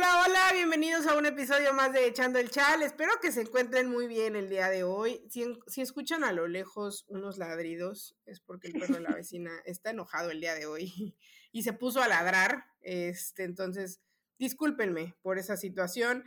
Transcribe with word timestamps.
Hola, 0.00 0.24
hola, 0.26 0.52
bienvenidos 0.54 1.06
a 1.06 1.14
un 1.14 1.26
episodio 1.26 1.74
más 1.74 1.92
de 1.92 2.06
Echando 2.06 2.38
el 2.38 2.50
Chal. 2.50 2.82
Espero 2.82 3.12
que 3.20 3.32
se 3.32 3.42
encuentren 3.42 3.90
muy 3.90 4.06
bien 4.06 4.34
el 4.34 4.48
día 4.48 4.70
de 4.70 4.82
hoy. 4.82 5.22
Si, 5.28 5.82
escuchan 5.82 6.24
a 6.24 6.32
lo 6.32 6.48
lejos 6.48 7.04
unos 7.08 7.36
ladridos, 7.36 8.16
es 8.24 8.40
porque 8.40 8.68
el 8.68 8.80
perro 8.80 8.94
de 8.94 9.00
la 9.00 9.10
vecina 9.14 9.50
está 9.66 9.90
enojado 9.90 10.30
el 10.30 10.40
día 10.40 10.54
de 10.54 10.64
hoy 10.64 10.90
y 11.52 11.64
se 11.64 11.74
puso 11.74 12.00
a 12.00 12.08
ladrar. 12.08 12.64
Este, 12.80 13.44
entonces, 13.44 14.00
discúlpenme 14.38 15.16
por 15.20 15.36
esa 15.36 15.58
situación. 15.58 16.24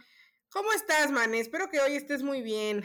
¿Cómo 0.50 0.72
estás, 0.74 1.10
man? 1.10 1.34
Espero 1.34 1.72
que 1.72 1.80
hoy 1.80 1.96
estés 1.96 2.22
muy 2.22 2.44
bien. 2.44 2.84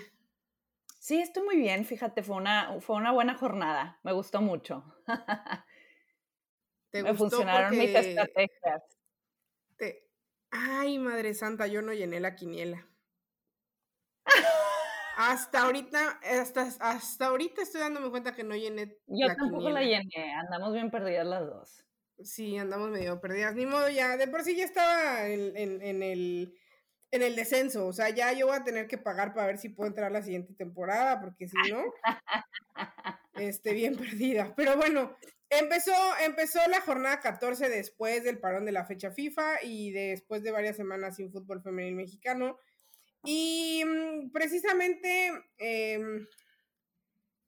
Sí, 1.00 1.20
estoy 1.20 1.42
muy 1.42 1.56
bien. 1.58 1.84
Fíjate, 1.84 2.22
fue 2.22 2.36
una, 2.36 2.80
fue 2.80 2.96
una 2.96 3.12
buena 3.12 3.34
jornada. 3.34 4.00
Me 4.04 4.14
gustó 4.14 4.40
mucho. 4.40 4.86
¿Te 6.90 7.02
Me 7.02 7.12
funcionaron 7.12 7.76
mis 7.76 7.94
estrategias. 7.94 8.97
Ay, 10.50 10.98
madre 10.98 11.34
santa, 11.34 11.66
yo 11.66 11.82
no 11.82 11.92
llené 11.92 12.20
la 12.20 12.34
quiniela. 12.34 12.86
hasta 15.16 15.62
ahorita, 15.62 16.20
hasta, 16.22 16.62
hasta 16.80 17.26
ahorita 17.26 17.62
estoy 17.62 17.80
dándome 17.80 18.10
cuenta 18.10 18.34
que 18.34 18.44
no 18.44 18.54
llené 18.54 18.98
yo 19.06 19.26
tampoco 19.34 19.70
la 19.70 19.82
llené, 19.82 20.32
andamos 20.34 20.72
bien 20.72 20.90
perdidas 20.90 21.26
las 21.26 21.46
dos. 21.46 21.84
Sí, 22.22 22.56
andamos 22.56 22.90
medio 22.90 23.20
perdidas. 23.20 23.54
Ni 23.54 23.66
modo, 23.66 23.88
ya, 23.88 24.16
de 24.16 24.26
por 24.26 24.42
sí 24.42 24.56
ya 24.56 24.64
estaba 24.64 25.28
en, 25.28 25.56
en, 25.56 26.02
el 26.02 26.54
en 27.10 27.22
el 27.22 27.36
descenso. 27.36 27.86
O 27.86 27.92
sea, 27.92 28.10
ya 28.10 28.32
yo 28.32 28.46
voy 28.46 28.56
a 28.56 28.64
tener 28.64 28.88
que 28.88 28.98
pagar 28.98 29.34
para 29.34 29.46
ver 29.46 29.58
si 29.58 29.68
puedo 29.68 29.88
entrar 29.88 30.10
la 30.10 30.22
siguiente 30.22 30.52
temporada, 30.54 31.20
porque 31.20 31.46
si 31.48 31.56
no, 31.70 31.82
esté 33.34 33.72
bien 33.72 33.96
perdida. 33.96 34.52
Pero 34.56 34.76
bueno, 34.76 35.16
Empezó, 35.50 35.92
empezó 36.20 36.58
la 36.68 36.82
jornada 36.82 37.20
14 37.20 37.70
después 37.70 38.22
del 38.22 38.38
parón 38.38 38.66
de 38.66 38.72
la 38.72 38.84
fecha 38.84 39.10
FIFA 39.10 39.62
y 39.62 39.92
después 39.92 40.42
de 40.42 40.50
varias 40.50 40.76
semanas 40.76 41.16
sin 41.16 41.32
fútbol 41.32 41.62
femenil 41.62 41.94
mexicano. 41.94 42.58
Y 43.24 43.82
mm, 43.84 44.30
precisamente 44.30 45.32
em, 45.58 46.26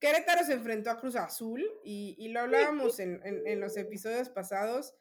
Querétaro 0.01 0.45
se 0.45 0.55
enfrentó 0.55 0.91
a 0.91 0.99
Cruz 0.99 1.15
Azul 1.15 1.63
y, 1.85 2.29
lo 2.29 2.41
hablábamos 2.41 2.99
en, 3.01 3.61
los 3.61 3.77
episodios 3.77 4.31
pasados. 4.31 4.95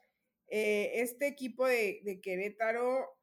Eh, 0.47 0.91
este 0.95 1.27
equipo 1.27 1.67
de, 1.67 2.19
Querétaro 2.21 3.17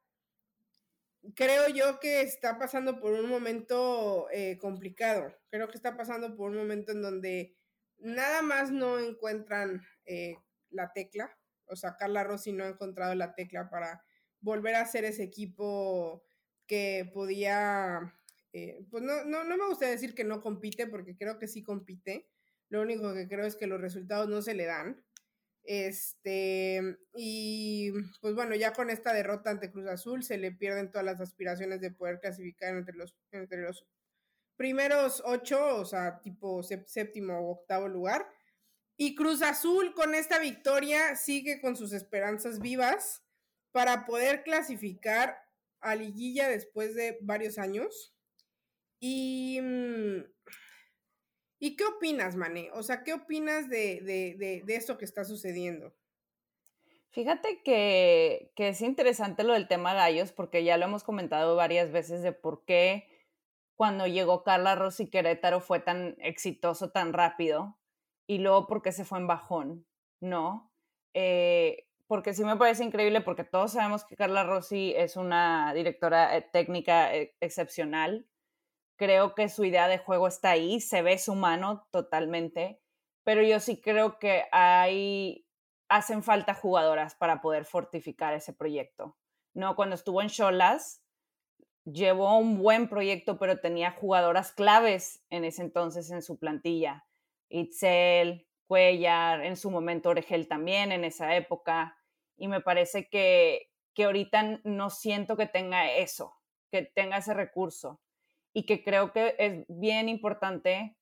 creo 1.35 1.67
yo 1.67 1.99
que 1.99 2.21
está 2.21 2.57
pasando 2.57 2.99
por 2.99 3.13
un 3.13 3.29
momento 3.29 4.27
eh, 4.31 4.57
complicado. 4.57 5.35
Creo 5.51 5.67
que 5.67 5.77
está 5.77 5.95
pasando 5.95 6.35
por 6.35 6.49
un 6.49 6.57
momento 6.57 6.93
en 6.93 7.03
donde 7.03 7.56
nada 7.99 8.41
más 8.41 8.71
no 8.71 8.99
encuentran 8.99 9.81
eh, 10.05 10.35
la 10.69 10.91
tecla, 10.93 11.37
o 11.65 11.75
sea, 11.75 11.95
Carla 11.97 12.23
Rossi 12.23 12.51
no 12.51 12.63
ha 12.63 12.69
encontrado 12.69 13.13
la 13.15 13.33
tecla 13.33 13.69
para 13.69 14.03
volver 14.39 14.75
a 14.75 14.85
ser 14.85 15.05
ese 15.05 15.23
equipo 15.23 16.23
que 16.65 17.09
podía, 17.13 18.13
eh, 18.53 18.85
pues 18.89 19.03
no, 19.03 19.23
no, 19.25 19.43
no 19.43 19.57
me 19.57 19.67
gusta 19.67 19.87
decir 19.87 20.13
que 20.13 20.23
no 20.23 20.41
compite, 20.41 20.87
porque 20.87 21.15
creo 21.15 21.39
que 21.39 21.47
sí 21.47 21.63
compite, 21.63 22.27
lo 22.69 22.81
único 22.81 23.13
que 23.13 23.27
creo 23.27 23.45
es 23.45 23.55
que 23.55 23.67
los 23.67 23.81
resultados 23.81 24.27
no 24.27 24.41
se 24.41 24.53
le 24.53 24.65
dan. 24.65 25.03
Este, 25.63 26.97
y 27.13 27.91
pues 28.21 28.33
bueno, 28.33 28.55
ya 28.55 28.71
con 28.71 28.89
esta 28.89 29.11
derrota 29.11 29.49
ante 29.49 29.69
Cruz 29.69 29.87
Azul 29.87 30.23
se 30.23 30.37
le 30.37 30.53
pierden 30.53 30.91
todas 30.91 31.03
las 31.03 31.19
aspiraciones 31.19 31.81
de 31.81 31.91
poder 31.91 32.19
clasificar 32.21 32.75
entre 32.75 32.95
los, 32.95 33.15
entre 33.31 33.61
los 33.61 33.85
primeros 34.57 35.21
ocho, 35.25 35.77
o 35.77 35.85
sea, 35.85 36.19
tipo 36.19 36.61
séptimo 36.63 37.39
o 37.39 37.51
octavo 37.51 37.87
lugar. 37.87 38.27
Y 38.97 39.15
Cruz 39.15 39.43
Azul 39.43 39.93
con 39.93 40.15
esta 40.15 40.39
victoria 40.39 41.15
sigue 41.15 41.61
con 41.61 41.77
sus 41.77 41.93
esperanzas 41.93 42.59
vivas 42.59 43.23
para 43.71 44.05
poder 44.05 44.43
clasificar 44.43 45.37
a 45.81 45.95
liguilla 45.95 46.49
después 46.49 46.95
de 46.95 47.17
varios 47.21 47.59
años. 47.59 48.15
Y, 48.99 49.59
mm, 49.61 50.23
¿y 51.59 51.75
qué 51.75 51.85
opinas, 51.85 52.35
Mané? 52.35 52.71
O 52.73 52.81
sea, 52.81 53.03
¿qué 53.03 53.13
opinas 53.13 53.69
de, 53.69 54.01
de, 54.01 54.63
de, 54.65 54.75
esto 54.75 54.97
que 54.97 55.05
está 55.05 55.23
sucediendo? 55.23 55.95
Fíjate 57.11 57.61
que, 57.63 58.51
que 58.55 58.69
es 58.69 58.81
interesante 58.81 59.43
lo 59.43 59.53
del 59.53 59.67
tema 59.67 59.93
gallos, 59.93 60.31
porque 60.31 60.63
ya 60.63 60.77
lo 60.77 60.85
hemos 60.85 61.03
comentado 61.03 61.55
varias 61.55 61.91
veces 61.91 62.23
de 62.23 62.31
por 62.31 62.65
qué 62.65 63.07
cuando 63.77 64.07
llegó 64.07 64.43
Carla 64.43 64.75
Rossi 64.75 65.09
Querétaro 65.09 65.61
fue 65.61 65.79
tan 65.79 66.15
exitoso 66.19 66.89
tan 66.89 67.13
rápido 67.13 67.77
y 68.27 68.39
luego 68.39 68.67
porque 68.67 68.91
se 68.91 69.05
fue 69.05 69.19
en 69.19 69.27
bajón, 69.27 69.85
¿no? 70.19 70.73
Eh, 71.13 71.87
porque 72.07 72.33
sí 72.33 72.43
me 72.43 72.57
parece 72.57 72.83
increíble 72.83 73.21
porque 73.21 73.43
todos 73.43 73.73
sabemos 73.73 74.03
que 74.03 74.15
Carla 74.15 74.43
Rossi 74.43 74.93
es 74.95 75.15
una 75.15 75.73
directora 75.73 76.35
eh, 76.35 76.41
técnica 76.41 77.13
eh, 77.15 77.35
excepcional. 77.39 78.27
Creo 78.97 79.35
que 79.35 79.47
su 79.47 79.63
idea 79.63 79.87
de 79.87 79.99
juego 79.99 80.27
está 80.27 80.49
ahí, 80.49 80.81
se 80.81 81.03
ve 81.03 81.19
su 81.19 81.35
mano 81.35 81.87
totalmente, 81.91 82.81
pero 83.23 83.43
yo 83.43 83.59
sí 83.59 83.79
creo 83.79 84.17
que 84.17 84.45
hay 84.51 85.45
hacen 85.87 86.23
falta 86.23 86.53
jugadoras 86.55 87.15
para 87.15 87.41
poder 87.41 87.63
fortificar 87.63 88.33
ese 88.33 88.53
proyecto. 88.53 89.17
No, 89.53 89.75
cuando 89.75 89.95
estuvo 89.95 90.21
en 90.21 90.29
Cholas, 90.29 91.03
llevó 91.91 92.37
un 92.37 92.57
buen 92.57 92.89
proyecto, 92.89 93.37
pero 93.37 93.59
tenía 93.59 93.91
jugadoras 93.91 94.51
claves 94.51 95.23
en 95.29 95.45
ese 95.45 95.61
entonces 95.61 96.11
en 96.11 96.21
su 96.21 96.37
plantilla. 96.37 97.05
Itzel, 97.49 98.47
Cuellar, 98.67 99.45
en 99.45 99.55
su 99.55 99.71
momento 99.71 100.09
Oregel 100.09 100.47
también 100.47 100.91
en 100.91 101.05
esa 101.05 101.35
época. 101.35 101.97
Y 102.37 102.47
me 102.47 102.61
parece 102.61 103.07
que, 103.07 103.71
que 103.93 104.03
ahorita 104.03 104.59
no 104.63 104.89
siento 104.89 105.37
que 105.37 105.47
tenga 105.47 105.91
eso, 105.91 106.35
que 106.69 106.83
tenga 106.83 107.17
ese 107.17 107.33
recurso. 107.33 108.01
Y 108.53 108.65
que 108.65 108.83
creo 108.83 109.13
que 109.13 109.35
es 109.37 109.65
bien 109.67 110.09
importante 110.09 110.97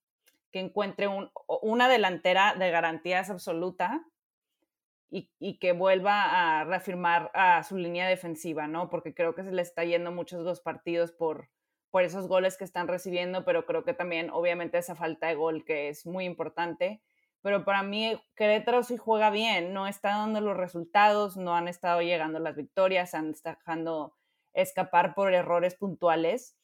que 0.52 0.60
encuentre 0.60 1.10
una 1.62 1.90
delantera 1.90 2.54
de 2.56 2.70
garantías 2.70 3.30
absoluta 3.30 4.06
y, 5.40 5.58
que 5.60 5.72
vuelva 5.72 6.60
a 6.60 6.64
reafirmar 6.66 7.32
a 7.34 7.64
su 7.64 7.78
línea 7.78 8.08
defensiva, 8.08 8.68
¿no? 8.68 8.90
Porque 8.90 9.14
creo 9.14 9.34
que 9.34 9.44
se 9.44 9.52
le 9.52 9.62
está 9.62 9.86
yendo 9.86 10.12
muchos 10.12 10.44
dos 10.44 10.60
partidos 10.60 11.12
por, 11.14 11.50
por 11.90 12.04
esos 12.04 12.28
goles 12.28 12.58
que 12.58 12.66
están 12.66 12.88
recibiendo, 12.90 13.46
pero 13.46 13.66
creo 13.66 13.86
que 13.86 13.94
también, 13.94 14.30
obviamente, 14.30 14.78
esa 14.78 14.96
falta 14.96 15.28
de 15.28 15.36
gol 15.36 15.64
que 15.64 15.88
es 15.88 16.06
muy 16.06 16.26
importante. 16.26 17.02
Pero 17.42 17.64
para 17.64 17.84
mí, 17.84 18.22
Querétaro 18.36 18.84
sí 18.84 18.98
juega 18.98 19.30
bien, 19.30 19.72
no 19.74 19.88
está 19.88 20.18
dando 20.18 20.42
los 20.42 20.58
resultados, 20.58 21.38
no 21.38 21.56
han 21.56 21.68
estado 21.68 22.02
llegando 22.02 22.40
las 22.40 22.56
victorias, 22.56 23.14
han 23.14 23.30
estado 23.30 23.56
dejando 23.58 24.16
escapar 24.54 25.16
por 25.16 25.34
errores 25.34 25.76
puntuales. 25.76 26.58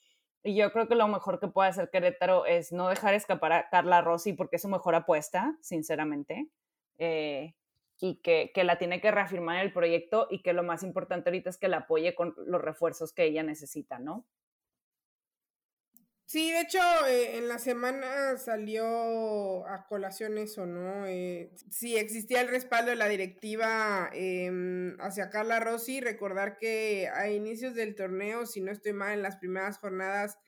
Y 0.44 0.56
yo 0.56 0.74
creo 0.74 0.88
que 0.88 0.96
lo 0.96 1.08
mejor 1.08 1.40
que 1.40 1.48
puede 1.48 1.70
hacer 1.70 1.90
Querétaro 1.92 2.46
es 2.46 2.72
no 2.72 2.90
dejar 2.90 3.14
escapar 3.14 3.54
a 3.54 3.70
Carla 3.70 4.02
Rossi 4.02 4.34
porque 4.34 4.56
es 4.58 4.64
su 4.64 4.70
mejor 4.70 4.96
apuesta, 4.96 5.56
sinceramente. 5.62 6.50
Eh, 6.98 7.54
y 8.02 8.16
que, 8.16 8.52
la 8.64 8.80
tiene 8.80 9.00
que 9.00 9.12
reafirmar 9.12 9.58
en 9.58 9.62
el 9.62 9.72
proyecto 9.72 10.28
y 10.32 10.42
que 10.42 10.54
lo 10.54 10.64
más 10.64 10.82
importante 10.82 11.30
ahorita 11.30 11.52
es 11.52 11.58
que 11.58 11.68
la 11.68 11.78
apoye 11.78 12.16
con 12.16 12.34
los 12.48 12.60
refuerzos 12.60 13.14
que 13.14 13.26
ella 13.26 13.44
necesita, 13.44 14.00
¿no? 14.00 14.26
Sí, 16.26 16.52
de 16.52 16.62
hecho, 16.62 16.80
eh, 17.08 17.38
en 17.38 17.48
la 17.48 17.60
semana 17.60 18.38
salió 18.38 19.68
a 19.68 19.86
colación 19.88 20.38
eso, 20.40 20.66
¿no? 20.66 21.06
Eh, 21.06 21.52
si 21.70 21.98
existía 21.98 22.42
el 22.42 22.48
respaldo 22.48 22.90
de 22.90 22.96
la 22.96 23.08
directiva 23.10 24.10
em, 24.14 24.98
hacia 25.00 25.30
Carla 25.30 25.60
Rossi, 25.60 26.02
recordar 26.02 26.58
que 26.58 27.08
a 27.14 27.30
inicios 27.30 27.76
del 27.76 27.96
torneo, 27.96 28.46
si 28.48 28.62
no 28.62 28.72
estoy 28.72 28.94
mal, 28.94 29.14
en 29.14 29.22
las 29.22 29.38
primeras 29.38 29.78
jornadas, 29.78 30.40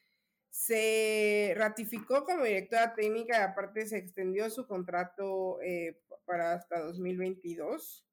se 0.49 1.53
ratificó 1.57 2.23
como 2.25 2.45
directora 2.45 2.93
técnica 2.95 3.37
y 3.37 3.41
aparte 3.41 3.85
se 3.85 3.97
extendió 3.97 4.49
su 4.49 4.65
contrato 4.67 5.59
eh, 5.61 5.99
para 6.25 6.53
hasta 6.53 6.79
2022. 6.81 8.05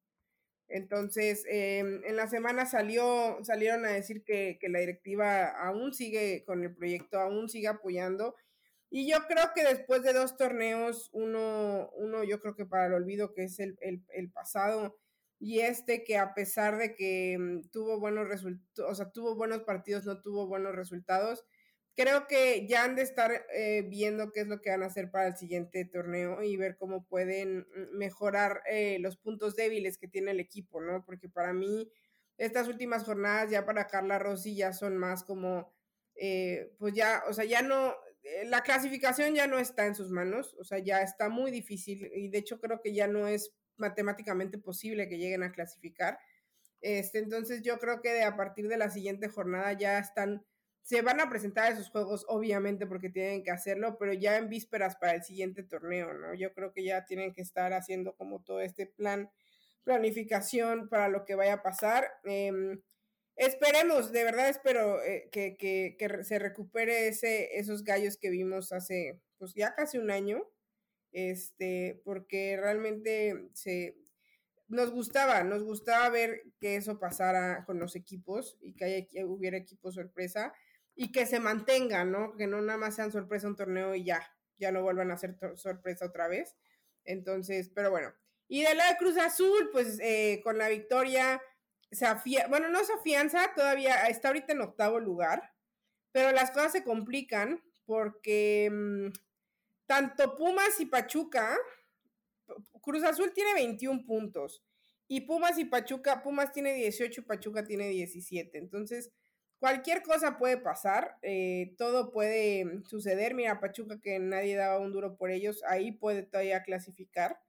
Entonces, 0.71 1.43
em, 1.49 2.03
en 2.05 2.15
la 2.15 2.27
semana 2.27 2.65
salió, 2.65 3.37
salieron 3.43 3.85
a 3.85 3.89
decir 3.89 4.23
que, 4.23 4.57
la 4.69 4.79
directiva 4.79 5.47
aún 5.47 5.93
sigue 5.93 6.43
con 6.45 6.63
el 6.63 6.73
proyecto, 6.73 7.19
aún 7.19 7.49
sigue 7.49 7.67
apoyando. 7.67 8.35
Y 8.89 9.09
yo 9.09 9.19
creo 9.27 9.51
que 9.53 9.63
después 9.63 10.03
de 10.03 10.13
dos 10.13 10.37
torneos, 10.37 11.09
uno, 11.13 11.89
uno 11.95 12.23
yo 12.23 12.39
creo 12.39 12.55
que 12.55 12.65
para 12.65 12.87
el 12.87 12.93
olvido 12.93 13.33
que 13.33 13.43
es 13.43 13.59
el, 13.59 14.31
pasado, 14.33 14.97
y 15.39 15.59
este 15.61 16.03
que 16.03 16.17
a 16.17 16.33
pesar 16.33 16.77
de 16.77 16.95
que 16.95 17.33
em, 17.33 17.63
tuvo 17.71 17.99
buenos 17.99 18.27
resultados, 18.27 18.91
o 18.91 18.95
sea, 18.95 19.11
tuvo 19.11 19.35
buenos 19.35 19.63
partidos, 19.63 20.05
no 20.05 20.21
tuvo 20.21 20.47
buenos 20.47 20.75
resultados, 20.75 21.45
creo 21.95 22.27
que 22.27 22.67
ya 22.67 22.83
han 22.83 22.95
de 22.95 23.01
estar 23.01 23.45
eh, 23.53 23.83
viendo 23.87 24.31
qué 24.31 24.41
es 24.41 24.47
lo 24.47 24.61
que 24.61 24.69
van 24.69 24.83
a 24.83 24.87
hacer 24.87 25.11
para 25.11 25.27
el 25.27 25.35
siguiente 25.35 25.85
torneo 25.85 26.41
y 26.41 26.57
ver 26.57 26.77
cómo 26.77 27.05
pueden 27.05 27.59
mm, 27.59 27.97
mejorar 27.97 28.61
eh, 28.69 28.97
los 28.99 29.17
puntos 29.17 29.55
débiles 29.55 29.97
que 29.97 30.07
tiene 30.07 30.31
el 30.31 30.39
equipo, 30.39 30.81
¿no? 30.81 31.03
Porque 31.05 31.29
para 31.29 31.53
mí 31.53 31.91
estas 32.37 32.67
últimas 32.67 33.03
jornadas 33.03 33.51
ya 33.51 33.65
para 33.65 33.87
Carla 33.87 34.19
Rossi 34.19 34.55
ya 34.55 34.73
son 34.73 34.97
más 34.97 35.23
como, 35.23 35.73
eh, 36.15 36.73
pues 36.79 36.93
ya, 36.93 37.23
o 37.27 37.33
sea, 37.33 37.45
ya 37.45 37.61
no, 37.61 37.95
la 38.45 38.61
clasificación 38.61 39.35
ya 39.35 39.47
no 39.47 39.59
está 39.59 39.85
en 39.85 39.95
sus 39.95 40.09
manos, 40.11 40.55
o 40.59 40.63
sea, 40.63 40.79
ya 40.79 41.01
está 41.01 41.29
muy 41.29 41.51
difícil 41.51 42.09
y 42.15 42.29
de 42.29 42.37
hecho 42.39 42.59
creo 42.59 42.81
que 42.81 42.93
ya 42.93 43.07
no 43.07 43.27
es 43.27 43.53
matemáticamente 43.77 44.57
posible 44.57 45.09
que 45.09 45.17
lleguen 45.17 45.43
a 45.43 45.51
clasificar. 45.51 46.19
Este, 46.81 47.19
entonces 47.19 47.61
yo 47.61 47.77
creo 47.77 48.01
que 48.01 48.23
a 48.23 48.35
partir 48.35 48.67
de 48.67 48.77
la 48.77 48.89
siguiente 48.89 49.27
jornada 49.27 49.73
ya 49.73 49.99
están, 49.99 50.45
se 50.81 51.01
van 51.01 51.19
a 51.19 51.29
presentar 51.29 51.71
esos 51.71 51.89
juegos, 51.89 52.25
obviamente, 52.27 52.87
porque 52.87 53.09
tienen 53.09 53.43
que 53.43 53.51
hacerlo, 53.51 53.97
pero 53.99 54.13
ya 54.13 54.37
en 54.37 54.49
vísperas 54.49 54.95
para 54.95 55.13
el 55.13 55.23
siguiente 55.23 55.63
torneo, 55.63 56.13
¿no? 56.13 56.33
Yo 56.33 56.53
creo 56.53 56.73
que 56.73 56.83
ya 56.83 57.05
tienen 57.05 57.33
que 57.33 57.41
estar 57.41 57.73
haciendo 57.73 58.15
como 58.15 58.41
todo 58.43 58.61
este 58.61 58.87
plan, 58.87 59.29
planificación 59.83 60.89
para 60.89 61.07
lo 61.07 61.23
que 61.23 61.35
vaya 61.35 61.53
a 61.55 61.63
pasar. 61.63 62.11
Em, 62.23 62.81
esperemos, 63.35 64.11
de 64.11 64.23
verdad 64.23 64.49
espero 64.49 65.01
eh, 65.03 65.29
que, 65.31 65.55
que, 65.57 65.95
que, 65.97 66.23
se 66.23 66.39
recupere 66.39 67.07
ese, 67.07 67.57
esos 67.57 67.83
gallos 67.83 68.17
que 68.17 68.29
vimos 68.29 68.71
hace, 68.71 69.19
pues 69.37 69.53
ya 69.53 69.75
casi 69.75 69.97
un 69.97 70.11
año, 70.11 70.47
este, 71.11 72.01
porque 72.05 72.57
realmente 72.59 73.49
se, 73.53 73.97
nos 74.67 74.91
gustaba, 74.91 75.43
nos 75.43 75.63
gustaba 75.63 76.09
ver 76.09 76.43
que 76.59 76.77
eso 76.77 76.97
pasara 76.97 77.65
con 77.65 77.77
los 77.77 77.95
equipos 77.95 78.57
y 78.61 78.73
que, 78.73 78.85
haya, 78.85 79.25
hubiera 79.25 79.57
equipos 79.57 79.95
sorpresa 79.95 80.53
y 80.95 81.11
que 81.11 81.25
se 81.25 81.39
mantenga, 81.39 82.05
¿no? 82.05 82.35
Que 82.35 82.47
no 82.47 82.61
nada 82.61 82.77
más 82.77 82.95
sean 82.95 83.11
sorpresa 83.11 83.47
un 83.47 83.55
torneo 83.55 83.95
y 83.95 84.03
ya, 84.03 84.21
ya 84.57 84.71
no 84.71 84.83
vuelvan 84.83 85.11
a 85.11 85.17
ser 85.17 85.37
sorpresa 85.55 86.05
otra 86.05 86.27
vez. 86.27 86.55
Entonces, 87.05 87.69
pero 87.73 87.91
bueno. 87.91 88.13
Y 88.47 88.63
de 88.63 88.75
la 88.75 88.97
Cruz 88.97 89.17
Azul, 89.17 89.69
pues 89.71 89.99
eh, 90.01 90.41
con 90.43 90.57
la 90.57 90.67
victoria, 90.67 91.41
se 91.89 92.05
bueno, 92.49 92.69
no 92.69 92.83
se 92.83 92.93
afianza, 92.93 93.53
todavía 93.55 94.07
está 94.07 94.27
ahorita 94.27 94.53
en 94.53 94.61
octavo 94.61 94.99
lugar, 94.99 95.53
pero 96.11 96.31
las 96.31 96.51
cosas 96.51 96.73
se 96.73 96.83
complican 96.83 97.63
porque 97.85 98.69
mmm, 98.71 99.07
tanto 99.85 100.35
Pumas 100.35 100.79
y 100.79 100.85
Pachuca 100.85 101.57
Cruz 102.81 103.03
Azul 103.03 103.31
tiene 103.33 103.53
21 103.53 104.05
puntos 104.05 104.63
y 105.07 105.21
Pumas 105.21 105.57
y 105.57 105.65
Pachuca, 105.65 106.23
Pumas 106.23 106.51
tiene 106.51 106.73
18 106.73 107.21
y 107.21 107.23
Pachuca 107.23 107.63
tiene 107.65 107.89
17. 107.89 108.57
Entonces, 108.57 109.11
cualquier 109.61 110.01
cosa 110.01 110.39
puede 110.39 110.57
pasar, 110.57 111.19
eh, 111.21 111.75
todo 111.77 112.11
puede 112.11 112.81
suceder. 112.87 113.35
Mira, 113.35 113.59
Pachuca 113.59 114.01
que 114.01 114.17
nadie 114.17 114.55
daba 114.55 114.79
un 114.79 114.91
duro 114.91 115.15
por 115.15 115.29
ellos, 115.29 115.63
ahí 115.69 115.91
puede 115.91 116.23
todavía 116.23 116.63
clasificar. 116.63 117.39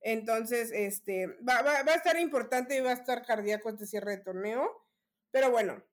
Entonces, 0.00 0.72
este, 0.72 1.28
va, 1.48 1.62
va, 1.62 1.84
va 1.84 1.92
a 1.92 1.96
estar 1.96 2.18
importante 2.18 2.76
y 2.76 2.80
va 2.80 2.90
a 2.90 2.94
estar 2.94 3.24
cardíaco 3.24 3.70
este 3.70 3.86
cierre 3.86 4.16
de 4.16 4.24
torneo. 4.24 4.84
Pero 5.30 5.52
bueno, 5.52 5.84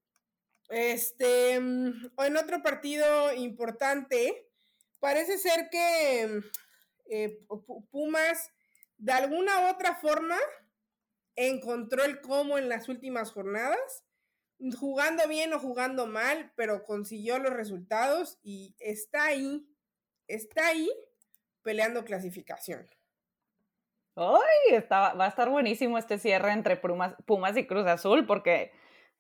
este, 0.70 1.60
mm, 1.60 2.14
en 2.18 2.38
otro 2.38 2.64
partido 2.64 3.32
importante, 3.36 4.50
parece 5.00 5.38
ser 5.38 5.70
que 5.70 6.42
eh, 7.12 7.46
Pumas 7.92 8.52
de 8.98 9.12
alguna 9.12 9.68
u 9.68 9.70
otra 9.70 9.96
forma 9.96 10.38
encontró 11.36 12.04
el 12.04 12.22
cómo 12.22 12.58
en 12.58 12.70
las 12.70 12.90
últimas 12.90 13.32
jornadas, 13.32 14.04
jugando 14.78 15.28
bien 15.28 15.54
o 15.54 15.60
jugando 15.60 16.08
mal, 16.08 16.52
pero 16.56 16.84
consiguió 16.84 17.40
los 17.40 17.54
resultados 17.54 18.40
y 18.44 18.76
está 18.80 19.26
ahí, 19.26 19.68
está 20.28 20.68
ahí 20.68 20.90
peleando 21.62 22.04
clasificación. 22.04 22.90
¡Ay! 24.16 24.84
va 24.92 25.26
a 25.26 25.28
estar 25.28 25.50
buenísimo 25.50 25.98
este 25.98 26.20
cierre 26.20 26.52
entre 26.52 26.76
Pumas, 26.76 27.58
y 27.58 27.66
Cruz 27.66 27.88
Azul 27.88 28.26
porque 28.26 28.74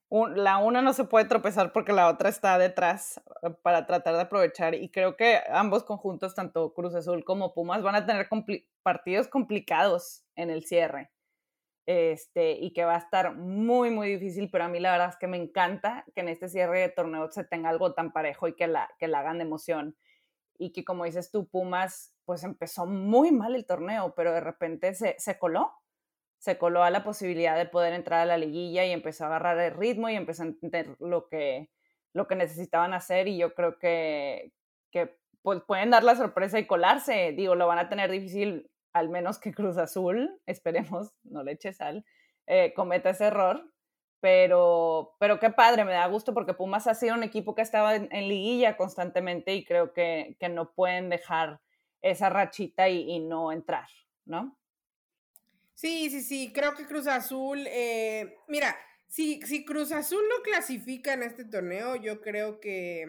la 0.09 0.57
una 0.57 0.81
no 0.81 0.91
se 0.91 1.05
puede 1.05 1.25
tropezar 1.25 1.71
porque 1.71 1.93
la 1.93 2.09
otra 2.09 2.29
está 2.29 2.57
detrás 2.57 3.21
eh, 3.43 3.51
para 3.61 3.85
tratar 3.85 4.15
de 4.15 4.21
aprovechar 4.21 4.75
y 4.75 4.89
creo 4.89 5.15
que 5.15 5.39
ambos 5.51 5.83
conjuntos, 5.83 6.35
tanto 6.35 6.73
Cruz 6.73 6.95
Azul 6.95 7.23
como 7.23 7.53
Pumas, 7.53 7.81
van 7.81 7.95
a 7.95 8.05
tener 8.05 8.27
partidos 8.83 9.27
complicados 9.29 10.25
en 10.35 10.49
el 10.49 10.65
cierre. 10.65 11.11
Este, 11.91 12.51
y 12.51 12.71
que 12.71 12.85
va 12.85 12.93
a 12.93 12.99
estar 12.99 13.35
muy, 13.35 13.89
muy 13.89 14.09
difícil, 14.09 14.51
pero 14.51 14.65
a 14.65 14.67
mí 14.67 14.79
la 14.79 14.91
verdad 14.91 15.09
es 15.09 15.15
que 15.17 15.25
me 15.25 15.37
encanta 15.37 16.05
que 16.13 16.21
en 16.21 16.29
este 16.29 16.47
cierre 16.47 16.81
de 16.81 16.89
torneo 16.89 17.31
se 17.31 17.43
tenga 17.43 17.69
algo 17.69 17.95
tan 17.95 18.11
parejo 18.11 18.47
y 18.47 18.55
que 18.55 18.67
la, 18.67 18.87
que 18.99 19.07
la 19.07 19.21
hagan 19.21 19.39
de 19.39 19.45
emoción. 19.45 19.97
Y 20.59 20.71
que 20.71 20.85
como 20.85 21.05
dices 21.05 21.31
tú, 21.31 21.47
Pumas, 21.47 22.13
pues 22.25 22.43
empezó 22.43 22.85
muy 22.85 23.31
mal 23.31 23.55
el 23.55 23.65
torneo, 23.65 24.13
pero 24.15 24.31
de 24.31 24.41
repente 24.41 24.93
se, 24.93 25.15
se 25.17 25.39
coló 25.39 25.73
se 26.39 26.57
coló 26.57 26.83
a 26.83 26.89
la 26.89 27.03
posibilidad 27.03 27.57
de 27.57 27.65
poder 27.65 27.93
entrar 27.93 28.21
a 28.21 28.25
la 28.25 28.37
liguilla 28.37 28.85
y 28.85 28.91
empezó 28.91 29.25
a 29.25 29.27
agarrar 29.27 29.59
el 29.59 29.73
ritmo 29.73 30.09
y 30.09 30.15
empezó 30.15 30.43
a 30.43 30.47
entender 30.47 30.95
lo 30.99 31.27
que, 31.27 31.69
lo 32.13 32.27
que 32.27 32.35
necesitaban 32.35 32.93
hacer 32.93 33.27
y 33.27 33.37
yo 33.37 33.53
creo 33.53 33.77
que, 33.77 34.53
que 34.89 35.17
pues, 35.41 35.61
pueden 35.67 35.89
dar 35.89 36.03
la 36.03 36.15
sorpresa 36.15 36.57
y 36.57 36.65
colarse. 36.65 37.33
Digo, 37.33 37.55
lo 37.55 37.67
van 37.67 37.79
a 37.79 37.89
tener 37.89 38.09
difícil, 38.09 38.71
al 38.99 39.09
menos 39.09 39.39
que 39.39 39.53
Cruz 39.53 39.77
Azul, 39.77 40.39
esperemos, 40.45 41.13
no 41.23 41.43
le 41.43 41.53
eche 41.53 41.73
sal, 41.73 42.05
eh, 42.47 42.73
cometa 42.75 43.09
ese 43.11 43.25
error. 43.25 43.71
Pero, 44.21 45.15
pero 45.17 45.39
qué 45.39 45.49
padre, 45.49 45.85
me 45.85 45.93
da 45.93 46.05
gusto 46.07 46.33
porque 46.33 46.53
Pumas 46.53 46.87
ha 46.87 46.93
sido 46.93 47.15
un 47.15 47.23
equipo 47.23 47.55
que 47.55 47.61
estaba 47.61 47.95
en, 47.95 48.09
liguilla 48.27 48.75
constantemente 48.75 49.55
y 49.55 49.63
creo 49.63 49.93
que, 49.93 50.35
que, 50.41 50.49
no 50.49 50.73
pueden 50.73 51.09
dejar 51.09 51.61
esa 52.01 52.29
rachita 52.29 52.89
y, 52.89 53.19
no 53.19 53.53
entrar, 53.53 53.87
¿no? 54.25 54.59
Sí, 55.73 56.09
sí, 56.09 56.21
sí, 56.21 56.51
creo 56.51 56.75
que 56.75 56.85
Cruz 56.85 57.07
Azul, 57.07 57.65
eh, 57.67 58.35
mira, 58.49 58.75
si, 59.07 59.41
si 59.43 59.63
Cruz 59.63 59.93
Azul 59.93 60.21
no 60.29 60.43
clasifica 60.43 61.13
en 61.13 61.23
este 61.23 61.45
torneo, 61.45 61.95
yo 61.95 62.19
creo 62.19 62.59
que, 62.59 63.05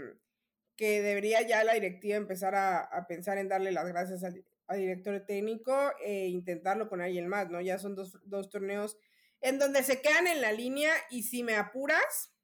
que 0.77 1.03
debería 1.03 1.43
ya 1.43 1.63
la 1.63 1.75
directiva 1.75 2.17
empezar 2.17 2.55
a, 2.55 3.07
pensar 3.07 3.37
en 3.37 3.49
darle 3.49 3.71
las 3.71 3.87
gracias 3.87 4.25
al, 4.25 4.43
director 4.75 5.21
técnico 5.27 5.93
e 6.03 6.29
intentarlo 6.29 6.89
con 6.89 7.01
alguien 7.01 7.29
más, 7.29 7.51
¿no? 7.51 7.61
Ya 7.61 7.79
son 7.79 7.95
dos, 7.95 8.19
dos 8.25 8.51
torneos 8.51 8.97
en 9.41 9.59
donde 9.59 9.83
se 9.83 10.01
quedan 10.03 10.27
en 10.27 10.41
la 10.41 10.53
línea 10.53 10.93
y 11.11 11.23
si 11.23 11.43
me 11.43 11.57
apuras, 11.57 12.35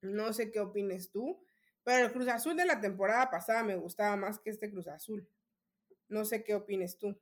no 0.00 0.32
sé 0.32 0.50
qué 0.50 0.60
opines 0.60 1.10
tú, 1.10 1.42
pero 1.82 2.06
el 2.06 2.12
Cruz 2.12 2.28
Azul 2.28 2.56
de 2.56 2.66
la 2.66 2.80
temporada 2.80 3.30
pasada 3.30 3.64
me 3.64 3.76
gustaba 3.76 4.16
más 4.16 4.38
que 4.38 4.50
este 4.50 4.70
Cruz 4.70 4.88
Azul. 4.88 5.28
No 6.08 6.24
sé 6.24 6.44
qué 6.44 6.54
opines 6.54 6.98
tú. 6.98 7.20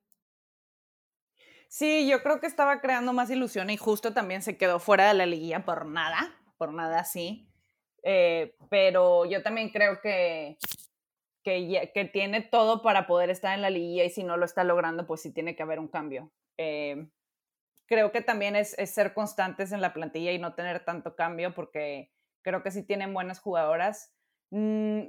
Sí, 1.69 2.09
yo 2.09 2.23
creo 2.23 2.41
que 2.41 2.47
estaba 2.47 2.81
creando 2.81 3.13
más 3.13 3.31
ilusión 3.31 3.69
y 3.71 3.77
justo 3.77 4.15
también 4.15 4.43
se 4.43 4.57
quedó 4.57 4.79
fuera 4.79 5.09
de 5.09 5.15
la 5.15 5.27
liguilla 5.27 5.65
por 5.65 5.85
nada, 5.87 6.35
por 6.57 6.73
nada 6.73 7.01
así. 7.01 7.47
Eh, 8.03 8.57
pero 8.71 9.27
yo 9.27 9.43
también 9.43 9.69
creo 9.69 10.01
que, 10.01 10.57
que, 11.93 12.05
tiene 12.13 12.43
todo 12.43 12.83
para 12.83 13.07
poder 13.07 13.31
estar 13.31 13.55
en 13.55 13.63
la 13.63 13.71
liguilla 13.71 14.05
y 14.05 14.11
si 14.11 14.25
no 14.25 14.37
lo 14.37 14.45
está 14.45 14.65
logrando, 14.65 15.07
pues 15.07 15.23
sí 15.23 15.33
tiene 15.33 15.57
que 15.57 15.63
haber 15.63 15.79
un 15.79 15.89
cambio. 15.89 16.31
Eh, 16.57 17.09
creo 17.87 18.13
que 18.13 18.21
también 18.21 18.57
es, 18.57 18.77
ser 18.85 19.15
constantes 19.15 19.73
en 19.73 19.81
la 19.81 19.93
plantilla 19.93 20.33
y 20.33 20.39
no 20.39 20.55
tener 20.55 20.85
tanto 20.85 21.17
cambio 21.17 21.55
porque 21.55 22.13
creo 22.43 22.63
que 22.63 22.71
sí 22.71 22.83
tienen 22.83 23.15
buenas 23.15 23.41
jugadoras. 23.41 24.13
Mm, 24.51 25.09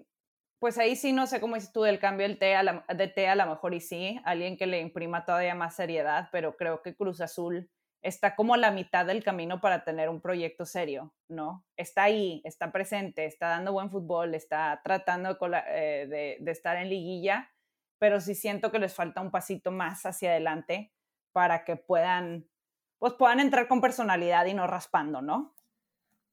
pues 0.59 0.77
ahí 0.77 0.95
sí 0.95 1.13
no 1.13 1.27
sé 1.27 1.39
cómo 1.39 1.55
dices 1.55 1.71
tú 1.71 1.83
del 1.83 1.99
cambio 1.99 2.27
del 2.27 2.37
té 2.37 2.55
a 2.55 2.63
la, 2.63 2.85
de 2.93 3.07
té 3.07 3.27
a 3.27 3.35
lo 3.35 3.45
mejor 3.45 3.73
y 3.73 3.79
sí, 3.79 4.19
alguien 4.25 4.57
que 4.57 4.67
le 4.67 4.81
imprima 4.81 5.25
todavía 5.25 5.55
más 5.55 5.75
seriedad, 5.75 6.29
pero 6.31 6.57
creo 6.57 6.81
que 6.81 6.95
Cruz 6.95 7.21
Azul 7.21 7.69
está 8.01 8.35
como 8.35 8.53
a 8.53 8.57
la 8.57 8.71
mitad 8.71 9.05
del 9.05 9.23
camino 9.23 9.59
para 9.59 9.83
tener 9.83 10.09
un 10.09 10.21
proyecto 10.21 10.65
serio, 10.65 11.13
¿no? 11.27 11.65
Está 11.75 12.03
ahí, 12.03 12.41
está 12.45 12.71
presente, 12.71 13.25
está 13.25 13.49
dando 13.49 13.73
buen 13.73 13.89
fútbol, 13.91 14.35
está 14.35 14.81
tratando 14.83 15.33
de, 15.33 15.63
eh, 15.67 16.07
de, 16.07 16.37
de 16.39 16.51
estar 16.51 16.77
en 16.77 16.89
liguilla, 16.89 17.51
pero 17.97 18.21
sí 18.21 18.35
siento 18.35 18.71
que 18.71 18.79
les 18.79 18.93
falta 18.93 19.21
un 19.21 19.31
pasito 19.31 19.71
más 19.71 20.05
hacia 20.05 20.31
adelante 20.31 20.93
para 21.33 21.65
que 21.65 21.75
puedan, 21.75 22.49
pues 22.97 23.13
puedan 23.13 23.39
entrar 23.39 23.67
con 23.67 23.81
personalidad 23.81 24.45
y 24.45 24.53
no 24.53 24.65
raspando, 24.65 25.21
¿no? 25.21 25.55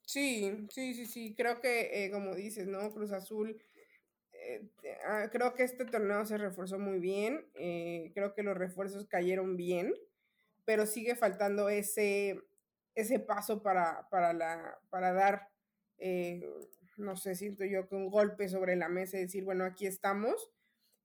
Sí, 0.03 0.69
sí, 0.71 0.95
sí, 0.95 1.07
sí, 1.07 1.35
creo 1.35 1.61
que 1.61 2.05
eh, 2.05 2.11
como 2.13 2.37
dices, 2.37 2.69
¿no? 2.69 2.93
Cruz 2.93 3.11
Azul 3.11 3.61
eh, 4.33 4.71
ah, 5.05 5.29
creo 5.33 5.55
que 5.55 5.65
este 5.65 5.85
torneo 5.85 6.25
se 6.25 6.39
reforzó 6.39 6.79
muy 6.79 7.01
bien, 7.01 7.49
creo 8.15 8.33
que 8.35 8.45
los 8.45 8.57
refuerzos 8.57 9.07
cayeron 9.07 9.57
bien, 9.57 9.93
pero 10.67 10.85
sigue 10.85 11.15
faltando 11.15 11.71
ese, 11.71 12.39
ese 12.95 13.19
paso 13.19 13.63
para, 13.63 14.07
para, 14.11 14.35
la, 14.35 14.79
para 14.91 15.15
dar, 15.15 15.49
eh, 15.97 16.47
no 16.99 17.17
sé, 17.17 17.35
siento 17.35 17.65
yo 17.65 17.89
que 17.89 17.95
un 17.95 18.11
golpe 18.11 18.51
sobre 18.51 18.77
la 18.77 18.91
mesa 18.91 19.17
y 19.17 19.23
decir, 19.23 19.45
bueno, 19.45 19.65
aquí 19.65 19.87
estamos. 19.87 20.51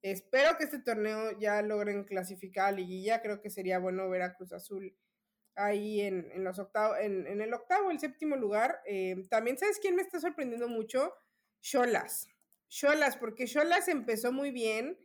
Espero 0.02 0.58
que 0.58 0.64
este 0.66 0.80
torneo 0.80 1.38
ya 1.40 1.62
logren 1.62 2.04
clasificar 2.04 2.70
a 2.70 2.72
liguilla, 2.72 3.22
creo 3.22 3.40
que 3.40 3.52
sería 3.52 3.78
bueno 3.80 4.10
ver 4.10 4.24
a 4.24 4.34
Cruz 4.34 4.52
Azul 4.52 4.98
ahí 5.56 6.02
en, 6.02 6.32
en 6.32 6.44
los 6.44 6.58
octavos, 6.58 6.98
en, 7.00 7.28
en, 7.28 7.40
el 7.40 7.54
octavo, 7.54 7.92
el 7.92 8.00
séptimo 8.00 8.36
lugar. 8.36 8.82
también, 9.30 9.60
¿sabes 9.60 9.80
quién 9.80 9.96
me 9.96 10.02
está 10.02 10.20
sorprendiendo 10.20 10.68
mucho? 10.68 11.14
Cholas. 11.62 12.28
Cholas, 12.68 13.16
porque 13.18 13.46
Cholas 13.46 13.88
empezó 13.90 14.32
muy 14.32 14.50
bien, 14.50 14.98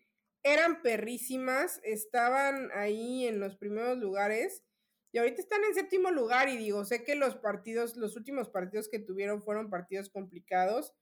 eran 0.53 0.83
perrísimas, 0.83 1.81
estaban 1.83 2.71
ahí 2.75 3.26
en 3.26 3.41
los 3.41 3.57
primeros 3.57 3.99
lugares 3.99 4.62
y 5.12 5.19
ahorita 5.19 5.41
están 5.41 5.65
en 5.65 5.75
séptimo 5.75 6.11
lugar 6.11 6.49
y 6.49 6.57
digo, 6.57 6.85
sé 6.85 7.05
que 7.05 7.15
los 7.15 7.37
partidos, 7.37 7.97
los 7.97 8.17
últimos 8.17 8.49
partidos 8.49 8.88
que 8.88 8.99
tuvieron 8.99 9.43
fueron 9.43 9.71
partidos 9.71 10.11
complicados. 10.11 10.95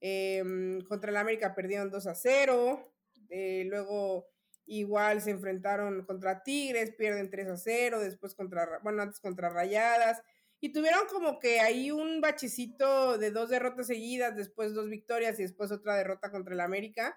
Em, 0.00 0.80
contra 0.82 1.10
el 1.10 1.16
América 1.16 1.54
perdieron 1.54 1.90
2 1.90 2.06
a 2.06 2.14
0, 2.14 2.94
eh, 3.30 3.64
luego 3.66 4.28
igual 4.66 5.20
se 5.20 5.30
enfrentaron 5.30 6.04
contra 6.04 6.42
Tigres, 6.42 6.94
pierden 6.94 7.30
3 7.30 7.48
a 7.48 7.56
0, 7.56 8.00
después 8.00 8.34
contra, 8.34 8.78
bueno, 8.82 9.02
antes 9.02 9.20
contra 9.20 9.48
Rayadas 9.48 10.22
y 10.60 10.72
tuvieron 10.72 11.06
como 11.06 11.38
que 11.38 11.60
ahí 11.60 11.90
un 11.90 12.20
bachecito 12.20 13.18
de 13.18 13.30
dos 13.30 13.48
derrotas 13.48 13.86
seguidas, 13.86 14.36
después 14.36 14.74
dos 14.74 14.88
victorias 14.88 15.38
y 15.38 15.42
después 15.42 15.70
otra 15.70 15.96
derrota 15.96 16.30
contra 16.30 16.54
el 16.54 16.60
América. 16.60 17.16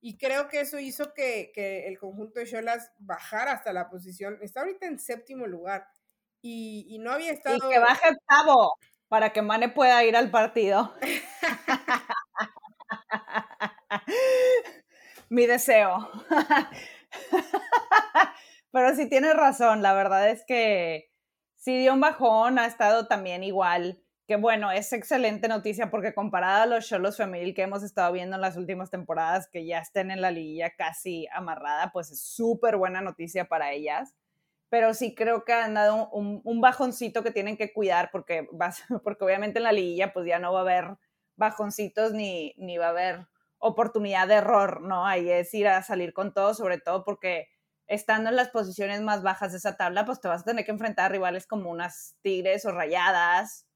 Y 0.00 0.16
creo 0.16 0.48
que 0.48 0.60
eso 0.60 0.78
hizo 0.78 1.12
que, 1.12 1.52
el 1.86 1.98
conjunto 1.98 2.40
de 2.40 2.46
Cholas 2.46 2.90
bajara 2.98 3.52
hasta 3.52 3.72
la 3.72 3.90
posición. 3.90 4.38
Está 4.40 4.60
ahorita 4.60 4.86
en 4.86 4.98
séptimo 4.98 5.46
lugar. 5.46 5.86
Y, 6.42 6.98
no 7.00 7.12
había 7.12 7.32
estado. 7.32 7.56
Y 7.56 7.60
que 7.60 7.78
baje 7.78 8.08
octavo 8.08 8.78
para 9.08 9.32
que 9.32 9.42
Mane 9.42 9.68
pueda 9.68 10.02
ir 10.04 10.16
al 10.16 10.30
partido. 10.30 10.94
Mi 15.28 15.46
deseo. 15.46 16.10
Pero 18.72 18.94
sí 18.94 19.08
tienes 19.08 19.34
razón, 19.34 19.82
la 19.82 19.94
verdad 19.94 20.30
es 20.30 20.44
que 20.46 21.10
sí 21.56 21.76
dio 21.76 21.92
un 21.92 22.00
bajón, 22.00 22.58
ha 22.58 22.66
estado 22.66 23.08
también 23.08 23.42
igual, 23.42 24.00
que 24.30 24.36
bueno, 24.36 24.70
es 24.70 24.92
excelente 24.92 25.48
noticia 25.48 25.90
porque 25.90 26.14
comparada 26.14 26.62
a 26.62 26.66
los 26.66 26.86
Cholos 26.86 27.16
femenil 27.16 27.52
que 27.52 27.62
hemos 27.62 27.82
estado 27.82 28.12
viendo 28.12 28.36
en 28.36 28.40
las 28.40 28.56
últimas 28.56 28.88
temporadas, 28.88 29.48
que 29.48 29.66
ya 29.66 29.80
estén 29.80 30.12
en 30.12 30.20
la 30.20 30.30
liguilla 30.30 30.70
casi 30.76 31.26
amarrada, 31.32 31.90
pues 31.92 32.12
es 32.12 32.22
súper 32.22 32.76
buena 32.76 33.00
noticia 33.00 33.48
para 33.48 33.72
ellas. 33.72 34.14
Pero 34.68 34.94
sí 34.94 35.16
creo 35.16 35.44
que 35.44 35.52
han 35.52 35.74
dado 35.74 36.08
un, 36.10 36.60
bajoncito 36.60 37.24
que 37.24 37.32
tienen 37.32 37.56
que 37.56 37.72
cuidar 37.72 38.10
porque, 38.12 38.46
porque 39.02 39.24
obviamente 39.24 39.58
en 39.58 39.64
la 39.64 39.72
liguilla 39.72 40.12
pues 40.12 40.26
ya 40.26 40.38
no 40.38 40.52
va 40.52 40.60
a 40.60 40.62
haber 40.62 40.96
bajoncitos 41.34 42.12
ni, 42.12 42.54
ni 42.56 42.78
va 42.78 42.86
a 42.86 42.90
haber 42.90 43.26
oportunidad 43.58 44.28
de 44.28 44.34
error, 44.34 44.80
¿no? 44.80 45.08
Ahí 45.08 45.28
es 45.28 45.52
ir 45.54 45.66
a 45.66 45.82
salir 45.82 46.12
con 46.12 46.32
todo, 46.32 46.54
sobre 46.54 46.78
todo 46.78 47.02
porque 47.02 47.48
estando 47.88 48.30
en 48.30 48.36
las 48.36 48.50
posiciones 48.50 49.00
más 49.00 49.24
bajas 49.24 49.50
de 49.50 49.58
esa 49.58 49.76
tabla, 49.76 50.04
pues 50.04 50.20
te 50.20 50.28
vas 50.28 50.42
a 50.42 50.44
tener 50.44 50.64
que 50.64 50.70
enfrentar 50.70 51.06
a 51.06 51.08
rivales 51.08 51.48
como 51.48 51.68
unas 51.68 52.14
Tigres 52.22 52.64
o 52.64 52.70
Rayadas 52.70 53.66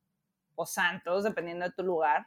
o 0.56 0.66
Santos, 0.66 1.24
dependiendo 1.24 1.64
de 1.64 1.72
tu 1.72 1.82
lugar. 1.82 2.26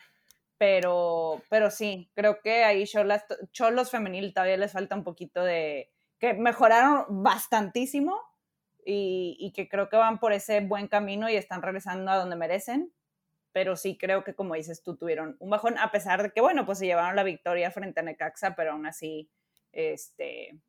Pero, 0.58 1.42
pero 1.50 1.70
sí, 1.70 2.10
creo 2.16 2.42
que 2.42 2.64
ahí 2.64 2.86
Cholos, 2.86 3.22
Cholos 3.52 3.92
femenil 3.92 4.34
todavía 4.34 4.58
les 4.58 4.72
falta 4.72 4.96
un 4.96 5.04
poquito 5.04 5.44
de... 5.44 5.92
que 6.20 6.34
mejoraron 6.34 7.06
bastantísimo 7.24 8.20
y, 8.84 9.38
y, 9.40 9.52
que 9.52 9.70
creo 9.70 9.90
que 9.90 9.98
van 9.98 10.20
por 10.20 10.34
ese 10.34 10.62
buen 10.62 10.88
camino 10.88 11.30
y 11.30 11.36
están 11.36 11.62
regresando 11.62 12.10
a 12.12 12.18
donde 12.18 12.36
merecen. 12.36 12.94
Pero 13.52 13.76
sí 13.76 13.98
creo 13.98 14.24
que, 14.24 14.36
como 14.36 14.56
dices 14.56 14.84
tú, 14.84 14.98
tuvieron 14.98 15.36
un 15.40 15.50
bajón, 15.50 15.78
a 15.80 15.92
pesar 15.92 16.24
de 16.24 16.32
que, 16.32 16.42
bueno, 16.42 16.66
pues 16.66 16.80
se 16.80 16.86
llevaron 16.86 17.16
la 17.16 17.24
victoria 17.24 17.72
frente 17.72 18.00
a 18.00 18.04
Necaxa, 18.04 18.56
pero 18.56 18.72
aún 18.72 18.86
así, 18.86 19.30
este, 19.72 20.60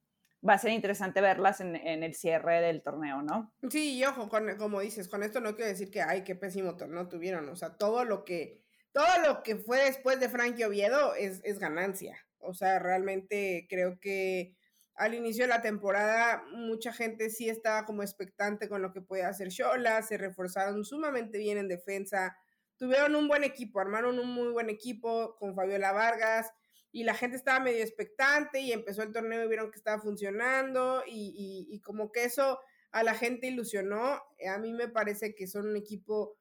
va 0.46 0.54
a 0.54 0.58
ser 0.58 0.72
interesante 0.72 1.20
verlas 1.20 1.60
en, 1.60 1.76
el 1.76 2.14
cierre 2.14 2.60
del 2.60 2.82
torneo, 2.82 3.22
¿no? 3.22 3.52
Sí, 3.70 3.98
y 3.98 4.04
ojo, 4.04 4.28
como 4.58 4.80
dices, 4.80 5.08
con 5.08 5.22
esto 5.22 5.40
no 5.40 5.54
quiero 5.56 5.70
decir 5.70 5.90
que, 5.90 6.02
ay, 6.02 6.22
qué 6.24 6.34
pésimo 6.34 6.76
torneo 6.76 7.08
tuvieron, 7.08 7.48
o 7.48 7.56
sea, 7.56 7.76
todo 7.76 8.04
lo 8.04 8.24
que, 8.24 8.62
todo 8.92 9.06
lo 9.26 9.42
que 9.42 9.56
fue 9.56 9.84
después 9.84 10.20
de 10.20 10.28
Frankie 10.28 10.64
Oviedo 10.64 11.14
es, 11.14 11.40
es 11.44 11.58
ganancia, 11.58 12.16
o 12.38 12.54
sea, 12.54 12.78
realmente 12.78 13.66
creo 13.68 13.98
que 13.98 14.56
al 14.94 15.14
inicio 15.14 15.44
de 15.44 15.48
la 15.48 15.62
temporada 15.62 16.44
mucha 16.52 16.92
gente 16.92 17.30
sí 17.30 17.48
estaba 17.48 17.84
como 17.84 18.02
expectante 18.02 18.68
con 18.68 18.82
lo 18.82 18.92
que 18.92 19.00
podía 19.00 19.28
hacer 19.28 19.48
Shola, 19.48 20.02
se 20.02 20.18
reforzaron 20.18 20.84
sumamente 20.84 21.38
bien 21.38 21.56
en 21.56 21.68
defensa, 21.68 22.36
tuvieron 22.76 23.14
un 23.14 23.28
buen 23.28 23.44
equipo, 23.44 23.80
armaron 23.80 24.18
un 24.18 24.32
muy 24.32 24.48
buen 24.48 24.70
equipo 24.70 25.36
con 25.38 25.54
Fabiola 25.54 25.92
Vargas, 25.92 26.52
y 26.98 27.04
la 27.04 27.14
gente 27.14 27.36
estaba 27.36 27.60
medio 27.60 27.84
expectante 27.84 28.58
y 28.58 28.72
empezó 28.72 29.04
el 29.04 29.12
torneo 29.12 29.44
y 29.44 29.46
vieron 29.46 29.70
que 29.70 29.78
estaba 29.78 30.02
funcionando 30.02 31.04
y, 31.06 31.80
como 31.84 32.10
que 32.10 32.24
eso 32.24 32.58
a 32.90 33.04
la 33.04 33.14
gente 33.14 33.46
ilusionó. 33.46 34.20
A 34.48 34.58
mí 34.58 34.72
me 34.72 34.88
parece 34.88 35.32
que 35.36 35.46
son 35.46 35.68
un 35.68 35.76
equipo 35.76 36.36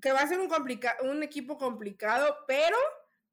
que 0.00 0.10
va 0.10 0.22
a 0.22 0.26
ser 0.26 0.38
un, 0.40 1.22
equipo 1.22 1.58
complicado, 1.58 2.34
pero 2.46 2.78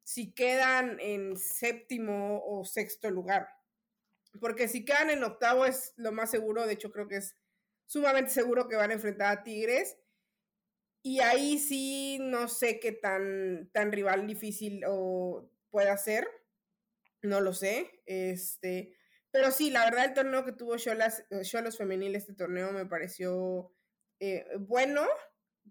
si 0.03 0.33
quedan 0.33 0.99
en 0.99 1.37
séptimo 1.37 2.43
o 2.45 2.65
sexto 2.65 3.09
lugar. 3.09 3.47
Porque 4.41 4.67
si 4.67 4.83
quedan 4.83 5.11
en 5.11 5.23
octavo 5.23 5.65
es 5.65 5.93
lo 5.95 6.11
más 6.11 6.31
seguro, 6.31 6.67
de 6.67 6.73
hecho 6.73 6.91
creo 6.91 7.07
que 7.07 7.15
es 7.15 7.37
sumamente 7.85 8.31
seguro 8.31 8.67
que 8.67 8.75
van 8.75 8.91
a 8.91 8.95
enfrentar 8.95 9.37
a 9.37 9.43
Tigres. 9.43 9.97
Y 11.01 11.21
ahí 11.21 11.59
sí 11.59 12.17
no 12.19 12.49
sé 12.49 12.81
qué 12.81 12.91
tan, 12.91 13.69
tan 13.71 13.93
rival 13.93 14.27
difícil 14.27 14.83
o 14.85 15.49
pueda 15.75 15.97
ser, 15.97 16.25
no 17.21 17.41
lo 17.41 17.51
sé, 17.51 18.01
este, 18.05 18.95
pero 19.29 19.51
sí, 19.51 19.71
la 19.71 19.83
verdad 19.83 20.05
el 20.05 20.13
torneo 20.13 20.45
que 20.45 20.53
tuvo 20.53 20.75
eh, 20.77 21.41
Cholos 21.41 21.77
femenil 21.77 22.15
este 22.15 22.33
torneo 22.33 22.71
me 22.71 22.85
pareció 22.85 23.73
eh, 24.21 24.45
bueno, 24.57 25.01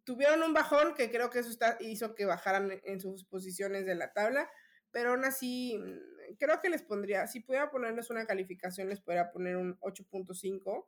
tuvieron 0.04 0.42
un 0.42 0.52
bajón 0.52 0.92
que 0.94 1.10
creo 1.10 1.30
que 1.30 1.38
eso 1.38 1.48
está, 1.48 1.78
hizo 1.80 2.14
que 2.14 2.26
bajaran 2.26 2.82
en 2.84 3.00
sus 3.00 3.24
posiciones 3.24 3.86
de 3.86 3.94
la 3.94 4.12
tabla, 4.12 4.50
pero 4.90 5.12
aún 5.12 5.24
así 5.24 5.78
mm, 5.78 6.36
creo 6.38 6.60
que 6.60 6.68
les 6.68 6.82
pondría, 6.82 7.26
si 7.26 7.40
pudiera 7.40 7.70
ponerles 7.70 8.10
una 8.10 8.26
calificación, 8.26 8.90
les 8.90 9.00
podría 9.00 9.32
poner 9.32 9.56
un 9.56 9.80
8.5 9.80 10.86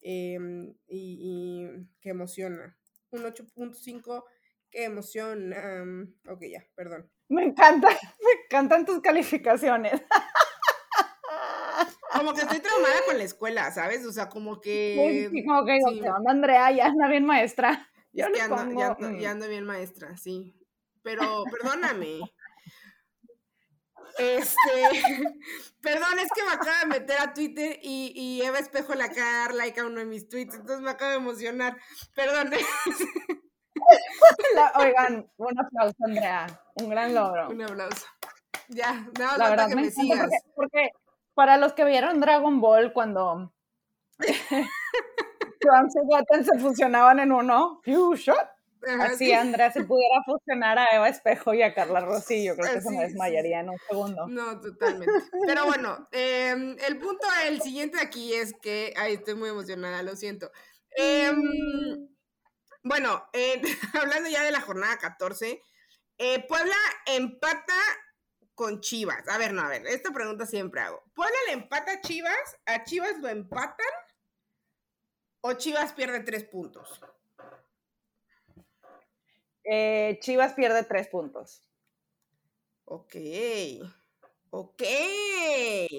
em, 0.00 0.74
y, 0.86 1.18
y 1.20 1.88
que 2.00 2.08
emociona. 2.08 2.74
Un 3.10 3.24
8.5 3.24 4.24
que 4.70 4.84
emociona. 4.84 5.84
ok, 6.26 6.42
ya, 6.50 6.66
perdón. 6.74 7.10
Me 7.28 7.44
encanta, 7.44 7.88
me 8.46 8.46
encantan 8.46 8.84
tus 8.84 9.00
calificaciones. 9.00 10.02
Como 12.16 12.32
que 12.32 12.42
estoy 12.42 12.60
traumada 12.60 12.94
con 13.06 13.18
la 13.18 13.24
escuela, 13.24 13.72
¿sabes? 13.72 14.06
O 14.06 14.12
sea, 14.12 14.30
como 14.30 14.58
que. 14.58 15.28
Sí, 15.30 15.44
como 15.44 15.66
que 15.66 15.78
sí. 15.86 16.00
Andrea? 16.26 16.70
Ya 16.70 16.86
anda 16.86 17.08
bien 17.08 17.26
maestra. 17.26 17.90
ya, 18.12 18.26
ando, 18.26 18.56
mm. 18.56 19.18
ya, 19.18 19.30
ando, 19.30 19.46
bien 19.48 19.66
maestra, 19.66 20.16
sí. 20.16 20.58
Pero 21.02 21.44
perdóname. 21.50 22.20
Este, 24.18 24.56
perdón, 25.82 26.18
es 26.18 26.30
que 26.34 26.42
me 26.44 26.52
acabo 26.52 26.78
de 26.80 26.86
meter 26.86 27.20
a 27.20 27.34
Twitter 27.34 27.78
y, 27.82 28.12
y 28.14 28.40
Eva 28.40 28.60
Espejo 28.60 28.94
le 28.94 29.04
acaba 29.04 29.26
de 29.26 29.36
dar 29.36 29.54
like 29.54 29.78
a 29.78 29.84
uno 29.84 29.98
de 29.98 30.06
mis 30.06 30.26
tweets, 30.26 30.54
entonces 30.54 30.80
me 30.80 30.92
acabo 30.92 31.10
de 31.10 31.18
emocionar. 31.18 31.76
Perdón. 32.14 32.50
oigan, 34.76 35.30
un 35.36 35.58
aplauso, 35.58 35.96
Andrea. 36.04 36.46
Un 36.76 36.88
gran 36.88 37.14
logro. 37.14 37.50
Un 37.50 37.62
aplauso. 37.62 38.06
Ya, 38.68 39.06
nada 39.18 39.38
la 39.38 39.50
verdad 39.50 39.68
que 39.68 39.76
me, 39.76 39.90
sigas. 39.90 40.30
Porque, 40.54 40.90
para 41.34 41.56
los 41.56 41.72
que 41.74 41.84
vieron 41.84 42.20
Dragon 42.20 42.60
Ball 42.60 42.92
cuando 42.92 43.52
Trunks 45.60 45.94
y 45.96 46.06
Goten 46.06 46.44
se 46.44 46.58
fusionaban 46.58 47.18
en 47.18 47.32
uno, 47.32 47.80
shot. 47.84 48.56
Así 49.00 49.32
Andrea 49.32 49.72
se 49.72 49.84
pudiera 49.84 50.22
fusionar 50.24 50.78
a 50.78 50.86
Eva 50.92 51.08
Espejo 51.08 51.52
y 51.54 51.62
a 51.62 51.74
Carla 51.74 52.00
Rossi, 52.00 52.44
yo 52.44 52.54
creo 52.54 52.74
que 52.74 52.80
se 52.80 52.90
me 52.90 53.02
desmayaría 53.02 53.60
en 53.60 53.70
un 53.70 53.78
segundo. 53.88 54.28
No, 54.28 54.60
totalmente. 54.60 55.12
Pero 55.46 55.66
bueno, 55.66 56.08
em, 56.12 56.76
el 56.86 56.98
punto, 56.98 57.26
el 57.46 57.60
siguiente 57.62 57.98
aquí 58.00 58.32
es 58.32 58.54
que, 58.62 58.94
ay, 58.96 59.14
estoy 59.14 59.34
muy 59.34 59.48
emocionada, 59.48 60.02
lo 60.02 60.14
siento. 60.14 60.52
Eh, 60.96 61.32
bueno, 62.84 63.28
eh, 63.32 63.60
hablando 63.94 64.28
ya 64.28 64.44
de 64.44 64.52
la 64.52 64.60
jornada 64.60 64.96
14, 64.98 65.60
eh, 66.18 66.46
Puebla 66.46 66.76
empata 67.06 67.74
con 68.56 68.80
Chivas. 68.80 69.28
A 69.28 69.38
ver, 69.38 69.52
no, 69.52 69.62
a 69.62 69.68
ver, 69.68 69.86
esta 69.86 70.10
pregunta 70.10 70.46
siempre 70.46 70.80
hago. 70.80 71.04
¿Puebla 71.14 71.36
le 71.46 71.52
empata 71.52 71.92
a 71.92 72.00
Chivas? 72.00 72.58
¿A 72.64 72.82
Chivas 72.82 73.18
lo 73.20 73.28
empatan? 73.28 73.86
¿O 75.42 75.52
Chivas 75.52 75.92
pierde 75.92 76.20
tres 76.20 76.42
puntos? 76.44 77.00
Eh, 79.62 80.18
Chivas 80.20 80.54
pierde 80.54 80.82
tres 80.84 81.06
puntos. 81.08 81.62
Ok. 82.86 83.14
Ok. 84.50 84.82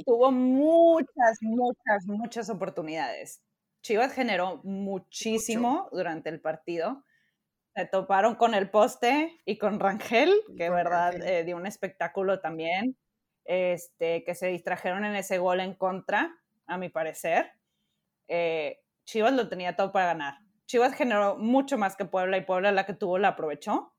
Tuvo 0.06 0.32
muchas, 0.32 1.38
muchas, 1.42 2.06
muchas 2.08 2.50
oportunidades. 2.50 3.42
Chivas 3.82 4.14
generó 4.14 4.62
muchísimo 4.64 5.90
durante 5.92 6.30
el 6.30 6.42
partido. 6.42 7.04
Se 7.78 7.86
toparon 7.86 8.34
con 8.34 8.56
el 8.56 8.72
poste 8.72 9.40
y 9.46 9.60
con 9.60 9.80
Rangel, 9.80 10.34
que 10.58 10.72
verdad 10.72 11.14
eh, 11.22 11.44
dio 11.44 11.56
un 11.56 11.68
espectáculo 11.68 12.40
también. 12.40 12.98
Este, 13.46 14.24
que 14.24 14.34
se 14.34 14.48
distrajeron 14.48 15.06
en 15.06 15.14
ese 15.14 15.38
gol 15.38 15.60
en 15.60 15.76
contra, 15.76 16.36
a 16.66 16.80
mi 16.80 16.90
parecer. 16.90 17.52
Eh, 18.28 18.82
Chivas 19.06 19.34
lo 19.34 19.48
tenía 19.48 19.76
todo 19.76 19.92
para 19.92 20.08
ganar. 20.08 20.40
Chivas 20.66 20.96
generó 20.96 21.38
mucho 21.38 21.78
más 21.78 21.96
que 21.96 22.06
Puebla 22.06 22.38
y 22.38 22.46
Puebla 22.46 22.72
la 22.72 22.88
que 22.88 22.96
tuvo 22.96 23.20
la 23.20 23.28
aprovechó. 23.30 23.94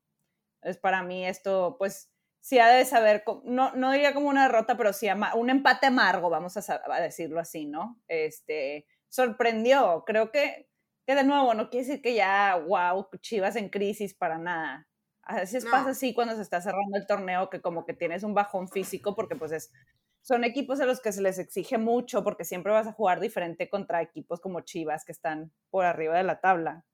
Es 0.61 0.77
para 0.77 1.05
mí 1.05 1.25
esto, 1.25 1.77
pues, 1.79 2.11
sí 2.41 2.59
ha 2.59 2.67
de 2.67 2.85
saber, 2.85 3.23
no, 3.45 3.73
no 3.77 3.93
diría 3.93 4.13
como 4.13 4.29
una 4.29 4.43
derrota, 4.49 4.77
pero 4.77 4.93
sí 4.93 5.07
un 5.37 5.51
empate 5.51 5.87
amargo, 5.87 6.31
vamos 6.31 6.57
a, 6.57 6.83
a 6.85 7.01
decirlo 7.01 7.39
así, 7.39 7.65
¿no? 7.65 8.01
Este, 8.09 8.89
sorprendió. 9.09 10.03
Creo 10.05 10.33
que, 10.33 10.68
que 11.09 11.15
de 11.15 11.25
nuevo, 11.25 11.55
no 11.55 11.71
quiere 11.71 11.87
decir 11.87 12.03
que 12.03 12.15
ya, 12.15 12.55
wow, 12.69 13.09
Chivas 13.23 13.57
en 13.57 13.71
crisis 13.71 14.13
para 14.13 14.37
nada. 14.37 14.87
A 15.23 15.37
veces 15.37 15.65
pasa 15.65 15.91
así 15.91 16.13
cuando 16.13 16.37
se 16.37 16.43
está 16.43 16.61
cerrando 16.61 16.99
el 16.99 17.07
torneo, 17.07 17.49
que 17.49 17.63
como 17.63 17.87
que 17.87 17.95
tienes 17.95 18.25
un 18.25 18.35
bajón 18.35 18.69
físico, 18.69 19.15
porque 19.15 19.35
pues 19.35 19.53
es, 19.53 19.73
son 20.21 20.45
equipos 20.45 20.81
a 20.81 20.85
los 20.85 21.01
que 21.01 21.13
se 21.13 21.23
les 21.23 21.39
exige 21.39 21.79
mucho, 21.79 22.23
porque 22.23 22.45
siempre 22.45 22.75
vas 22.75 22.87
a 22.87 22.93
jugar 22.93 23.21
diferente 23.21 23.71
contra 23.71 24.03
equipos 24.03 24.39
como 24.39 24.61
Chivas, 24.61 25.07
que 25.07 25.13
están 25.13 25.51
por 25.71 25.87
arriba 25.87 26.15
de 26.15 26.25
la 26.25 26.43
tabla. 26.43 26.85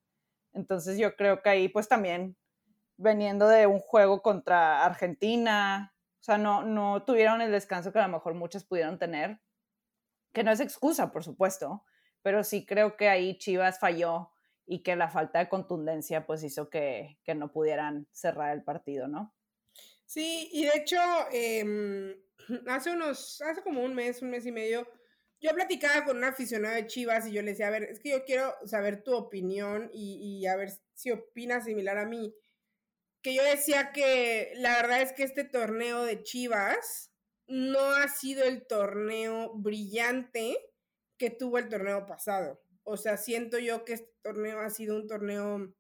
Entonces 0.53 0.97
yo 0.97 1.17
creo 1.17 1.43
que 1.43 1.51
ahí 1.51 1.69
pues 1.69 1.89
también 1.89 2.37
veniendo 2.97 3.49
de 3.49 3.67
un 3.67 3.81
juego 3.81 4.23
contra 4.23 4.85
Argentina, 4.85 5.93
o 6.21 6.23
sea, 6.23 6.39
no, 6.39 6.63
no 6.63 7.03
tuvieron 7.03 7.41
el 7.41 7.51
descanso 7.51 7.93
que 7.93 7.99
a 7.99 8.07
lo 8.07 8.13
mejor 8.13 8.35
muchas 8.35 8.63
pudieron 8.63 8.97
tener, 8.97 9.41
que 10.33 10.45
no 10.45 10.53
es 10.53 10.61
excusa, 10.61 11.11
por 11.11 11.25
supuesto, 11.25 11.83
pero 12.25 12.43
sí 12.43 12.65
creo 12.65 12.97
que 12.97 13.11
ahí 13.11 13.37
Chivas 13.37 13.79
falló 13.79 14.31
y 14.65 14.83
que 14.83 14.97
la 14.97 15.11
falta 15.11 15.41
de 15.41 15.51
contundencia 15.51 16.25
pues 16.25 16.43
hizo 16.43 16.71
que, 16.71 17.19
que 17.23 17.35
no 17.35 17.53
pudieran 17.53 18.09
cerrar 18.13 18.57
el 18.57 18.65
partido, 18.65 19.09
¿no? 19.09 19.35
Sí, 20.07 20.49
y 20.51 20.65
de 20.65 20.73
hecho, 20.75 20.97
em, 21.33 22.17
hace 22.67 22.93
unos, 22.93 23.43
hace 23.43 23.63
como 23.63 23.83
un 23.83 23.95
mes, 23.95 24.23
un 24.23 24.31
mes 24.31 24.47
y 24.47 24.53
medio, 24.53 24.89
yo 25.39 25.51
platicaba 25.53 26.07
con 26.07 26.17
un 26.17 26.25
aficionado 26.25 26.75
de 26.75 26.87
Chivas 26.87 27.27
y 27.27 27.33
yo 27.33 27.43
le 27.43 27.51
decía, 27.51 27.67
a 27.69 27.73
ver, 27.73 27.83
es 27.83 28.01
que 28.01 28.13
yo 28.13 28.25
quiero 28.25 28.55
saber 28.65 29.03
tu 29.03 29.15
opinión 29.15 29.91
y, 29.93 30.41
y 30.41 30.47
a 30.47 30.57
ver 30.57 30.71
si 30.95 31.11
opinas 31.11 31.67
similar 31.67 31.99
a 31.99 32.07
mí. 32.07 32.35
Que 33.21 33.35
yo 33.35 33.45
decía 33.45 33.93
que 33.93 34.55
la 34.57 34.77
verdad 34.77 35.03
es 35.03 35.13
que 35.13 35.25
este 35.25 35.45
torneo 35.45 36.05
de 36.05 36.23
Chivas 36.23 37.13
no 37.47 37.81
ha 37.81 38.09
sido 38.09 38.45
el 38.45 38.67
torneo 38.67 39.53
brillante 39.57 40.57
que 41.19 41.31
tuvo 41.31 41.59
el 41.59 41.69
torneo 41.69 42.07
pasado. 42.07 42.61
O 42.83 42.97
sea, 42.97 43.17
siento 43.17 43.59
yo 43.59 43.85
que 43.85 43.95
este 43.95 44.13
torneo 44.23 44.61
ha 44.61 44.71
sido 44.71 44.97
un 44.97 45.07
torneo 45.07 45.75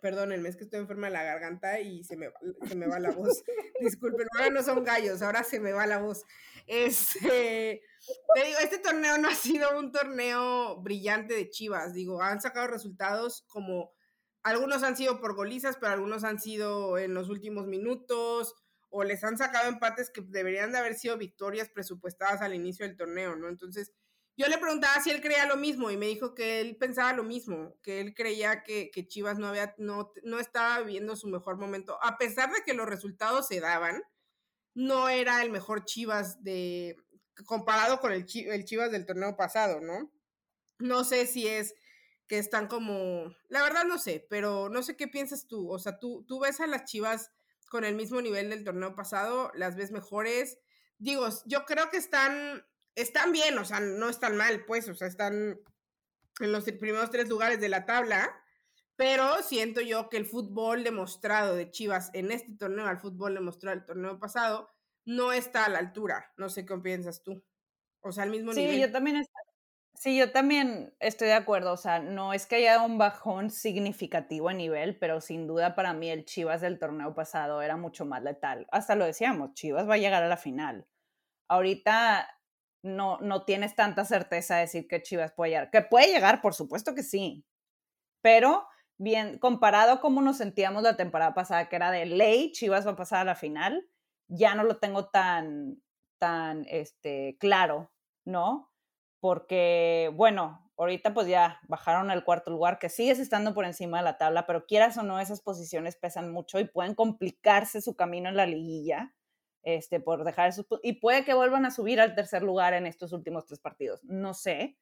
Perdónenme, 0.00 0.48
es 0.48 0.56
que 0.56 0.64
estoy 0.64 0.80
enferma 0.80 1.06
de 1.06 1.14
la 1.14 1.24
garganta 1.24 1.80
y 1.80 2.04
se 2.04 2.16
me, 2.16 2.30
se 2.68 2.76
me 2.76 2.86
va 2.86 3.00
la 3.00 3.10
voz. 3.10 3.42
Disculpen, 3.80 4.28
ahora 4.34 4.50
no 4.50 4.62
son 4.62 4.84
gallos, 4.84 5.22
ahora 5.22 5.42
se 5.42 5.58
me 5.58 5.72
va 5.72 5.86
la 5.86 5.98
voz. 5.98 6.22
Este, 6.66 7.82
te 8.34 8.44
digo, 8.44 8.58
este 8.62 8.78
torneo 8.78 9.18
no 9.18 9.28
ha 9.28 9.34
sido 9.34 9.78
un 9.78 9.92
torneo 9.92 10.80
brillante 10.82 11.34
de 11.34 11.48
Chivas. 11.48 11.94
Digo, 11.94 12.22
han 12.22 12.40
sacado 12.40 12.66
resultados 12.66 13.44
como 13.48 13.90
algunos 14.42 14.82
han 14.82 14.96
sido 14.96 15.20
por 15.20 15.34
golizas, 15.34 15.76
pero 15.76 15.92
algunos 15.92 16.24
han 16.24 16.38
sido 16.40 16.98
en 16.98 17.14
los 17.14 17.28
últimos 17.28 17.66
minutos 17.66 18.54
o 18.90 19.02
les 19.02 19.24
han 19.24 19.36
sacado 19.36 19.68
empates 19.68 20.10
que 20.10 20.20
deberían 20.20 20.72
de 20.72 20.78
haber 20.78 20.94
sido 20.94 21.18
victorias 21.18 21.68
presupuestadas 21.68 22.42
al 22.42 22.54
inicio 22.54 22.86
del 22.86 22.96
torneo, 22.96 23.34
¿no? 23.34 23.48
Entonces, 23.48 23.92
yo 24.36 24.48
le 24.48 24.58
preguntaba 24.58 25.00
si 25.02 25.10
él 25.10 25.22
creía 25.22 25.46
lo 25.46 25.56
mismo 25.56 25.90
y 25.90 25.96
me 25.96 26.06
dijo 26.06 26.34
que 26.34 26.60
él 26.60 26.76
pensaba 26.76 27.14
lo 27.14 27.24
mismo, 27.24 27.74
que 27.82 28.00
él 28.00 28.14
creía 28.14 28.62
que, 28.62 28.90
Chivas 29.08 29.38
no, 29.38 29.48
había, 29.48 29.74
no, 29.78 30.12
no 30.24 30.38
estaba 30.38 30.80
viviendo 30.80 31.16
su 31.16 31.28
mejor 31.28 31.56
momento, 31.56 31.98
a 32.02 32.18
pesar 32.18 32.52
de 32.52 32.62
que 32.62 32.74
los 32.74 32.86
resultados 32.86 33.46
se 33.46 33.60
daban, 33.60 34.02
no 34.74 35.08
era 35.08 35.42
el 35.42 35.50
mejor 35.50 35.86
Chivas 35.86 36.42
de 36.42 36.96
comparado 37.46 38.00
con 38.00 38.12
el, 38.12 38.26
el 38.34 38.64
Chivas 38.64 38.90
del 38.90 39.06
torneo 39.06 39.36
pasado, 39.36 39.80
¿no? 39.80 40.12
No 40.78 41.04
sé 41.04 41.26
si 41.26 41.46
es 41.48 41.74
que 42.26 42.38
están 42.38 42.66
como, 42.66 43.34
la 43.48 43.62
verdad 43.62 43.84
no 43.84 43.98
sé, 43.98 44.26
pero 44.28 44.68
no 44.68 44.82
sé 44.82 44.96
qué 44.96 45.08
piensas 45.08 45.46
tú, 45.46 45.70
o 45.70 45.78
sea, 45.78 45.98
tú, 45.98 46.24
tú 46.26 46.40
ves 46.40 46.60
a 46.60 46.66
las 46.66 46.84
Chivas 46.84 47.30
con 47.70 47.84
el 47.84 47.94
mismo 47.94 48.20
nivel 48.20 48.50
del 48.50 48.64
torneo 48.64 48.94
pasado, 48.94 49.50
las 49.54 49.76
ves 49.76 49.92
mejores, 49.92 50.58
digo, 50.98 51.26
yo 51.46 51.64
creo 51.64 51.88
que 51.88 51.96
están 51.96 52.64
están 52.96 53.30
bien, 53.30 53.56
o 53.58 53.64
sea, 53.64 53.78
no 53.78 54.08
están 54.08 54.36
mal, 54.36 54.64
pues, 54.66 54.88
o 54.88 54.94
sea, 54.94 55.06
están 55.06 55.60
en 56.40 56.52
los 56.52 56.64
primeros 56.64 57.10
tres 57.10 57.28
lugares 57.28 57.60
de 57.60 57.68
la 57.68 57.86
tabla, 57.86 58.34
pero 58.96 59.42
siento 59.42 59.80
yo 59.80 60.08
que 60.08 60.16
el 60.16 60.26
fútbol 60.26 60.82
demostrado 60.82 61.54
de 61.54 61.70
Chivas 61.70 62.10
en 62.14 62.32
este 62.32 62.56
torneo, 62.56 62.86
al 62.86 62.98
fútbol 62.98 63.34
demostrado 63.34 63.76
el 63.76 63.84
torneo 63.84 64.18
pasado, 64.18 64.70
no 65.04 65.32
está 65.32 65.66
a 65.66 65.68
la 65.68 65.78
altura. 65.78 66.32
No 66.36 66.48
sé 66.48 66.66
qué 66.66 66.76
piensas 66.78 67.22
tú. 67.22 67.44
O 68.00 68.10
sea, 68.10 68.24
al 68.24 68.30
mismo 68.30 68.52
nivel. 68.52 68.74
Sí, 68.74 68.80
yo 68.80 68.90
también 68.90 69.24
Sí, 69.98 70.18
yo 70.18 70.30
también 70.30 70.94
estoy 71.00 71.28
de 71.28 71.34
acuerdo. 71.34 71.72
O 71.72 71.76
sea, 71.76 72.00
no 72.00 72.34
es 72.34 72.46
que 72.46 72.56
haya 72.56 72.82
un 72.82 72.98
bajón 72.98 73.50
significativo 73.50 74.48
a 74.48 74.54
nivel, 74.54 74.98
pero 74.98 75.20
sin 75.20 75.46
duda 75.46 75.74
para 75.74 75.94
mí 75.94 76.10
el 76.10 76.26
Chivas 76.26 76.60
del 76.60 76.78
torneo 76.78 77.14
pasado 77.14 77.62
era 77.62 77.76
mucho 77.76 78.04
más 78.04 78.22
letal. 78.22 78.66
Hasta 78.70 78.94
lo 78.94 79.06
decíamos, 79.06 79.54
Chivas 79.54 79.88
va 79.88 79.94
a 79.94 79.98
llegar 79.98 80.22
a 80.22 80.28
la 80.28 80.36
final. 80.36 80.86
Ahorita 81.48 82.28
no, 82.86 83.18
no 83.20 83.44
tienes 83.44 83.74
tanta 83.74 84.04
certeza 84.04 84.56
de 84.56 84.62
decir 84.62 84.88
que 84.88 85.02
Chivas 85.02 85.32
puede 85.32 85.52
llegar. 85.52 85.70
Que 85.70 85.82
puede 85.82 86.08
llegar, 86.08 86.40
por 86.40 86.54
supuesto 86.54 86.94
que 86.94 87.02
sí. 87.02 87.44
Pero 88.22 88.66
bien, 88.98 89.38
comparado 89.38 89.92
a 89.92 90.00
cómo 90.00 90.22
nos 90.22 90.38
sentíamos 90.38 90.82
la 90.82 90.96
temporada 90.96 91.34
pasada, 91.34 91.68
que 91.68 91.76
era 91.76 91.90
de 91.90 92.06
ley, 92.06 92.52
Chivas 92.52 92.86
va 92.86 92.92
a 92.92 92.96
pasar 92.96 93.20
a 93.20 93.24
la 93.24 93.34
final, 93.34 93.88
ya 94.28 94.54
no 94.54 94.64
lo 94.64 94.78
tengo 94.78 95.08
tan, 95.08 95.82
tan 96.18 96.64
este, 96.68 97.36
claro, 97.38 97.92
¿no? 98.24 98.72
Porque, 99.20 100.10
bueno, 100.14 100.70
ahorita 100.76 101.14
pues 101.14 101.26
ya 101.26 101.60
bajaron 101.68 102.10
al 102.10 102.24
cuarto 102.24 102.50
lugar, 102.50 102.78
que 102.78 102.88
sigues 102.88 103.18
estando 103.18 103.54
por 103.54 103.64
encima 103.64 103.98
de 103.98 104.04
la 104.04 104.18
tabla, 104.18 104.46
pero 104.46 104.66
quieras 104.66 104.96
o 104.98 105.02
no, 105.02 105.20
esas 105.20 105.40
posiciones 105.40 105.96
pesan 105.96 106.32
mucho 106.32 106.58
y 106.58 106.64
pueden 106.64 106.94
complicarse 106.94 107.80
su 107.80 107.96
camino 107.96 108.28
en 108.28 108.36
la 108.36 108.46
liguilla 108.46 109.15
este, 109.66 109.98
por 109.98 110.22
dejar 110.24 110.48
esos, 110.48 110.64
y 110.82 110.94
puede 110.94 111.24
que 111.24 111.34
vuelvan 111.34 111.66
a 111.66 111.72
subir 111.72 112.00
al 112.00 112.14
tercer 112.14 112.42
lugar 112.42 112.72
en 112.72 112.86
estos 112.86 113.12
últimos 113.12 113.46
tres 113.46 113.58
partidos, 113.58 114.02
no 114.04 114.32
sé, 114.32 114.78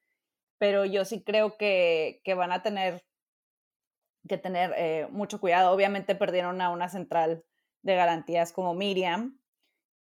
pero 0.59 0.85
yo 0.85 1.07
sí 1.07 1.25
creo 1.25 1.57
que, 1.57 2.20
que 2.23 2.35
van 2.35 2.53
a 2.53 2.62
tener 2.62 3.03
que 4.29 4.38
tener 4.38 4.73
eh, 4.77 5.07
mucho 5.11 5.40
cuidado. 5.40 5.73
Obviamente 5.73 6.14
perdieron 6.14 6.61
a 6.61 6.70
una 6.70 6.88
central 6.88 7.44
de 7.83 7.94
garantías 7.94 8.53
como 8.53 8.75
Miriam, 8.75 9.40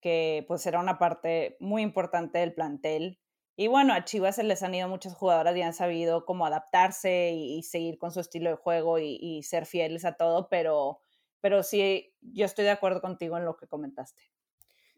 que 0.00 0.44
pues 0.48 0.66
era 0.66 0.80
una 0.80 0.98
parte 0.98 1.56
muy 1.60 1.82
importante 1.82 2.38
del 2.38 2.54
plantel. 2.54 3.18
Y 3.56 3.68
bueno, 3.68 3.94
a 3.94 4.04
Chivas 4.04 4.36
se 4.36 4.44
les 4.44 4.62
han 4.62 4.74
ido 4.74 4.88
muchas 4.88 5.14
jugadoras 5.14 5.56
y 5.56 5.62
han 5.62 5.74
sabido 5.74 6.24
cómo 6.24 6.44
adaptarse 6.44 7.32
y, 7.32 7.62
seguir 7.62 7.98
con 7.98 8.12
su 8.12 8.20
estilo 8.20 8.50
de 8.50 8.56
juego 8.56 8.98
y, 8.98 9.18
y, 9.20 9.42
ser 9.44 9.64
fieles 9.64 10.04
a 10.04 10.14
todo, 10.16 10.48
pero, 10.48 11.00
pero 11.40 11.62
sí, 11.62 12.14
yo 12.20 12.46
estoy 12.46 12.64
de 12.64 12.72
acuerdo 12.72 13.00
contigo 13.00 13.36
en 13.38 13.44
lo 13.44 13.56
que 13.56 13.68
comentaste. 13.68 14.33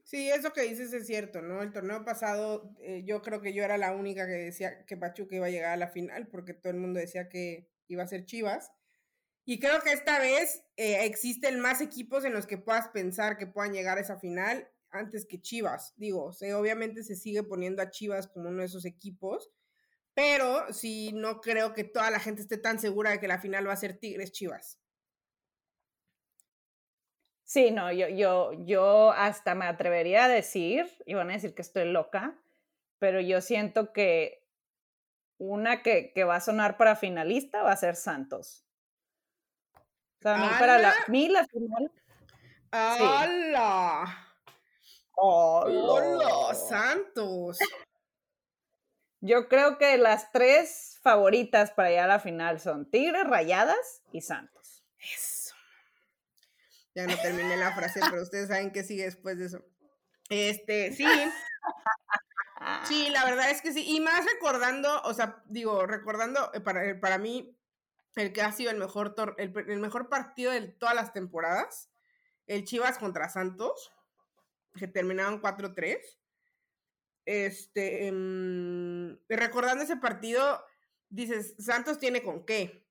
Sí, 0.07 0.31
eso 0.31 0.53
que 0.53 0.63
dices 0.63 0.93
es 0.93 1.05
cierto, 1.09 1.43
¿no? 1.43 1.63
El 1.63 1.73
torneo 1.73 2.05
pasado 2.05 2.73
eh, 2.81 3.03
yo 3.05 3.23
creo 3.23 3.41
que 3.41 3.53
yo 3.53 3.65
era 3.65 3.77
la 3.77 3.91
única 3.91 4.25
que 4.29 4.35
decía 4.35 4.87
que 4.87 4.97
Pachuca 4.97 5.35
iba 5.35 5.47
a 5.47 5.51
llegar 5.51 5.73
a 5.73 5.77
la 5.77 5.89
final 5.89 6.29
porque 6.29 6.55
todo 6.55 6.73
el 6.73 6.79
mundo 6.79 7.01
decía 7.01 7.29
que 7.29 7.69
iba 7.89 8.05
a 8.05 8.07
ser 8.07 8.25
Chivas. 8.25 8.71
Y 9.45 9.59
creo 9.59 9.81
que 9.83 9.93
esta 9.93 10.21
vez 10.21 10.63
eh, 10.77 11.05
existen 11.07 11.59
más 11.59 11.81
equipos 11.81 12.25
en 12.25 12.35
los 12.35 12.47
que 12.47 12.57
puedas 12.57 12.87
pensar 12.91 13.37
que 13.37 13.49
puedan 13.49 13.73
llegar 13.73 13.99
a 13.99 14.01
esa 14.01 14.17
final 14.17 14.69
antes 14.91 15.27
que 15.27 15.43
Chivas. 15.43 15.93
Digo, 15.97 16.31
obviamente 16.57 17.03
se 17.03 17.17
sigue 17.17 17.43
poniendo 17.43 17.83
a 17.83 17.91
Chivas 17.91 18.29
como 18.29 18.49
uno 18.51 18.61
de 18.61 18.67
esos 18.67 18.85
equipos, 18.85 19.51
pero 20.15 20.73
sí 20.73 21.11
no 21.15 21.41
creo 21.41 21.75
que 21.75 21.83
toda 21.83 22.13
la 22.13 22.21
gente 22.21 22.43
esté 22.43 22.59
tan 22.59 22.79
segura 22.79 23.11
de 23.11 23.19
que 23.19 23.27
la 23.27 23.41
final 23.41 23.67
va 23.67 23.73
a 23.73 23.77
ser 23.77 23.99
Tigres 23.99 24.31
Chivas. 24.31 24.79
Sí, 27.47 27.71
no, 27.71 27.93
yo, 27.93 28.09
yo, 28.09 28.51
yo 28.65 29.13
hasta 29.13 29.55
me 29.55 29.67
atrevería 29.67 30.25
a 30.25 30.29
decir, 30.29 30.91
y 31.07 31.15
van 31.15 31.31
a 31.31 31.35
decir 31.35 31.55
que 31.55 31.63
estoy 31.63 31.85
loca, 31.85 32.37
pero 32.99 33.21
yo 33.21 33.41
siento 33.41 33.93
que 33.93 34.45
una 35.39 35.81
que, 35.81 36.13
que 36.13 36.25
va 36.25 36.35
a 36.37 36.41
sonar 36.41 36.77
para 36.77 36.97
finalista 36.97 37.63
va 37.63 37.71
a 37.71 37.77
ser 37.77 37.95
Santos. 37.95 38.67
O 40.19 40.23
sea, 40.23 40.35
a 40.35 40.39
mí, 40.39 40.49
para 40.59 40.79
la, 40.79 40.93
mí 41.07 41.29
la 41.29 41.47
final. 41.47 41.93
¡Hala! 42.73 44.27
¡Hola! 45.13 46.53
¡Santos! 46.53 47.59
Yo 49.21 49.49
creo 49.49 49.79
que 49.79 49.99
las 49.99 50.33
tres 50.33 50.99
favoritas 51.01 51.71
para 51.71 51.93
ir 51.93 52.01
a 52.01 52.09
la 52.09 52.19
final 52.19 52.59
son 52.59 52.91
Tigres, 52.91 53.25
Rayadas 53.25 54.03
y 54.11 54.23
Santos. 54.23 54.85
Ya 56.97 57.07
no 57.07 57.15
terminé 57.19 57.59
la 57.59 57.75
frase, 57.75 58.01
pero 58.11 58.23
ustedes 58.23 58.49
saben 58.49 58.73
qué 58.73 58.83
sigue 58.83 59.05
después 59.05 59.39
de 59.39 59.45
eso. 59.45 59.63
Este, 60.31 60.95
sí. 60.95 61.07
Sí, 62.85 63.11
la 63.11 63.23
verdad 63.27 63.51
es 63.51 63.61
que 63.61 63.75
sí. 63.75 63.85
Y 63.87 64.01
más 64.01 64.25
recordando, 64.25 65.03
o 65.03 65.13
sea, 65.13 65.43
digo, 65.45 65.87
recordando 65.87 66.51
eh, 66.55 66.61
para, 66.61 66.87
eh, 66.89 66.95
para 66.95 67.19
mí, 67.19 67.55
el 68.15 68.33
que 68.33 68.41
ha 68.41 68.51
sido 68.51 68.71
el 68.71 68.79
mejor, 68.79 69.15
el, 69.37 69.53
mejor 69.79 70.09
partido 70.09 70.51
de 70.53 70.63
todas 70.69 70.95
las 70.95 71.13
temporadas, 71.13 71.91
el 72.47 72.65
Chivas 72.65 72.97
contra 72.97 73.29
Santos, 73.29 73.93
que 74.75 74.89
terminaron 74.89 75.43
4-3. 75.43 75.99
Este, 77.27 78.07
em, 78.07 79.19
recordando 79.29 79.85
ese 79.85 79.99
partido, 79.99 80.65
dices, 81.11 81.55
Santos 81.59 81.99
tiene 81.99 82.23
con 82.23 82.47
qué. 82.47 82.89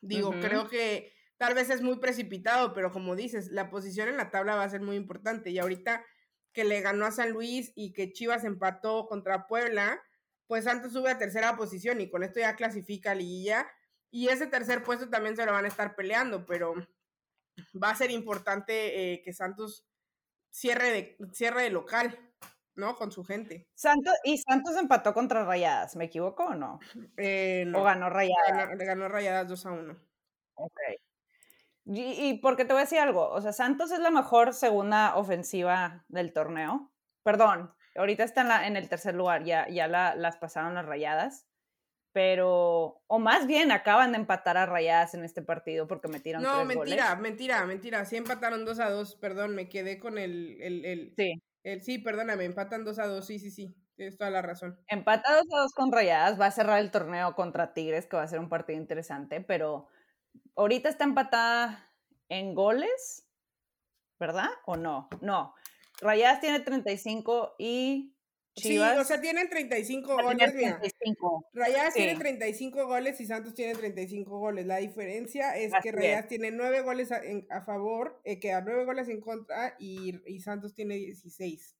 Digo, 0.00 0.32
creo 0.40 0.68
que 0.68 1.12
tal 1.38 1.54
vez 1.54 1.70
es 1.70 1.82
muy 1.82 1.98
precipitado, 1.98 2.72
pero 2.72 2.92
como 2.92 3.16
dices, 3.16 3.50
la 3.50 3.70
posición 3.70 4.08
en 4.08 4.16
la 4.16 4.30
tabla 4.30 4.56
va 4.56 4.64
a 4.64 4.70
ser 4.70 4.80
muy 4.80 4.96
importante. 4.96 5.50
Y 5.50 5.58
ahorita 5.58 6.04
que 6.52 6.64
le 6.64 6.80
ganó 6.80 7.06
a 7.06 7.12
San 7.12 7.30
Luis 7.30 7.72
y 7.74 7.92
que 7.92 8.12
Chivas 8.12 8.44
empató 8.44 9.06
contra 9.06 9.46
Puebla, 9.46 10.00
pues 10.46 10.64
Santos 10.64 10.92
sube 10.92 11.10
a 11.10 11.18
tercera 11.18 11.56
posición 11.56 12.00
y 12.00 12.10
con 12.10 12.22
esto 12.22 12.40
ya 12.40 12.56
clasifica 12.56 13.12
a 13.12 13.14
Liguilla. 13.14 13.66
Y 14.10 14.28
ese 14.28 14.46
tercer 14.46 14.82
puesto 14.82 15.08
también 15.08 15.36
se 15.36 15.46
lo 15.46 15.52
van 15.52 15.64
a 15.64 15.68
estar 15.68 15.96
peleando, 15.96 16.44
pero 16.44 16.74
va 17.82 17.90
a 17.90 17.96
ser 17.96 18.10
importante 18.10 19.14
eh, 19.14 19.22
que 19.22 19.32
Santos 19.32 19.86
cierre 20.50 20.90
de, 20.90 21.16
cierre 21.32 21.62
de 21.62 21.70
local, 21.70 22.18
¿no? 22.74 22.94
Con 22.96 23.10
su 23.10 23.24
gente. 23.24 23.66
Santos, 23.74 24.12
y 24.24 24.38
Santos 24.38 24.76
empató 24.76 25.14
contra 25.14 25.44
Rayadas, 25.44 25.96
¿me 25.96 26.04
equivoco 26.04 26.44
o 26.44 26.54
no? 26.54 26.78
Eh, 27.16 27.64
no. 27.66 27.80
¿O 27.80 27.84
ganó 27.84 28.10
Rayadas? 28.10 28.68
Ganó, 28.68 28.76
ganó 28.76 29.08
Rayadas 29.08 29.48
2 29.48 29.66
a 29.66 29.72
1. 29.72 29.98
Ok. 30.54 30.80
Y, 31.84 32.28
y 32.28 32.38
porque 32.38 32.64
te 32.64 32.72
voy 32.72 32.80
a 32.80 32.84
decir 32.84 32.98
algo, 33.00 33.28
o 33.28 33.40
sea, 33.40 33.52
Santos 33.52 33.90
es 33.90 33.98
la 33.98 34.10
mejor 34.10 34.54
segunda 34.54 35.16
ofensiva 35.16 36.04
del 36.08 36.32
torneo. 36.32 36.92
Perdón, 37.24 37.74
ahorita 37.96 38.24
está 38.24 38.42
en, 38.42 38.48
la, 38.48 38.66
en 38.66 38.76
el 38.76 38.88
tercer 38.88 39.14
lugar, 39.14 39.44
ya, 39.44 39.68
ya 39.68 39.88
la, 39.88 40.14
las 40.14 40.36
pasaron 40.36 40.74
las 40.74 40.86
rayadas 40.86 41.46
pero, 42.12 43.02
o 43.06 43.18
más 43.18 43.46
bien 43.46 43.72
acaban 43.72 44.12
de 44.12 44.18
empatar 44.18 44.56
a 44.56 44.66
rayadas 44.66 45.14
en 45.14 45.24
este 45.24 45.42
partido 45.42 45.88
porque 45.88 46.08
metieron 46.08 46.42
no, 46.42 46.64
mentira, 46.64 47.16
mentira, 47.16 47.64
mentira, 47.64 48.04
sí 48.04 48.16
empataron 48.16 48.64
2 48.64 48.78
a 48.80 48.90
2, 48.90 49.16
perdón, 49.16 49.54
me 49.54 49.68
quedé 49.68 49.98
con 49.98 50.18
el, 50.18 50.58
el, 50.60 50.84
el, 50.84 51.14
sí. 51.16 51.32
El, 51.64 51.80
sí, 51.80 51.98
perdóname, 51.98 52.44
empatan 52.44 52.84
2 52.84 52.98
a 52.98 53.06
2, 53.06 53.24
sí, 53.24 53.38
sí, 53.38 53.50
sí, 53.50 53.74
tienes 53.96 54.18
toda 54.18 54.30
la 54.30 54.42
razón. 54.42 54.78
Empata 54.88 55.32
2 55.32 55.46
a 55.54 55.62
2 55.62 55.72
con 55.72 55.90
rayadas, 55.90 56.38
va 56.38 56.46
a 56.46 56.50
cerrar 56.50 56.80
el 56.80 56.90
torneo 56.90 57.34
contra 57.34 57.72
Tigres, 57.72 58.06
que 58.06 58.16
va 58.16 58.24
a 58.24 58.28
ser 58.28 58.40
un 58.40 58.48
partido 58.48 58.78
interesante, 58.78 59.40
pero 59.40 59.88
ahorita 60.56 60.88
está 60.88 61.04
empatada 61.04 61.90
en 62.28 62.54
goles, 62.54 63.26
¿verdad? 64.18 64.48
¿O 64.66 64.76
no? 64.76 65.08
No. 65.20 65.54
Rayadas 66.00 66.40
tiene 66.40 66.60
35 66.60 67.54
y 67.58 68.12
Sí, 68.54 68.78
o 68.78 69.04
sea, 69.04 69.18
tienen 69.18 69.48
35 69.48 70.14
goles. 70.22 70.52
35. 70.52 71.48
Rayadas 71.54 71.94
tiene 71.94 72.16
35 72.16 72.86
goles 72.86 73.18
y 73.20 73.26
Santos 73.26 73.54
tiene 73.54 73.74
35 73.74 74.38
goles. 74.38 74.66
La 74.66 74.76
diferencia 74.76 75.56
es 75.56 75.72
que 75.82 75.90
Rayadas 75.90 76.28
tiene 76.28 76.50
9 76.50 76.82
goles 76.82 77.10
a, 77.12 77.62
favor, 77.62 78.20
eh, 78.24 78.38
queda 78.40 78.60
9 78.60 78.84
goles 78.84 79.08
en 79.08 79.22
contra 79.22 79.74
y, 79.78 80.20
y, 80.26 80.40
Santos 80.40 80.74
tiene 80.74 80.96
16. 80.96 81.76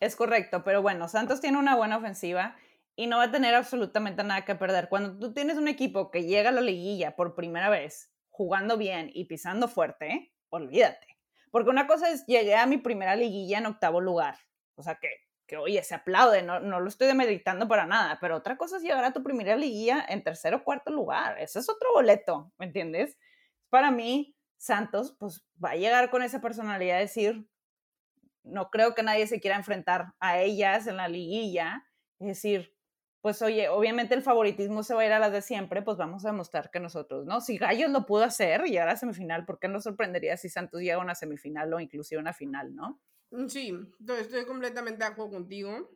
Es 0.00 0.16
correcto, 0.16 0.64
pero 0.64 0.82
bueno, 0.82 1.08
Santos 1.08 1.40
tiene 1.40 1.58
una 1.58 1.76
buena 1.76 1.98
ofensiva 1.98 2.56
y 2.96 3.06
no 3.06 3.18
va 3.18 3.24
a 3.24 3.30
tener 3.30 3.54
absolutamente 3.54 4.24
nada 4.24 4.44
que 4.44 4.54
perder. 4.54 4.88
Cuando 4.88 5.18
tú 5.18 5.32
tienes 5.32 5.58
un 5.58 5.68
equipo 5.68 6.10
que 6.10 6.24
llega 6.24 6.48
a 6.48 6.52
la 6.52 6.60
liguilla 6.60 7.14
por 7.14 7.34
primera 7.34 7.70
vez, 7.70 8.12
jugando 8.30 8.76
bien 8.76 9.10
y 9.14 9.26
pisando 9.26 9.68
fuerte, 9.68 10.32
olvídate. 10.48 11.06
Porque 11.50 11.70
una 11.70 11.86
cosa 11.86 12.10
es, 12.10 12.26
llegué 12.26 12.56
a 12.56 12.66
mi 12.66 12.78
primera 12.78 13.14
liguilla 13.14 13.58
en 13.58 13.66
octavo 13.66 14.00
lugar 14.00 14.36
o 14.76 14.82
sea, 14.82 14.96
que, 14.96 15.08
que 15.46 15.56
oye, 15.56 15.82
se 15.82 15.94
aplaude, 15.94 16.42
no, 16.42 16.60
no 16.60 16.80
lo 16.80 16.88
estoy 16.88 17.08
demeritando 17.08 17.66
para 17.66 17.86
nada, 17.86 18.18
pero 18.20 18.36
otra 18.36 18.56
cosa 18.56 18.76
es 18.76 18.82
llegar 18.82 19.04
a 19.04 19.12
tu 19.12 19.22
primera 19.22 19.56
liguilla 19.56 20.04
en 20.08 20.22
tercer 20.22 20.54
o 20.54 20.62
cuarto 20.62 20.90
lugar. 20.90 21.38
Ese 21.40 21.58
es 21.58 21.68
otro 21.68 21.92
boleto, 21.94 22.52
¿me 22.58 22.66
entiendes? 22.66 23.18
Para 23.70 23.90
mí, 23.90 24.36
Santos, 24.58 25.16
pues 25.18 25.44
va 25.62 25.70
a 25.70 25.76
llegar 25.76 26.10
con 26.10 26.22
esa 26.22 26.40
personalidad 26.40 26.96
de 26.96 27.02
decir, 27.02 27.48
no 28.44 28.70
creo 28.70 28.94
que 28.94 29.02
nadie 29.02 29.26
se 29.26 29.40
quiera 29.40 29.56
enfrentar 29.56 30.12
a 30.20 30.38
ellas 30.38 30.86
en 30.86 30.98
la 30.98 31.08
liguilla. 31.08 31.84
Es 32.20 32.28
decir, 32.28 32.75
pues 33.26 33.42
oye, 33.42 33.68
obviamente 33.68 34.14
el 34.14 34.22
favoritismo 34.22 34.84
se 34.84 34.94
va 34.94 35.02
a 35.02 35.06
ir 35.06 35.10
a 35.10 35.18
las 35.18 35.32
de 35.32 35.42
siempre, 35.42 35.82
pues 35.82 35.96
vamos 35.96 36.24
a 36.24 36.28
demostrar 36.28 36.70
que 36.70 36.78
nosotros, 36.78 37.26
¿no? 37.26 37.40
Si 37.40 37.58
Gallos 37.58 37.90
lo 37.90 38.06
pudo 38.06 38.22
hacer 38.22 38.62
y 38.64 38.70
llegar 38.70 38.88
a 38.88 38.96
semifinal, 38.96 39.44
¿por 39.44 39.58
qué 39.58 39.66
no 39.66 39.80
sorprendería 39.80 40.36
si 40.36 40.48
Santos 40.48 40.80
llega 40.80 40.94
a 40.94 41.00
una 41.00 41.16
semifinal 41.16 41.74
o 41.74 41.80
inclusive 41.80 42.20
una 42.20 42.32
final, 42.32 42.76
¿no? 42.76 43.02
Mm, 43.32 43.48
sí, 43.48 43.76
estoy 44.20 44.46
completamente 44.46 45.00
de 45.02 45.10
acuerdo 45.10 45.32
contigo. 45.32 45.90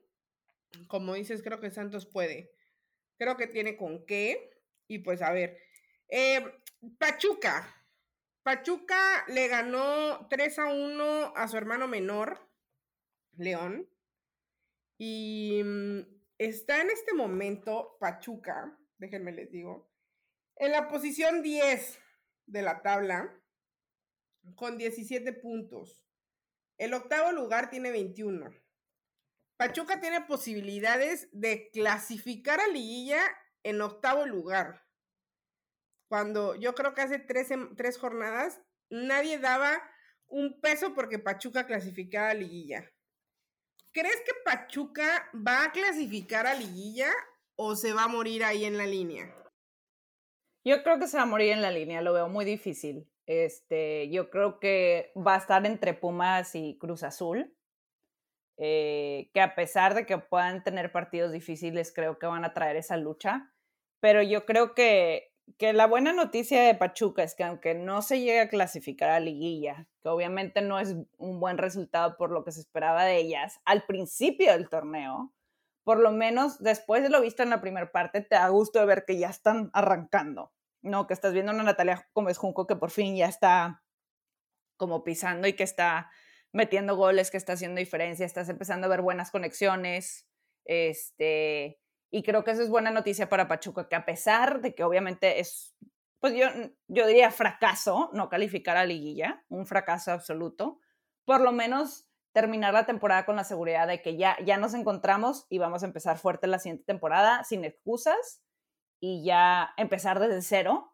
Como 0.89 1.15
dices, 1.15 1.41
creo 1.41 1.61
que 1.61 1.71
Santos 1.71 2.05
puede. 2.05 2.51
Creo 3.17 3.37
que 3.37 3.47
tiene 3.47 3.77
con 3.77 4.05
qué. 4.07 4.51
Y 4.89 4.99
pues 4.99 5.23
a 5.23 5.31
ver. 5.31 5.57
Eh, 6.09 6.45
Pachuca. 6.99 7.77
Pachuca 8.43 9.25
le 9.29 9.47
ganó 9.47 10.27
3 10.29 10.59
a 10.59 10.67
1 10.67 11.33
a 11.37 11.47
su 11.47 11.57
hermano 11.57 11.87
menor, 11.87 12.41
León. 13.37 13.89
Y 14.99 15.63
mm, 15.63 16.20
está 16.41 16.81
en 16.81 16.89
este 16.89 17.13
momento 17.13 17.99
Pachuca, 18.01 18.75
déjenme 18.97 19.33
les 19.33 19.51
digo, 19.51 19.93
en 20.57 20.73
la 20.73 20.89
posición 20.89 21.43
10 21.43 21.99
de 22.47 22.63
la 22.63 22.81
tabla, 22.81 23.39
con 24.57 24.79
17 24.79 25.35
puntos. 25.35 26.07
El 26.79 26.95
octavo 26.95 27.31
lugar 27.33 27.69
tiene 27.69 27.91
21. 27.91 28.51
Pachuca 29.59 30.01
tiene 30.01 30.23
posibilidades 30.23 31.29
de 31.33 31.71
clasificar 31.73 32.59
a 32.59 32.69
liguilla 32.69 33.21
en 33.63 33.83
octavo 33.83 34.25
lugar. 34.25 34.87
Cuando 36.09 36.55
yo 36.55 36.75
creo 36.75 36.95
que 36.95 37.03
hace 37.03 37.19
tres, 37.19 37.49
tres 37.77 37.99
jornadas 37.99 38.63
nadie 38.89 39.39
daba 39.39 39.79
un 40.27 40.59
peso 40.63 40.95
porque 40.95 41.19
Pachuca 41.19 41.67
clasificara 41.67 42.31
a 42.31 42.35
liguilla. 42.35 42.91
¿Crees 43.93 44.23
que 44.25 44.33
Pachuca 44.45 45.29
va 45.35 45.65
a 45.65 45.73
clasificar 45.73 46.47
a 46.47 46.55
liguilla 46.55 47.11
o 47.57 47.75
se 47.75 47.93
va 47.93 48.05
a 48.05 48.09
morir 48.09 48.45
ahí 48.45 48.65
en 48.65 48.79
la 48.79 48.87
línea? 48.87 49.35
Yo 50.65 50.83
creo 50.83 50.99
que 50.99 51.09
se 51.09 51.17
va 51.17 51.25
a 51.25 51.27
morir 51.27 51.53
en 51.53 51.63
la 51.63 51.71
línea, 51.71 52.03
lo 52.03 52.13
veo 52.13 52.29
muy 52.29 52.45
difícil. 52.45 53.11
Este, 53.27 54.09
yo 54.11 54.31
creo 54.31 54.61
que 54.61 55.13
va 55.17 55.35
a 55.35 55.39
estar 55.39 55.65
entre 55.67 55.95
Pumas 55.95 56.55
y 56.55 56.79
Cruz 56.79 57.03
Azul. 57.03 57.57
Eh, 58.59 59.31
que 59.33 59.41
a 59.41 59.55
pesar 59.55 59.95
de 59.95 60.05
que 60.05 60.19
puedan 60.19 60.63
tener 60.63 60.93
partidos 60.93 61.33
difíciles, 61.33 61.93
creo 61.95 62.19
que 62.19 62.27
van 62.27 62.45
a 62.45 62.53
traer 62.53 62.77
esa 62.77 62.97
lucha. 62.97 63.53
Pero 64.01 64.23
yo 64.23 64.47
creo 64.47 64.75
que, 64.75 65.30
que 65.59 65.73
la 65.73 65.87
buena 65.87 66.13
noticia 66.13 66.63
de 66.63 66.75
Pachuca 66.75 67.23
es 67.23 67.35
que 67.35 67.45
aunque 67.45 67.75
no 67.75 68.03
se 68.03 68.21
llegue 68.21 68.41
a 68.41 68.49
clasificar 68.49 69.11
a 69.11 69.21
liguilla, 69.21 69.89
que 70.03 70.09
obviamente 70.09 70.63
no 70.63 70.79
es 70.79 70.97
un 71.19 71.41
buen 71.41 71.59
resultado 71.59 72.17
por 72.17 72.31
lo 72.31 72.45
que 72.45 72.53
se 72.53 72.61
esperaba 72.61 73.05
de 73.05 73.17
ellas 73.17 73.61
al 73.65 73.85
principio 73.85 74.53
del 74.53 74.69
torneo, 74.69 75.33
por 75.85 75.99
lo 75.99 76.13
menos 76.13 76.59
después 76.63 77.03
de 77.03 77.09
lo 77.09 77.21
visto 77.21 77.43
en 77.43 77.51
la 77.51 77.61
primera 77.61 77.91
parte, 77.91 78.21
te 78.21 78.35
da 78.35 78.49
gusto 78.49 78.79
de 78.79 78.87
ver 78.87 79.05
que 79.05 79.19
ya 79.19 79.29
están 79.29 79.71
arrancando. 79.73 80.53
¿no? 80.83 81.07
Que 81.07 81.15
estás 81.15 81.33
viendo 81.33 81.53
a 81.53 81.55
una 81.55 81.65
Natalia 81.65 82.09
Gómez 82.15 82.39
Junco 82.39 82.67
que 82.67 82.77
por 82.77 82.91
fin 82.91 83.17
ya 83.17 83.27
está 83.27 83.83
como 84.77 85.05
pisando 85.05 85.47
y 85.47 85.53
que 85.53 85.63
está 85.63 86.11
metiendo 86.53 86.97
goles, 86.97 87.31
que 87.31 87.37
está 87.37 87.53
haciendo 87.53 87.79
diferencia, 87.79 88.27
estás 88.27 88.49
empezando 88.49 88.87
a 88.87 88.91
ver 88.91 89.03
buenas 89.03 89.31
conexiones, 89.31 90.27
este, 90.65 91.79
y 92.11 92.23
creo 92.23 92.45
que 92.45 92.51
eso 92.51 92.63
es 92.63 92.69
buena 92.69 92.91
noticia 92.91 93.29
para 93.29 93.49
Pachuca, 93.49 93.89
que 93.89 93.97
a 93.97 94.05
pesar 94.05 94.61
de 94.61 94.75
que 94.75 94.85
obviamente 94.85 95.41
es, 95.41 95.77
pues 96.19 96.35
yo, 96.35 96.47
yo 96.89 97.07
diría 97.07 97.31
fracaso, 97.31 98.11
no 98.13 98.29
calificar 98.29 98.77
a 98.77 98.85
liguilla, 98.85 99.45
un 99.49 99.67
fracaso 99.67 100.11
absoluto, 100.11 100.81
por 101.25 101.41
lo 101.41 101.53
menos 101.53 102.09
terminar 102.33 102.75
la 102.75 102.87
temporada 102.87 103.27
con 103.27 103.37
la 103.37 103.45
seguridad 103.45 103.87
de 103.87 104.03
que 104.03 104.17
ya, 104.17 104.37
ya 104.45 104.57
nos 104.57 104.75
encontramos 104.75 105.47
y 105.49 105.59
vamos 105.59 105.83
a 105.83 105.87
empezar 105.87 106.19
fuerte 106.19 106.47
la 106.47 106.59
siguiente 106.59 106.85
temporada 106.85 107.45
sin 107.45 107.65
excusas 107.65 108.43
y 109.01 109.25
ya 109.25 109.73
empezar 109.77 110.21
desde 110.21 110.43
cero 110.43 110.93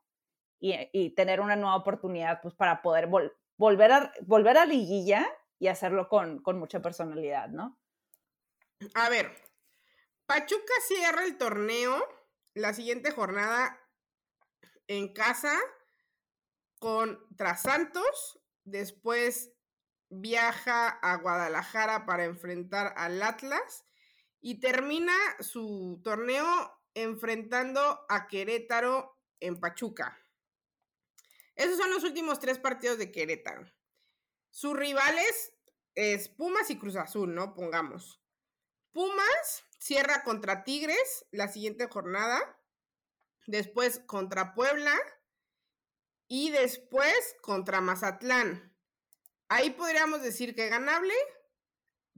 y, 0.59 1.11
tener 1.11 1.41
una 1.41 1.57
nueva 1.57 1.77
oportunidad 1.77 2.41
pues 2.41 2.55
para 2.55 2.81
poder 2.81 3.09
volver, 3.57 3.93
a, 3.93 4.13
volver 4.23 4.57
a 4.59 4.65
liguilla 4.67 5.27
y 5.59 5.69
hacerlo 5.69 6.09
con, 6.09 6.43
con 6.43 6.59
mucha 6.59 6.81
personalidad, 6.81 7.49
¿no? 7.49 7.79
A 8.95 9.09
ver, 9.09 9.33
Pachuca 10.27 10.73
cierra 10.87 11.25
el 11.25 11.39
torneo 11.39 12.05
la 12.55 12.73
siguiente 12.73 13.11
jornada 13.11 13.79
en 14.89 15.13
casa 15.13 15.55
contra 16.79 17.57
Santos, 17.57 18.41
después 18.65 19.53
viaja 20.09 20.89
a 20.89 21.17
Guadalajara 21.17 22.07
para 22.07 22.25
enfrentar 22.25 22.95
al 22.97 23.23
Atlas 23.23 23.85
y 24.41 24.59
termina 24.61 25.15
su 25.41 26.01
torneo 26.03 26.47
enfrentando 26.95 28.07
a 28.09 28.27
Querétaro 28.27 29.19
en 29.39 29.61
Pachuca. 29.61 30.19
Esos 31.57 31.77
son 31.77 31.91
los 31.91 32.05
últimos 32.05 32.41
tres 32.41 32.59
partidos 32.59 32.97
de 32.97 33.13
Querétaro. 33.13 33.71
Sus 34.51 34.75
rivales 34.75 35.53
es 35.95 36.29
Pumas 36.29 36.71
y 36.71 36.79
Cruz 36.79 36.97
Azul, 36.97 37.35
¿no? 37.35 37.55
Pongamos. 37.55 38.23
Pumas 38.93 39.66
cierra 39.79 40.23
contra 40.25 40.65
Tigres 40.65 41.27
la 41.31 41.49
siguiente 41.49 41.87
jornada. 41.87 42.59
Después 43.47 44.01
contra 44.07 44.55
Puebla. 44.55 44.95
Y 46.29 46.51
después 46.51 47.37
contra 47.41 47.81
Mazatlán. 47.81 48.75
Ahí 49.49 49.71
podríamos 49.71 50.23
decir 50.23 50.55
que 50.55 50.69
ganable 50.69 51.15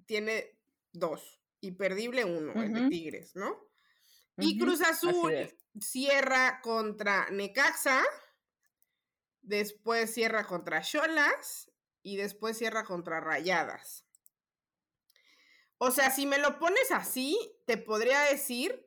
tiene 0.07 0.59
dos 0.92 1.38
y 1.61 1.73
perdible 1.73 2.25
uno, 2.25 2.62
el 2.62 2.73
de 2.73 2.88
Tigres, 2.88 3.35
¿no? 3.37 3.68
Y 4.38 4.59
Cruz 4.59 4.81
Azul 4.83 5.35
cierra 5.81 6.61
contra 6.62 7.29
Necaxa, 7.31 8.05
después 9.42 10.12
cierra 10.14 10.47
contra 10.47 10.81
Cholas 10.81 11.71
y 12.03 12.16
después 12.16 12.57
cierra 12.57 12.85
contra 12.85 13.21
Rayadas. 13.21 14.08
O 15.79 15.93
sea, 15.93 16.11
si 16.11 16.27
me 16.27 16.38
lo 16.38 16.59
pones 16.59 16.91
así, 16.91 17.38
te 17.64 17.79
podría 17.79 18.21
decir 18.23 18.85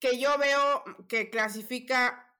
que 0.00 0.18
yo 0.18 0.36
veo 0.38 0.84
que 1.08 1.30
clasifica 1.30 2.34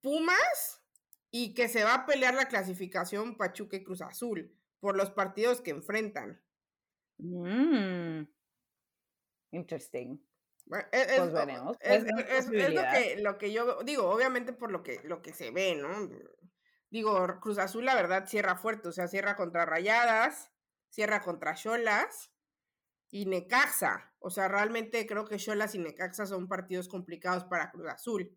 Pumas 0.00 0.82
y 1.30 1.54
que 1.54 1.68
se 1.68 1.84
va 1.84 1.94
a 1.94 2.06
pelear 2.06 2.34
la 2.34 2.48
clasificación 2.48 3.36
Pachuca 3.36 3.76
y 3.76 3.84
Cruz 3.84 4.02
Azul 4.02 4.52
por 4.80 4.96
los 4.96 5.10
partidos 5.10 5.60
que 5.60 5.70
enfrentan. 5.70 6.42
Mm. 7.18 8.22
Interesting. 9.52 10.20
es, 10.92 11.18
pues 11.18 11.32
veremos. 11.32 11.76
Es, 11.80 12.04
lo, 12.04 12.82
que, 12.82 13.16
lo 13.20 13.38
que 13.38 13.52
yo 13.52 13.82
digo, 13.84 14.10
obviamente 14.10 14.52
por 14.52 14.72
lo 14.72 14.82
que, 14.82 15.00
lo 15.04 15.22
que 15.22 15.32
se 15.32 15.52
ve, 15.52 15.76
¿no? 15.76 16.10
Digo, 16.90 17.38
Cruz 17.40 17.58
Azul, 17.58 17.84
la 17.84 17.94
verdad, 17.94 18.26
cierra 18.26 18.56
fuerte, 18.56 18.88
o 18.88 18.92
sea, 18.92 19.06
cierra 19.06 19.36
contra 19.36 19.64
Rayadas, 19.64 20.50
cierra 20.88 21.22
contra 21.22 21.54
Cholas 21.54 22.32
y 23.10 23.26
Necaxa. 23.26 24.12
O 24.20 24.30
sea, 24.30 24.48
realmente 24.48 25.06
creo 25.06 25.24
que 25.24 25.36
Cholas 25.36 25.74
y 25.74 25.78
Necaxa 25.78 26.26
son 26.26 26.48
partidos 26.48 26.88
complicados 26.88 27.44
para 27.44 27.70
Cruz 27.70 27.88
Azul. 27.88 28.36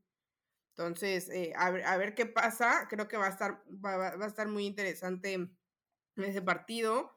Entonces, 0.76 1.30
eh, 1.30 1.54
a, 1.56 1.70
ver, 1.70 2.16
qué 2.16 2.26
pasa. 2.26 2.88
Creo 2.90 3.08
que 3.08 3.18
va 3.18 3.28
a 3.28 3.30
estar, 3.30 3.64
va, 3.84 4.10
a 4.10 4.28
estar 4.28 4.48
muy 4.48 4.66
interesante 4.66 5.50
ese 6.16 6.42
partido. 6.42 7.12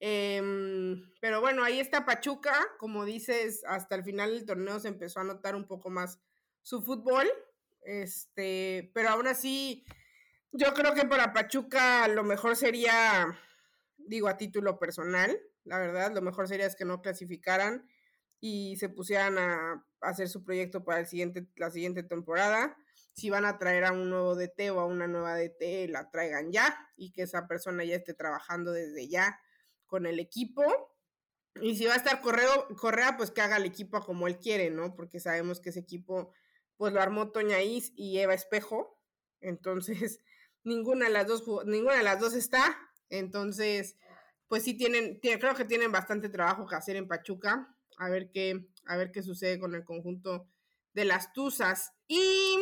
Em, 0.00 1.10
pero 1.20 1.40
bueno, 1.40 1.64
ahí 1.64 1.80
está 1.80 2.04
Pachuca. 2.04 2.54
Como 2.78 3.04
dices, 3.04 3.62
hasta 3.66 3.94
el 3.94 4.04
final 4.04 4.30
del 4.30 4.46
torneo 4.46 4.78
se 4.78 4.88
empezó 4.88 5.20
a 5.20 5.24
notar 5.24 5.56
un 5.56 5.66
poco 5.66 5.90
más 5.90 6.20
su 6.62 6.82
fútbol. 6.82 7.26
Este, 7.82 8.90
pero 8.92 9.10
aún 9.10 9.26
así, 9.26 9.86
yo 10.52 10.74
creo 10.74 10.94
que 10.94 11.06
para 11.06 11.32
Pachuca 11.32 12.06
lo 12.08 12.22
mejor 12.24 12.56
sería, 12.56 13.38
digo 13.96 14.28
a 14.28 14.36
título 14.36 14.78
personal, 14.78 15.40
la 15.68 15.78
verdad, 15.78 16.12
lo 16.12 16.22
mejor 16.22 16.48
sería 16.48 16.66
es 16.66 16.76
que 16.76 16.84
no 16.84 17.02
clasificaran 17.02 17.86
y 18.40 18.76
se 18.76 18.88
pusieran 18.88 19.38
a 19.38 19.84
hacer 20.00 20.28
su 20.28 20.44
proyecto 20.44 20.84
para 20.84 21.00
el 21.00 21.06
siguiente, 21.06 21.46
la 21.56 21.70
siguiente 21.70 22.02
temporada. 22.02 22.76
Si 23.12 23.30
van 23.30 23.44
a 23.44 23.58
traer 23.58 23.84
a 23.84 23.92
un 23.92 24.10
nuevo 24.10 24.36
DT 24.36 24.70
o 24.70 24.80
a 24.80 24.86
una 24.86 25.08
nueva 25.08 25.34
DT, 25.34 25.88
la 25.88 26.10
traigan 26.10 26.52
ya 26.52 26.88
y 26.96 27.12
que 27.12 27.22
esa 27.22 27.46
persona 27.48 27.84
ya 27.84 27.96
esté 27.96 28.14
trabajando 28.14 28.72
desde 28.72 29.08
ya 29.08 29.40
con 29.86 30.06
el 30.06 30.20
equipo. 30.20 30.62
Y 31.60 31.76
si 31.76 31.86
va 31.86 31.94
a 31.94 31.96
estar 31.96 32.20
Correo, 32.20 32.68
Correa, 32.76 33.16
pues 33.16 33.32
que 33.32 33.40
haga 33.40 33.56
el 33.56 33.64
equipo 33.64 34.00
como 34.00 34.28
él 34.28 34.38
quiere, 34.38 34.70
¿no? 34.70 34.94
Porque 34.94 35.18
sabemos 35.18 35.60
que 35.60 35.70
ese 35.70 35.80
equipo, 35.80 36.32
pues 36.76 36.92
lo 36.92 37.00
armó 37.00 37.32
Toña 37.32 37.60
Is 37.60 37.92
y 37.96 38.18
Eva 38.18 38.34
Espejo. 38.34 39.00
Entonces, 39.40 40.20
ninguna 40.62 41.06
de 41.06 41.12
las 41.12 41.26
dos, 41.26 41.44
ninguna 41.66 41.96
de 41.96 42.04
las 42.04 42.20
dos 42.20 42.34
está. 42.34 42.78
Entonces, 43.08 43.96
pues 44.48 44.64
sí 44.64 44.74
tienen, 44.74 45.20
creo 45.20 45.54
que 45.54 45.64
tienen 45.64 45.92
bastante 45.92 46.28
trabajo 46.28 46.66
que 46.66 46.74
hacer 46.74 46.96
en 46.96 47.06
Pachuca. 47.06 47.74
A 47.98 48.08
ver 48.08 48.30
qué, 48.30 48.68
a 48.86 48.96
ver 48.96 49.12
qué 49.12 49.22
sucede 49.22 49.58
con 49.58 49.74
el 49.74 49.84
conjunto 49.84 50.48
de 50.94 51.04
las 51.04 51.32
Tuzas. 51.32 51.92
Y 52.06 52.56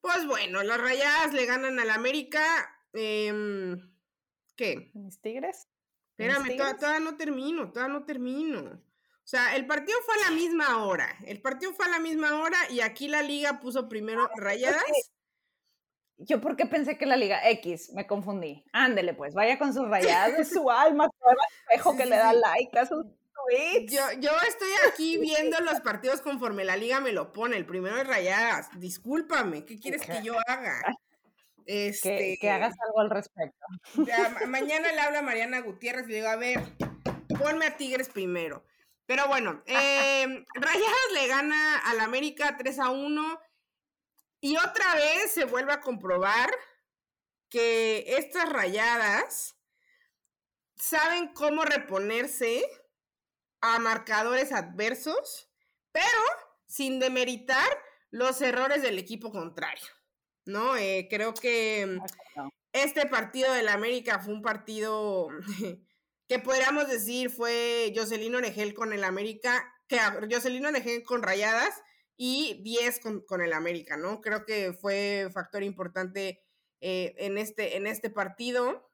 pues 0.00 0.26
bueno, 0.26 0.62
las 0.62 0.80
rayadas 0.80 1.32
le 1.32 1.46
ganan 1.46 1.78
al 1.78 1.90
América. 1.90 2.42
Em, 2.92 3.92
¿Qué? 4.56 4.90
¿Mis 4.94 5.20
tigres? 5.20 5.68
Espérame, 6.10 6.56
todavía, 6.56 7.00
no 7.00 7.16
termino, 7.16 7.70
todavía 7.70 7.94
no 7.94 8.04
termino. 8.04 8.60
O 8.60 9.30
sea, 9.30 9.54
el 9.54 9.66
partido 9.66 9.98
fue 10.04 10.14
a 10.16 10.30
la 10.30 10.36
misma 10.36 10.84
hora. 10.84 11.16
El 11.24 11.40
partido 11.40 11.72
fue 11.74 11.86
a 11.86 11.90
la 11.90 12.00
misma 12.00 12.40
hora 12.40 12.58
y 12.70 12.80
aquí 12.80 13.08
la 13.08 13.22
liga 13.22 13.60
puso 13.60 13.88
primero 13.88 14.24
ah, 14.24 14.30
rayadas. 14.36 14.82
Yo 16.18 16.40
porque 16.40 16.66
pensé 16.66 16.98
que 16.98 17.06
la 17.06 17.16
Liga 17.16 17.48
X, 17.50 17.92
me 17.94 18.06
confundí. 18.06 18.64
Ándele 18.72 19.14
pues, 19.14 19.34
vaya 19.34 19.58
con 19.58 19.72
sus 19.72 19.88
rayadas 19.88 20.36
de 20.36 20.44
su 20.44 20.70
alma, 20.70 21.08
todo 21.08 21.30
el 21.30 21.36
espejo 21.60 21.96
que 21.96 22.06
le 22.06 22.16
da 22.16 22.32
like 22.32 22.76
a 22.78 22.86
sus 22.86 23.06
tweets. 23.46 23.92
Yo, 23.92 24.02
yo 24.20 24.30
estoy 24.46 24.70
aquí 24.90 25.16
viendo 25.20 25.60
los 25.60 25.80
partidos 25.80 26.20
conforme 26.20 26.64
la 26.64 26.76
liga 26.76 27.00
me 27.00 27.12
lo 27.12 27.32
pone. 27.32 27.56
El 27.56 27.66
primero 27.66 27.96
es 27.96 28.06
rayadas. 28.06 28.68
Discúlpame, 28.78 29.64
¿qué 29.64 29.78
quieres 29.78 30.02
que 30.02 30.22
yo 30.22 30.36
haga? 30.46 30.82
Este, 31.66 32.38
que, 32.40 32.50
hagas 32.50 32.74
algo 32.86 33.00
al 33.00 33.10
respecto. 33.10 33.66
mañana 34.48 34.90
le 34.90 35.00
habla 35.00 35.22
Mariana 35.22 35.60
Gutiérrez 35.60 36.06
y 36.06 36.12
le 36.12 36.16
digo, 36.16 36.28
a 36.28 36.36
ver, 36.36 36.60
ponme 37.38 37.66
a 37.66 37.76
Tigres 37.76 38.08
primero. 38.08 38.64
Pero 39.04 39.28
bueno, 39.28 39.62
eh, 39.66 40.44
Rayadas 40.54 41.12
le 41.14 41.28
gana 41.28 41.78
al 41.78 42.00
América 42.00 42.56
3 42.58 42.78
a 42.78 42.90
1 42.90 43.40
y 44.40 44.56
otra 44.56 44.94
vez 44.94 45.32
se 45.32 45.44
vuelve 45.44 45.72
a 45.72 45.80
comprobar 45.80 46.50
que 47.48 48.04
estas 48.18 48.48
rayadas 48.48 49.56
saben 50.76 51.32
cómo 51.34 51.64
reponerse 51.64 52.64
a 53.60 53.78
marcadores 53.78 54.52
adversos, 54.52 55.50
pero 55.90 56.06
sin 56.66 57.00
demeritar 57.00 57.66
los 58.10 58.40
errores 58.40 58.82
del 58.82 58.98
equipo 58.98 59.32
contrario, 59.32 59.88
¿no? 60.44 60.76
Eh, 60.76 61.08
creo 61.10 61.34
que 61.34 61.98
este 62.72 63.06
partido 63.06 63.52
del 63.52 63.68
América 63.68 64.20
fue 64.20 64.34
un 64.34 64.42
partido 64.42 65.28
que 66.28 66.38
podríamos 66.38 66.88
decir 66.88 67.30
fue 67.30 67.92
Jocelyn 67.94 68.36
Oregel 68.36 68.74
con 68.74 68.92
el 68.92 69.02
América, 69.02 69.74
que 69.88 69.98
Jocelyn 70.30 70.66
Oregel 70.66 71.02
con 71.02 71.22
Rayadas 71.22 71.82
y 72.20 72.60
10 72.64 73.00
con, 73.26 73.40
el 73.40 73.52
América, 73.52 73.96
¿no? 73.96 74.20
Creo 74.20 74.44
que 74.44 74.72
fue 74.72 75.30
factor 75.32 75.62
importante 75.62 76.42
eh, 76.80 77.14
en, 77.18 77.38
este, 77.38 77.76
en 77.76 77.86
este 77.86 78.10
partido. 78.10 78.90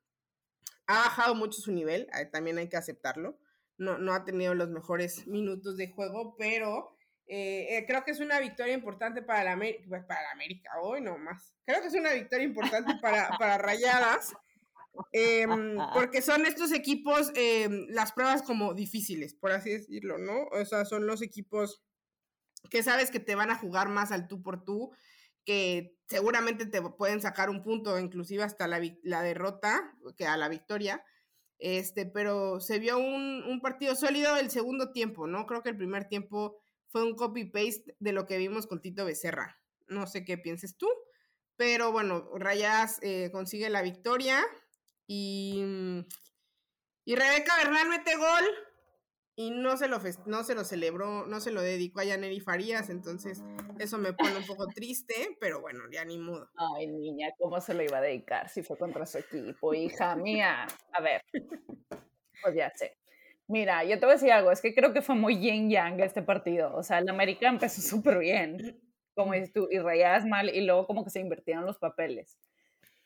Ha 0.87 1.05
bajado 1.05 1.35
mucho 1.35 1.63
su 1.63 1.73
nivel, 1.73 2.07
eh, 2.21 2.27
también 2.27 2.59
hay 2.59 2.69
que 2.69 2.77
aceptarlo. 2.77 3.39
No, 3.79 3.97
no 3.99 4.13
ha 4.13 4.25
tenido 4.25 4.55
los 4.55 4.69
mejores 4.69 5.27
minutos 5.27 5.79
de 5.79 5.89
juego, 5.89 6.37
pero 6.37 6.95
eh, 7.27 7.83
creo 7.89 8.05
que 8.05 8.11
es 8.11 8.21
una 8.21 8.39
victoria 8.41 8.75
importante 8.75 9.23
para 9.23 9.43
la, 9.43 9.57
pues, 9.57 10.05
para 10.05 10.31
América, 10.31 10.71
hoy 10.83 11.01
no 11.01 11.17
más. 11.17 11.57
Creo 11.65 11.81
que 11.81 11.89
es 11.89 11.95
una 11.95 12.13
victoria 12.13 12.45
importante 12.45 12.93
para, 13.03 13.31
para 13.39 13.57
Rayadas, 13.57 14.35
em, 15.13 15.79
porque 15.95 16.21
son 16.21 16.45
estos 16.45 16.73
equipos, 16.73 17.33
em, 17.35 17.87
las 17.89 18.13
pruebas 18.13 18.43
como 18.43 18.75
difíciles, 18.75 19.35
por 19.35 19.51
así 19.51 19.71
decirlo, 19.71 20.19
¿no? 20.19 20.45
O 20.53 20.63
sea, 20.67 20.85
son 20.85 21.07
los 21.07 21.23
equipos 21.23 21.83
que 22.71 22.83
sabes 22.83 23.11
que 23.11 23.21
te 23.21 23.35
van 23.35 23.51
a 23.51 23.57
jugar 23.57 23.89
más 23.89 24.13
al 24.13 24.29
tú 24.29 24.43
por 24.43 24.65
tú, 24.65 24.93
que 25.45 25.97
seguramente 26.09 26.67
te 26.67 26.83
pueden 26.83 27.21
sacar 27.21 27.51
un 27.51 27.63
punto, 27.63 27.99
inclusive 27.99 28.43
hasta 28.43 28.67
la, 28.67 28.81
la 29.03 29.23
derrota, 29.23 29.95
que 30.17 30.27
a 30.27 30.37
la 30.37 30.49
victoria. 30.49 31.05
Este, 31.59 32.07
pero 32.07 32.61
se 32.61 32.79
vio 32.79 32.99
un, 32.99 33.45
un, 33.45 33.61
partido 33.61 33.95
sólido 33.95 34.37
el 34.37 34.51
segundo 34.51 34.93
tiempo, 34.93 35.27
¿no? 35.27 35.47
Creo 35.47 35.63
que 35.63 35.71
el 35.71 35.77
primer 35.77 36.09
tiempo 36.09 36.61
fue 36.89 37.05
un 37.05 37.15
copy-paste 37.15 37.97
de 37.99 38.13
lo 38.13 38.27
que 38.27 38.39
vimos 38.39 38.67
con 38.67 38.81
Tito 38.81 39.05
Becerra. 39.05 39.61
No 39.87 40.07
sé 40.07 40.25
qué 40.25 40.37
pienses 40.37 40.77
tú, 40.77 40.89
pero 41.57 41.93
bueno, 41.93 42.29
Rayas 42.35 42.99
eh, 43.03 43.31
consigue 43.33 43.71
la 43.71 43.83
victoria 43.83 44.45
y, 45.07 45.63
y 47.05 47.15
Rebeca 47.15 47.57
Bernal 47.57 47.89
mete 47.89 48.17
gol 48.17 48.45
y 49.37 49.51
no 49.51 49.77
se 49.77 49.89
lo 49.89 49.99
no 50.27 50.45
se 50.45 50.55
lo 50.55 50.65
celebró, 50.65 51.27
no 51.27 51.41
se 51.41 51.51
lo 51.51 51.61
dedicó 51.61 52.01
a 52.01 52.05
Yaneri 52.05 52.41
Farías, 52.41 52.89
entonces 52.89 53.43
eso 53.79 53.99
me 53.99 54.13
pone 54.13 54.37
un 54.37 54.47
poco 54.47 54.67
triste, 54.69 55.37
pero 55.41 55.61
bueno, 55.61 55.81
ya 55.91 56.05
ni 56.05 56.19
modo. 56.19 56.49
Ay, 56.57 56.87
niña, 56.87 57.31
¿cómo 57.39 57.61
se 57.61 57.75
lo 57.75 57.83
iba 57.83 57.99
a 57.99 58.03
dedicar 58.03 58.49
si 58.49 58.63
fue 58.63 58.79
contra 58.79 59.07
su 59.07 59.19
equipo, 59.19 59.75
hija 59.75 60.15
mía? 60.15 60.67
A 60.93 61.01
ver, 61.01 61.23
pues 62.43 62.55
ya 62.55 62.71
sé. 62.71 62.97
Mira, 63.47 63.85
yo 63.85 63.99
te 63.99 64.07
voy 64.07 64.13
a 64.13 64.17
decir 64.17 64.33
algo, 64.33 64.51
es 64.53 64.63
que 64.63 64.75
creo 64.75 64.93
que 64.93 65.03
fue 65.03 65.17
muy 65.17 65.39
yin 65.39 65.69
yang 65.69 66.01
este 66.01 66.23
partido, 66.23 66.75
o 66.75 66.83
sea, 66.83 66.99
el 66.99 67.09
América 67.09 67.49
empezó 67.49 67.83
súper 67.83 68.19
bien, 68.19 68.81
como 69.15 69.35
dices 69.35 69.53
tú, 69.53 69.69
y 69.71 69.79
mal, 70.27 70.49
y 70.49 70.63
luego 70.63 70.87
como 70.87 71.05
que 71.05 71.11
se 71.11 71.21
invirtieron 71.21 71.67
los 71.67 71.79
papeles. 71.79 72.39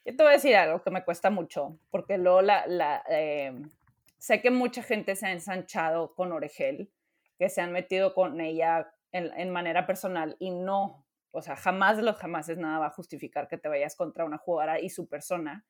Yo 0.05 0.17
te 0.17 0.23
voy 0.23 0.31
a 0.31 0.37
decir 0.37 0.55
algo 0.57 0.83
que 0.83 0.91
me 0.91 1.05
cuesta 1.05 1.31
mucho, 1.31 1.79
porque 1.91 2.19
luego 2.19 2.41
la, 2.43 3.03
eh, 3.11 3.53
sé 4.18 4.40
que 4.40 4.50
mucha 4.50 4.83
gente 4.83 5.16
se 5.16 5.26
ha 5.26 5.33
ensanchado 5.33 6.14
con 6.14 6.33
Oregel, 6.33 6.92
que 7.38 7.48
se 7.48 7.61
han 7.61 7.72
metido 7.72 8.14
con 8.14 8.40
ella 8.40 8.92
en, 9.12 9.50
manera 9.50 9.87
personal 9.87 10.37
y 10.38 10.50
no, 10.50 11.07
o 11.31 11.40
sea, 11.40 11.57
jamás 11.57 11.96
de 11.96 12.02
los 12.02 12.16
jamás 12.16 12.48
es 12.48 12.59
nada 12.59 12.78
va 12.78 12.87
a 12.87 12.90
justificar 12.90 13.48
que 13.48 13.59
te 13.59 13.68
vayas 13.68 13.96
contra 13.96 14.24
una 14.24 14.38
jugadora 14.38 14.81
y 14.81 14.90
su 14.90 15.09
persona, 15.09 15.64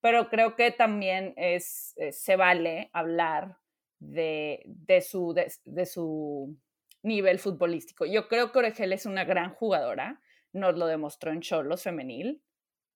pero 0.00 0.28
creo 0.28 0.54
que 0.54 0.70
también 0.70 1.34
es, 1.36 1.94
eh, 1.96 2.12
se 2.12 2.36
vale 2.36 2.90
hablar 2.92 3.58
de, 3.98 4.62
de 4.66 5.00
su, 5.00 5.34
de, 5.34 5.86
su 5.86 6.56
nivel 7.02 7.38
futbolístico. 7.38 8.04
Yo 8.04 8.28
creo 8.28 8.52
que 8.52 8.58
Oregel 8.58 8.92
es 8.92 9.06
una 9.06 9.24
gran 9.24 9.52
jugadora, 9.54 10.20
nos 10.52 10.76
lo 10.76 10.86
demostró 10.86 11.32
en 11.32 11.40
Cholos 11.40 11.82
femenil, 11.82 12.42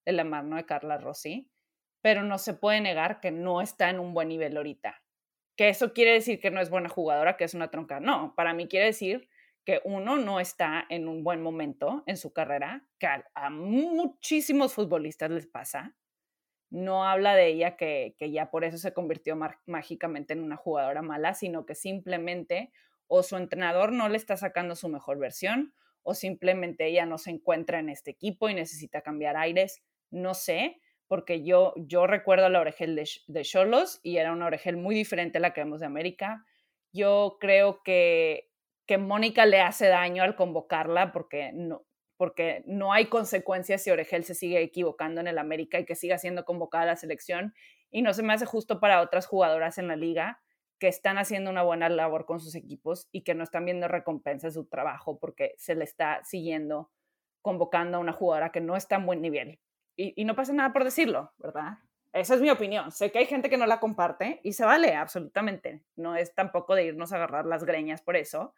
de 0.05 0.13
la 0.13 0.25
mano 0.25 0.57
de 0.57 0.67
Carla 0.67 0.99
Rossi 0.99 1.51
pero 2.03 2.23
no 2.23 2.39
se 2.39 2.55
puede 2.55 2.81
negar 2.81 3.21
que 3.21 3.31
no 3.31 3.61
está 3.61 3.91
en 3.91 4.01
un 4.01 4.15
buen 4.15 4.29
nivel 4.29 4.57
ahorita. 4.57 5.03
Que 5.57 5.69
eso 5.69 5.93
quiere 5.93 6.13
decir 6.13 6.41
que 6.41 6.51
no 6.51 6.61
es 6.61 6.71
buena 6.71 6.89
jugadora, 6.89 7.37
que 7.37 7.45
es 7.45 7.55
una 7.55 7.71
tronca. 7.71 8.01
No, 8.01 8.35
para 8.35 8.55
mí 8.55 8.69
quiere 8.69 8.87
decir 8.87 9.29
que 9.65 9.81
uno 9.85 10.17
no 10.17 10.41
está 10.41 10.87
en 10.89 11.07
un 11.07 11.23
buen 11.23 11.43
momento 11.43 12.03
en 12.07 12.17
su 12.17 12.33
carrera, 12.33 12.87
que 12.99 13.07
a, 13.07 13.51
muchísimos 13.51 14.73
futbolistas 14.73 15.31
les 15.31 15.47
pasa. 15.47 15.97
No 16.71 17.05
habla 17.05 17.35
de 17.35 17.49
ella 17.49 17.77
que, 17.77 18.15
que 18.19 18.31
ya 18.31 18.51
por 18.51 18.65
eso 18.65 18.79
se 18.79 18.95
convirtió 18.95 19.37
mágicamente 19.67 20.33
en 20.33 20.43
una 20.43 20.57
jugadora 20.57 21.03
mala, 21.03 21.35
sino 21.35 21.67
que 21.67 21.75
simplemente 21.75 22.73
o 23.07 23.23
su 23.23 23.37
entrenador 23.37 23.93
no 23.93 24.09
le 24.09 24.17
está 24.17 24.37
sacando 24.37 24.77
su 24.77 24.89
mejor 24.89 25.19
versión 25.19 25.75
o 26.03 26.15
simplemente 26.15 26.87
ella 26.87 27.07
no 27.07 27.19
se 27.19 27.31
encuentra 27.31 27.81
en 27.81 27.89
este 27.89 28.13
equipo 28.13 28.49
y 28.49 28.55
necesita 28.55 29.03
cambiar 29.03 29.37
aires. 29.37 29.83
No 30.11 30.35
sé, 30.35 30.81
porque 31.11 31.43
yo, 31.43 31.75
yo 31.77 32.07
recuerdo 32.07 32.49
la 32.51 32.61
orejel 32.61 32.95
de 32.95 33.43
Cholos 33.43 33.99
y 34.05 34.19
era 34.19 34.33
una 34.33 34.47
orejel 34.47 34.77
muy 34.77 34.95
diferente 34.95 35.39
a 35.39 35.41
la 35.41 35.53
que 35.53 35.63
vemos 35.63 35.81
de 35.81 35.87
América. 35.87 36.47
Yo 36.93 37.37
creo 37.41 37.83
que, 37.83 38.49
que 38.87 38.97
Mónica 38.97 39.45
le 39.45 39.61
hace 39.61 39.89
daño 39.89 40.23
al 40.23 40.37
convocarla 40.37 41.11
porque 41.11 41.51
no, 41.53 41.83
porque 42.17 42.63
no 42.65 42.93
hay 42.93 43.07
consecuencias 43.07 43.83
si 43.83 43.91
Oregel 43.91 44.23
se 44.23 44.37
sigue 44.37 44.63
equivocando 44.63 45.21
en 45.21 45.27
el 45.27 45.39
América 45.39 45.81
y 45.81 45.85
que 45.85 45.97
siga 45.97 46.17
siendo 46.17 46.45
convocada 46.45 46.85
a 46.85 46.87
la 46.87 46.97
selección. 46.97 47.55
Y 47.91 48.03
no 48.03 48.15
se 48.15 48.23
me 48.23 48.33
hace 48.33 48.47
justo 48.47 48.79
para 48.79 49.01
otras 49.01 49.27
jugadoras 49.27 49.79
en 49.79 49.89
la 49.89 49.97
liga 49.97 50.41
que 50.79 50.87
están 50.87 51.19
haciendo 51.19 51.51
una 51.51 51.65
buena 51.65 51.89
labor 51.89 52.25
con 52.25 52.39
sus 52.39 52.55
equipos 52.55 53.09
y 53.11 53.25
que 53.25 53.35
no 53.35 53.43
están 53.43 53.65
viendo 53.65 53.89
recompensa 53.89 54.47
de 54.47 54.53
su 54.53 54.67
trabajo 54.67 55.19
porque 55.19 55.57
se 55.59 55.75
le 55.75 55.83
está 55.83 56.23
siguiendo 56.23 56.93
convocando 57.43 57.97
a 57.97 58.01
una 58.01 58.13
jugadora 58.13 58.53
que 58.53 58.61
no 58.61 58.77
está 58.77 58.95
en 58.95 59.07
buen 59.07 59.21
nivel. 59.21 59.59
Y, 59.97 60.15
y 60.21 60.25
no 60.25 60.35
pasa 60.35 60.53
nada 60.53 60.73
por 60.73 60.85
decirlo, 60.85 61.33
¿verdad? 61.39 61.79
Esa 62.13 62.35
es 62.35 62.41
mi 62.41 62.51
opinión. 62.51 62.91
Sé 62.91 63.13
que 63.13 63.21
hay 63.21 63.27
gente 63.27 63.51
que 63.51 63.57
no 63.57 63.67
la 63.67 63.81
comparte 63.81 64.41
y 64.43 64.53
se 64.53 64.65
vale, 64.65 64.95
absolutamente. 64.95 65.85
No 65.97 66.17
es 66.17 66.35
tampoco 66.35 66.75
de 66.75 66.85
irnos 66.85 67.13
a 67.13 67.17
agarrar 67.17 67.47
las 67.47 67.65
greñas 67.65 68.03
por 68.03 68.17
eso 68.17 68.55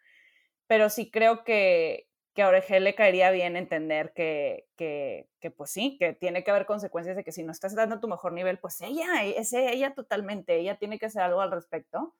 pero 0.67 0.89
sí 0.89 1.11
creo 1.11 1.43
que, 1.43 2.09
que 2.33 2.41
a 2.41 2.47
Oregel 2.47 2.83
le 2.83 2.95
caería 2.95 3.31
bien 3.31 3.55
entender 3.55 4.13
que, 4.13 4.67
que, 4.75 5.51
pues 5.55 5.71
sí, 5.71 5.97
que 5.99 6.13
tiene 6.13 6.43
que 6.43 6.51
haber 6.51 6.65
consecuencias 6.65 7.15
de 7.15 7.23
que 7.23 7.31
si 7.31 7.43
no 7.43 7.51
estás 7.51 7.75
dando 7.75 7.99
tu 7.99 8.07
mejor 8.07 8.33
nivel, 8.33 8.59
pues 8.59 8.81
ella, 8.81 9.23
es 9.23 9.53
ella 9.53 9.93
totalmente, 9.93 10.57
ella 10.57 10.77
tiene 10.77 10.99
que 10.99 11.07
hacer 11.07 11.21
algo 11.21 11.41
al 11.41 11.51
respecto. 11.51 12.15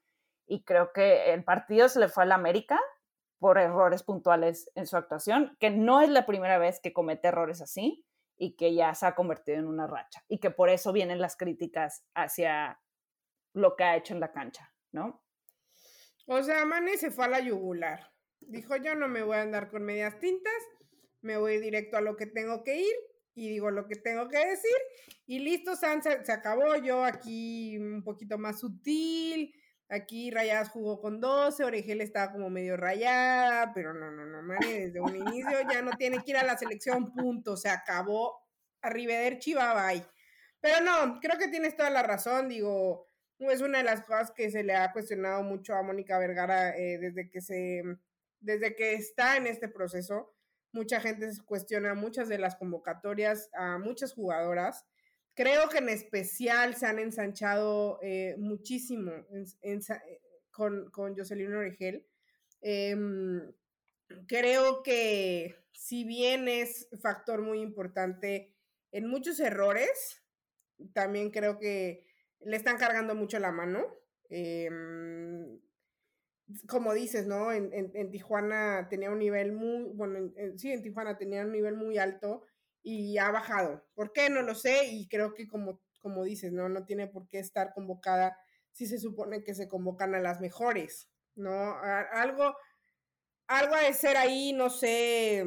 Y 0.45 0.63
creo 0.63 0.91
que 0.93 1.33
el 1.33 1.43
partido 1.43 1.87
se 1.89 1.99
le 1.99 2.09
fue 2.09 2.23
a 2.23 2.27
la 2.27 2.35
América 2.35 2.79
por 3.39 3.57
errores 3.57 4.03
puntuales 4.03 4.69
en 4.75 4.85
su 4.85 4.97
actuación, 4.97 5.55
que 5.59 5.69
no 5.69 6.01
es 6.01 6.09
la 6.09 6.25
primera 6.25 6.57
vez 6.57 6.79
que 6.79 6.93
comete 6.93 7.29
errores 7.29 7.61
así 7.61 8.05
y 8.43 8.57
que 8.57 8.75
ya 8.75 8.93
se 8.93 9.05
ha 9.05 9.15
convertido 9.15 9.59
en 9.59 9.67
una 9.67 9.87
racha 9.87 10.21
y 10.27 10.39
que 10.39 10.51
por 10.51 10.69
eso 10.69 10.91
vienen 10.91 11.21
las 11.21 11.37
críticas 11.37 12.05
hacia 12.13 12.77
lo 13.53 13.77
que 13.77 13.85
ha 13.85 13.95
hecho 13.95 14.13
en 14.13 14.19
la 14.19 14.33
cancha, 14.33 14.69
¿no? 14.91 15.23
O 16.27 16.43
sea, 16.43 16.65
Mane 16.65 16.97
se 16.97 17.09
fue 17.09 17.23
a 17.23 17.29
la 17.29 17.39
yugular. 17.39 18.11
Dijo, 18.41 18.75
yo 18.75 18.95
no 18.95 19.07
me 19.07 19.23
voy 19.23 19.37
a 19.37 19.43
andar 19.43 19.69
con 19.69 19.83
medias 19.83 20.19
tintas, 20.19 20.61
me 21.21 21.37
voy 21.37 21.59
directo 21.59 21.95
a 21.95 22.01
lo 22.01 22.17
que 22.17 22.25
tengo 22.25 22.65
que 22.65 22.81
ir 22.81 22.95
y 23.33 23.49
digo 23.49 23.71
lo 23.71 23.87
que 23.87 23.95
tengo 23.95 24.27
que 24.27 24.45
decir 24.45 24.77
y 25.25 25.39
listo, 25.39 25.77
Sansa, 25.77 26.25
se 26.25 26.31
acabó, 26.33 26.75
yo 26.75 27.05
aquí 27.05 27.77
un 27.77 28.03
poquito 28.03 28.37
más 28.37 28.59
sutil, 28.59 29.55
aquí 29.93 30.31
Rayadas 30.31 30.69
jugó 30.69 30.99
con 30.99 31.19
12, 31.19 31.63
Origel 31.63 32.01
estaba 32.01 32.31
como 32.31 32.49
medio 32.49 32.75
rayada, 32.77 33.71
pero 33.73 33.93
no, 33.93 34.11
no, 34.11 34.25
no, 34.25 34.41
Mane, 34.41 34.87
desde 34.87 34.99
un 34.99 35.15
inicio 35.15 35.57
ya 35.71 35.81
no 35.81 35.91
tiene 35.91 36.23
que 36.23 36.31
ir 36.31 36.37
a 36.37 36.43
la 36.43 36.57
selección, 36.57 37.13
punto, 37.13 37.55
se 37.55 37.69
acabó, 37.69 38.41
arrivederci, 38.81 39.53
bye 39.53 39.63
bye. 39.73 40.05
Pero 40.59 40.83
no, 40.83 41.19
creo 41.21 41.37
que 41.37 41.47
tienes 41.47 41.75
toda 41.75 41.89
la 41.89 42.03
razón, 42.03 42.49
digo, 42.49 43.09
es 43.39 43.61
una 43.61 43.79
de 43.79 43.83
las 43.83 44.03
cosas 44.03 44.31
que 44.31 44.49
se 44.49 44.63
le 44.63 44.75
ha 44.75 44.91
cuestionado 44.91 45.43
mucho 45.43 45.75
a 45.75 45.83
Mónica 45.83 46.17
Vergara 46.17 46.75
eh, 46.77 46.97
desde 46.99 47.29
que 47.29 47.41
se 47.41 47.83
desde 48.43 48.75
que 48.75 48.93
está 48.93 49.37
en 49.37 49.47
este 49.47 49.69
proceso, 49.69 50.35
mucha 50.73 50.99
gente 50.99 51.29
cuestiona 51.45 51.93
muchas 51.93 52.27
de 52.27 52.37
las 52.37 52.55
convocatorias 52.55 53.49
a 53.53 53.77
muchas 53.77 54.13
jugadoras. 54.13 54.85
Creo 55.35 55.67
que 55.69 55.79
en 55.79 55.89
especial 55.89 56.75
se 56.75 56.85
han 56.85 56.99
ensanchado 56.99 57.99
eh, 58.03 58.35
muchísimo 58.37 59.11
eh, 59.61 60.21
con, 60.51 60.91
con 60.91 61.15
Jocelyn 61.17 61.53
Oregel. 61.53 62.05
Em, 62.61 63.51
creo 64.27 64.83
que 64.83 65.55
si 65.71 66.03
bien 66.03 66.47
es 66.47 66.87
factor 67.01 67.41
muy 67.41 67.61
importante 67.61 68.53
en 68.91 69.07
muchos 69.07 69.39
errores, 69.39 70.21
también 70.93 71.31
creo 71.31 71.57
que 71.57 72.05
le 72.41 72.55
están 72.55 72.77
cargando 72.77 73.15
mucho 73.15 73.39
la 73.39 73.51
mano. 73.51 73.83
Em, 74.29 75.59
como 76.67 76.93
dices, 76.93 77.25
¿no? 77.25 77.51
En, 77.51 77.71
en, 77.73 78.11
Tijuana 78.11 78.87
tenía 78.89 79.09
un 79.09 79.19
nivel 79.19 79.53
muy, 79.53 79.85
bueno, 79.95 80.31
sí, 80.57 80.71
en 80.71 80.83
Tijuana 80.83 81.17
tenía 81.17 81.41
un 81.41 81.51
nivel 81.51 81.75
muy 81.75 81.97
alto 81.97 82.43
y 82.83 83.17
ha 83.17 83.31
bajado. 83.31 83.83
¿Por 83.95 84.11
qué? 84.11 84.29
No 84.29 84.41
lo 84.41 84.53
sé 84.55 84.85
y 84.87 85.07
creo 85.07 85.33
que 85.33 85.47
como, 85.47 85.81
como 86.01 86.23
dices, 86.23 86.51
¿no? 86.51 86.69
No 86.69 86.85
tiene 86.85 87.07
por 87.07 87.27
qué 87.29 87.39
estar 87.39 87.73
convocada 87.73 88.37
si 88.71 88.85
se 88.87 88.99
supone 88.99 89.43
que 89.43 89.55
se 89.55 89.67
convocan 89.67 90.15
a 90.15 90.19
las 90.19 90.41
mejores, 90.41 91.09
¿no? 91.35 91.75
algo, 92.11 92.55
algo 93.47 93.75
ha 93.75 93.83
de 93.83 93.93
ser 93.93 94.17
ahí, 94.17 94.51
no 94.51 94.71
sé, 94.71 95.45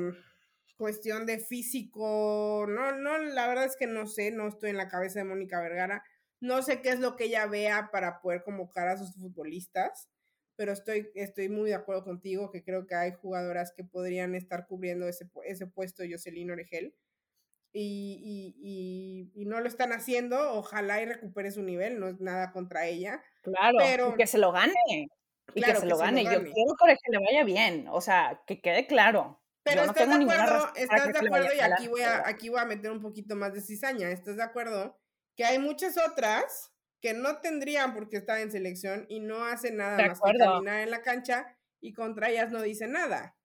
cuestión 0.77 1.27
de 1.27 1.41
físico, 1.41 2.67
no, 2.69 2.93
no, 2.93 3.19
la 3.19 3.49
verdad 3.49 3.65
es 3.65 3.77
que 3.77 3.89
no 3.89 4.07
sé, 4.07 4.31
no 4.31 4.47
estoy 4.47 4.71
en 4.71 4.77
la 4.77 4.87
cabeza 4.87 5.19
de 5.19 5.25
Mónica 5.25 5.61
Vergara, 5.61 6.05
no 6.39 6.63
sé 6.63 6.83
qué 6.83 6.91
es 6.91 7.01
lo 7.01 7.17
que 7.17 7.25
ella 7.25 7.47
vea 7.47 7.91
para 7.91 8.21
poder 8.21 8.45
convocar 8.45 8.87
a 8.87 8.97
sus 8.97 9.13
futbolistas 9.17 10.09
pero 10.57 10.73
estoy, 10.73 11.11
estoy 11.15 11.49
muy 11.49 11.69
de 11.69 11.75
acuerdo 11.75 12.03
contigo 12.03 12.51
que 12.51 12.65
creo 12.65 12.87
que 12.87 12.95
hay 12.95 13.13
jugadoras 13.13 13.73
que 13.77 13.85
podrían 13.85 14.35
estar 14.35 14.67
cubriendo 14.67 15.07
ese, 15.07 15.29
ese 15.45 15.67
puesto 15.67 16.03
Jocelyn 16.11 16.51
Oregel. 16.51 16.95
Y, 17.79 18.55
y, 18.59 19.33
y, 19.35 19.45
no 19.45 19.61
lo 19.61 19.69
están 19.69 19.93
haciendo, 19.93 20.55
ojalá 20.55 21.03
y 21.03 21.05
recupere 21.05 21.51
su 21.51 21.63
nivel, 21.63 22.01
no 22.01 22.09
es 22.09 22.19
nada 22.21 22.51
contra 22.51 22.87
ella. 22.87 23.23
Claro, 23.43 23.77
pero, 23.79 24.13
y 24.15 24.15
que 24.15 24.27
se 24.27 24.39
lo 24.39 24.51
gane. 24.51 24.73
Y 25.55 25.61
que 25.61 25.75
se, 25.75 25.85
lo, 25.85 25.99
gane. 25.99 26.25
Yo 26.25 26.31
quiero 26.43 26.75
que 26.79 27.13
le 27.13 27.19
vaya 27.19 27.45
bien, 27.45 27.87
o 27.91 28.01
sea, 28.01 28.43
que 28.47 28.63
quede 28.63 28.87
claro. 28.87 29.43
Pero 29.63 29.83
estás 29.83 30.09
de 30.09 30.15
acuerdo, 30.25 30.73
estás 30.75 31.13
de 31.13 31.19
acuerdo, 31.19 31.55
y 31.55 31.61
aquí 31.61 31.89
voy, 31.89 32.01
a, 32.01 32.27
aquí 32.27 32.49
voy 32.49 32.61
a 32.61 32.65
meter 32.65 32.91
un 32.91 33.03
poquito 33.03 33.37
más 33.37 33.53
de 33.53 33.61
cizaña, 33.61 34.11
¿estás 34.11 34.37
de 34.37 34.43
acuerdo? 34.43 34.99
Que 35.37 35.45
hay 35.45 35.59
muchas 35.59 35.99
otras 35.99 36.73
que 37.03 37.13
no 37.13 37.43
tendrían 37.43 37.93
porque 37.93 38.17
estar 38.17 38.41
en 38.41 38.51
selección 38.51 39.05
y 39.11 39.21
no 39.21 39.45
hacen 39.45 39.77
nada 39.77 39.99
más 39.99 40.19
que 40.19 40.39
caminar 40.39 40.81
en 40.81 40.91
la 40.91 41.03
cancha 41.03 41.59
y 41.81 41.93
contra 41.93 42.31
ellas 42.31 42.51
no 42.51 42.63
dicen 42.63 42.93
nada. 42.93 43.37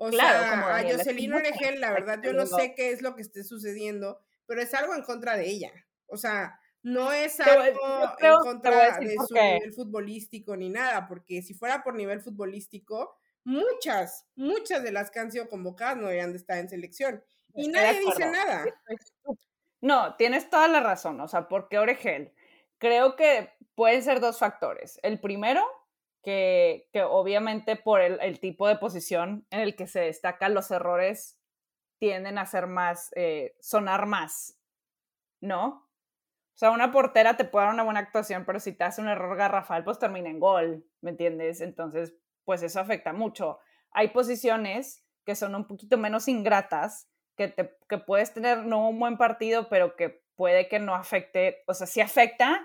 O 0.00 0.12
sea, 0.12 0.76
a 0.76 0.82
Jocelyn 0.82 1.32
Oregel, 1.32 1.80
la 1.80 1.90
verdad, 1.90 2.20
yo 2.22 2.32
no 2.32 2.46
sé 2.46 2.74
qué 2.76 2.92
es 2.92 3.02
lo 3.02 3.16
que 3.16 3.22
esté 3.22 3.42
sucediendo, 3.42 4.20
pero 4.46 4.62
es 4.62 4.72
algo 4.72 4.94
en 4.94 5.02
contra 5.02 5.36
de 5.36 5.48
ella. 5.48 5.72
O 6.06 6.16
sea, 6.16 6.58
no 6.82 7.12
es 7.12 7.40
algo 7.40 7.74
en 8.20 8.34
contra 8.42 8.98
de 9.00 9.16
su 9.16 9.34
nivel 9.34 9.72
futbolístico 9.74 10.56
ni 10.56 10.70
nada, 10.70 11.08
porque 11.08 11.42
si 11.42 11.52
fuera 11.52 11.82
por 11.82 11.94
nivel 11.94 12.20
futbolístico, 12.20 13.16
muchas, 13.42 14.24
muchas 14.36 14.84
de 14.84 14.92
las 14.92 15.10
que 15.10 15.18
han 15.18 15.32
sido 15.32 15.48
convocadas 15.48 15.96
no 15.96 16.02
deberían 16.04 16.30
de 16.30 16.38
estar 16.38 16.58
en 16.58 16.68
selección. 16.68 17.24
Y 17.54 17.66
nadie 17.66 18.00
dice 18.00 18.30
nada. 18.30 18.64
No, 19.80 20.14
tienes 20.14 20.48
toda 20.48 20.68
la 20.68 20.80
razón. 20.80 21.20
O 21.20 21.26
sea, 21.26 21.48
porque 21.48 21.78
Oregel 21.78 22.32
Creo 22.78 23.16
que 23.16 23.50
pueden 23.74 24.02
ser 24.02 24.20
dos 24.20 24.38
factores. 24.38 24.98
El 25.02 25.20
primero, 25.20 25.64
que, 26.28 27.02
obviamente 27.04 27.76
por 27.76 28.02
el, 28.02 28.38
tipo 28.38 28.68
de 28.68 28.76
posición 28.76 29.46
en 29.50 29.60
el 29.60 29.74
que 29.74 29.86
se 29.86 30.00
destacan 30.00 30.52
los 30.52 30.70
errores 30.70 31.40
tienden 31.98 32.36
a 32.36 32.44
ser 32.44 32.66
más, 32.66 33.10
eh, 33.16 33.56
sonar 33.60 34.04
más, 34.04 34.60
¿no? 35.40 35.66
O 35.68 36.58
sea, 36.58 36.70
una 36.70 36.92
portera 36.92 37.36
te 37.38 37.44
puede 37.44 37.64
dar 37.64 37.74
una 37.74 37.82
buena 37.82 38.00
actuación, 38.00 38.44
pero 38.44 38.60
si 38.60 38.72
te 38.72 38.84
hace 38.84 39.00
un 39.00 39.08
error 39.08 39.36
garrafal, 39.38 39.84
pues 39.84 39.98
termina 39.98 40.28
en 40.28 40.38
gol, 40.38 40.84
¿me 41.00 41.10
entiendes? 41.10 41.62
Entonces, 41.62 42.14
pues 42.44 42.62
eso 42.62 42.78
afecta 42.78 43.14
mucho. 43.14 43.58
Hay 43.90 44.08
posiciones 44.08 45.04
que 45.24 45.34
son 45.34 45.54
un 45.54 45.66
poquito 45.66 45.96
menos 45.96 46.28
ingratas, 46.28 47.10
que, 47.36 47.48
te, 47.48 47.78
que 47.88 47.98
puedes 47.98 48.34
tener 48.34 48.66
no 48.66 48.88
un 48.88 48.98
buen 48.98 49.16
partido, 49.16 49.68
pero 49.70 49.96
que 49.96 50.22
puede 50.34 50.68
que 50.68 50.78
no 50.78 50.94
afecte, 50.94 51.62
o 51.66 51.74
sea, 51.74 51.86
sí 51.86 52.00
afecta, 52.00 52.60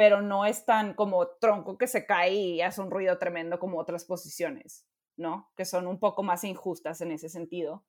pero 0.00 0.22
no 0.22 0.46
es 0.46 0.64
tan 0.64 0.94
como 0.94 1.28
tronco 1.28 1.76
que 1.76 1.86
se 1.86 2.06
cae 2.06 2.32
y 2.32 2.62
hace 2.62 2.80
un 2.80 2.90
ruido 2.90 3.18
tremendo 3.18 3.58
como 3.58 3.78
otras 3.78 4.06
posiciones, 4.06 4.86
¿no? 5.18 5.52
Que 5.58 5.66
son 5.66 5.86
un 5.86 6.00
poco 6.00 6.22
más 6.22 6.42
injustas 6.42 7.02
en 7.02 7.12
ese 7.12 7.28
sentido. 7.28 7.84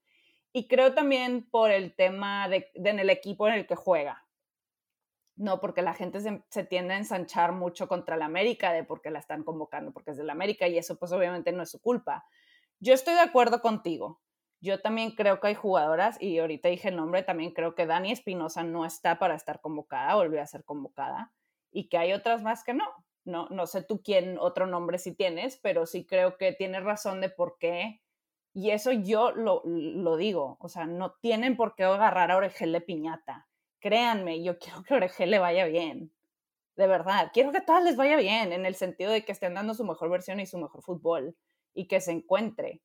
Y 0.51 0.67
creo 0.67 0.93
también 0.93 1.49
por 1.49 1.71
el 1.71 1.95
tema 1.95 2.49
de, 2.49 2.69
en 2.73 2.99
el 2.99 3.09
equipo 3.09 3.47
en 3.47 3.53
el 3.53 3.65
que 3.65 3.77
juega, 3.77 4.27
no, 5.37 5.61
porque 5.61 5.81
la 5.81 5.93
gente 5.93 6.19
se, 6.19 6.63
tiende 6.65 6.95
a 6.95 6.97
ensanchar 6.97 7.53
mucho 7.53 7.87
contra 7.87 8.17
la 8.17 8.25
América 8.25 8.73
de 8.73 8.83
porque 8.83 9.09
la 9.09 9.19
están 9.19 9.45
convocando, 9.45 9.93
porque 9.93 10.11
es 10.11 10.17
de 10.17 10.25
la 10.25 10.33
América 10.33 10.67
y 10.67 10.77
eso 10.77 10.99
pues 10.99 11.13
obviamente 11.13 11.53
no 11.53 11.63
es 11.63 11.71
su 11.71 11.79
culpa. 11.79 12.25
Yo 12.81 12.93
estoy 12.93 13.13
de 13.13 13.21
acuerdo 13.21 13.61
contigo. 13.61 14.19
Yo 14.59 14.81
también 14.81 15.11
creo 15.11 15.39
que 15.39 15.47
hay 15.47 15.55
jugadoras, 15.55 16.21
y 16.21 16.39
ahorita 16.39 16.67
dije 16.67 16.89
el 16.89 16.97
nombre, 16.97 17.23
también 17.23 17.53
creo 17.53 17.73
que 17.73 17.85
Dani 17.85 18.11
Espinosa 18.11 18.63
no 18.63 18.85
está 18.85 19.17
para 19.17 19.35
estar 19.35 19.61
convocada, 19.61 20.13
volvió 20.15 20.41
a 20.41 20.45
ser 20.45 20.65
convocada, 20.65 21.31
y 21.71 21.89
que 21.89 21.97
hay 21.97 22.13
otras 22.13 22.41
más 22.41 22.63
que 22.63 22.73
no. 22.73 22.85
No, 23.23 23.47
no 23.49 23.67
sé 23.67 23.83
tú 23.83 24.01
quién 24.01 24.37
otro 24.39 24.65
nombre 24.65 24.97
si 24.97 25.13
tienes, 25.15 25.57
pero 25.57 25.85
sí 25.85 26.05
creo 26.05 26.37
que 26.37 26.53
tienes 26.53 26.83
razón 26.83 27.21
de 27.21 27.29
por 27.29 27.57
qué. 27.59 28.01
Y 28.53 28.71
eso 28.71 28.91
yo 28.91 29.31
lo, 29.31 29.61
lo 29.65 30.17
digo, 30.17 30.57
o 30.59 30.69
sea, 30.69 30.85
no 30.85 31.13
tienen 31.21 31.55
por 31.55 31.75
qué 31.75 31.83
agarrar 31.83 32.31
a 32.31 32.37
Oregel 32.37 32.73
de 32.73 32.81
piñata. 32.81 33.47
Créanme, 33.79 34.43
yo 34.43 34.57
quiero 34.59 34.83
que 34.83 34.95
Oregel 34.95 35.31
le 35.31 35.39
vaya 35.39 35.65
bien. 35.65 36.11
De 36.75 36.87
verdad, 36.87 37.31
quiero 37.33 37.51
que 37.51 37.61
todas 37.61 37.83
les 37.83 37.95
vaya 37.95 38.17
bien, 38.17 38.51
en 38.53 38.65
el 38.65 38.75
sentido 38.75 39.11
de 39.11 39.23
que 39.23 39.31
estén 39.31 39.53
dando 39.53 39.73
su 39.73 39.85
mejor 39.85 40.09
versión 40.09 40.39
y 40.39 40.45
su 40.45 40.57
mejor 40.57 40.81
fútbol, 40.81 41.35
y 41.73 41.87
que 41.87 42.01
se 42.01 42.11
encuentre 42.11 42.81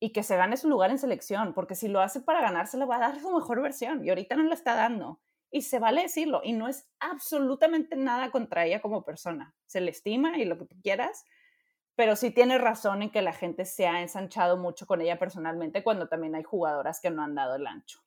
y 0.00 0.12
que 0.12 0.22
se 0.22 0.36
gane 0.36 0.56
su 0.56 0.68
lugar 0.68 0.90
en 0.90 0.98
selección, 0.98 1.52
porque 1.52 1.74
si 1.74 1.86
lo 1.86 2.00
hace 2.00 2.20
para 2.20 2.40
ganarse, 2.40 2.78
le 2.78 2.86
va 2.86 2.96
a 2.96 3.00
dar 3.00 3.20
su 3.20 3.30
mejor 3.30 3.60
versión 3.60 4.02
y 4.04 4.08
ahorita 4.08 4.34
no 4.34 4.44
la 4.44 4.54
está 4.54 4.74
dando. 4.74 5.20
Y 5.50 5.62
se 5.62 5.78
vale 5.78 6.02
decirlo, 6.02 6.40
y 6.44 6.52
no 6.52 6.68
es 6.68 6.86
absolutamente 7.00 7.96
nada 7.96 8.30
contra 8.30 8.66
ella 8.66 8.80
como 8.80 9.04
persona. 9.04 9.54
Se 9.66 9.80
le 9.80 9.90
estima 9.90 10.38
y 10.38 10.44
lo 10.44 10.58
que 10.58 10.66
tú 10.66 10.76
quieras, 10.80 11.24
pero 11.96 12.16
sí 12.16 12.30
tiene 12.30 12.56
razón 12.58 13.02
en 13.02 13.10
que 13.10 13.20
la 13.20 13.32
gente 13.32 13.64
se 13.64 13.86
ha 13.86 14.00
ensanchado 14.00 14.56
mucho 14.56 14.86
con 14.86 15.00
ella 15.00 15.18
personalmente 15.18 15.82
cuando 15.82 16.08
también 16.08 16.34
hay 16.34 16.42
jugadoras 16.42 17.00
que 17.00 17.10
no 17.10 17.22
han 17.22 17.34
dado 17.34 17.56
el 17.56 17.66
ancho. 17.66 18.00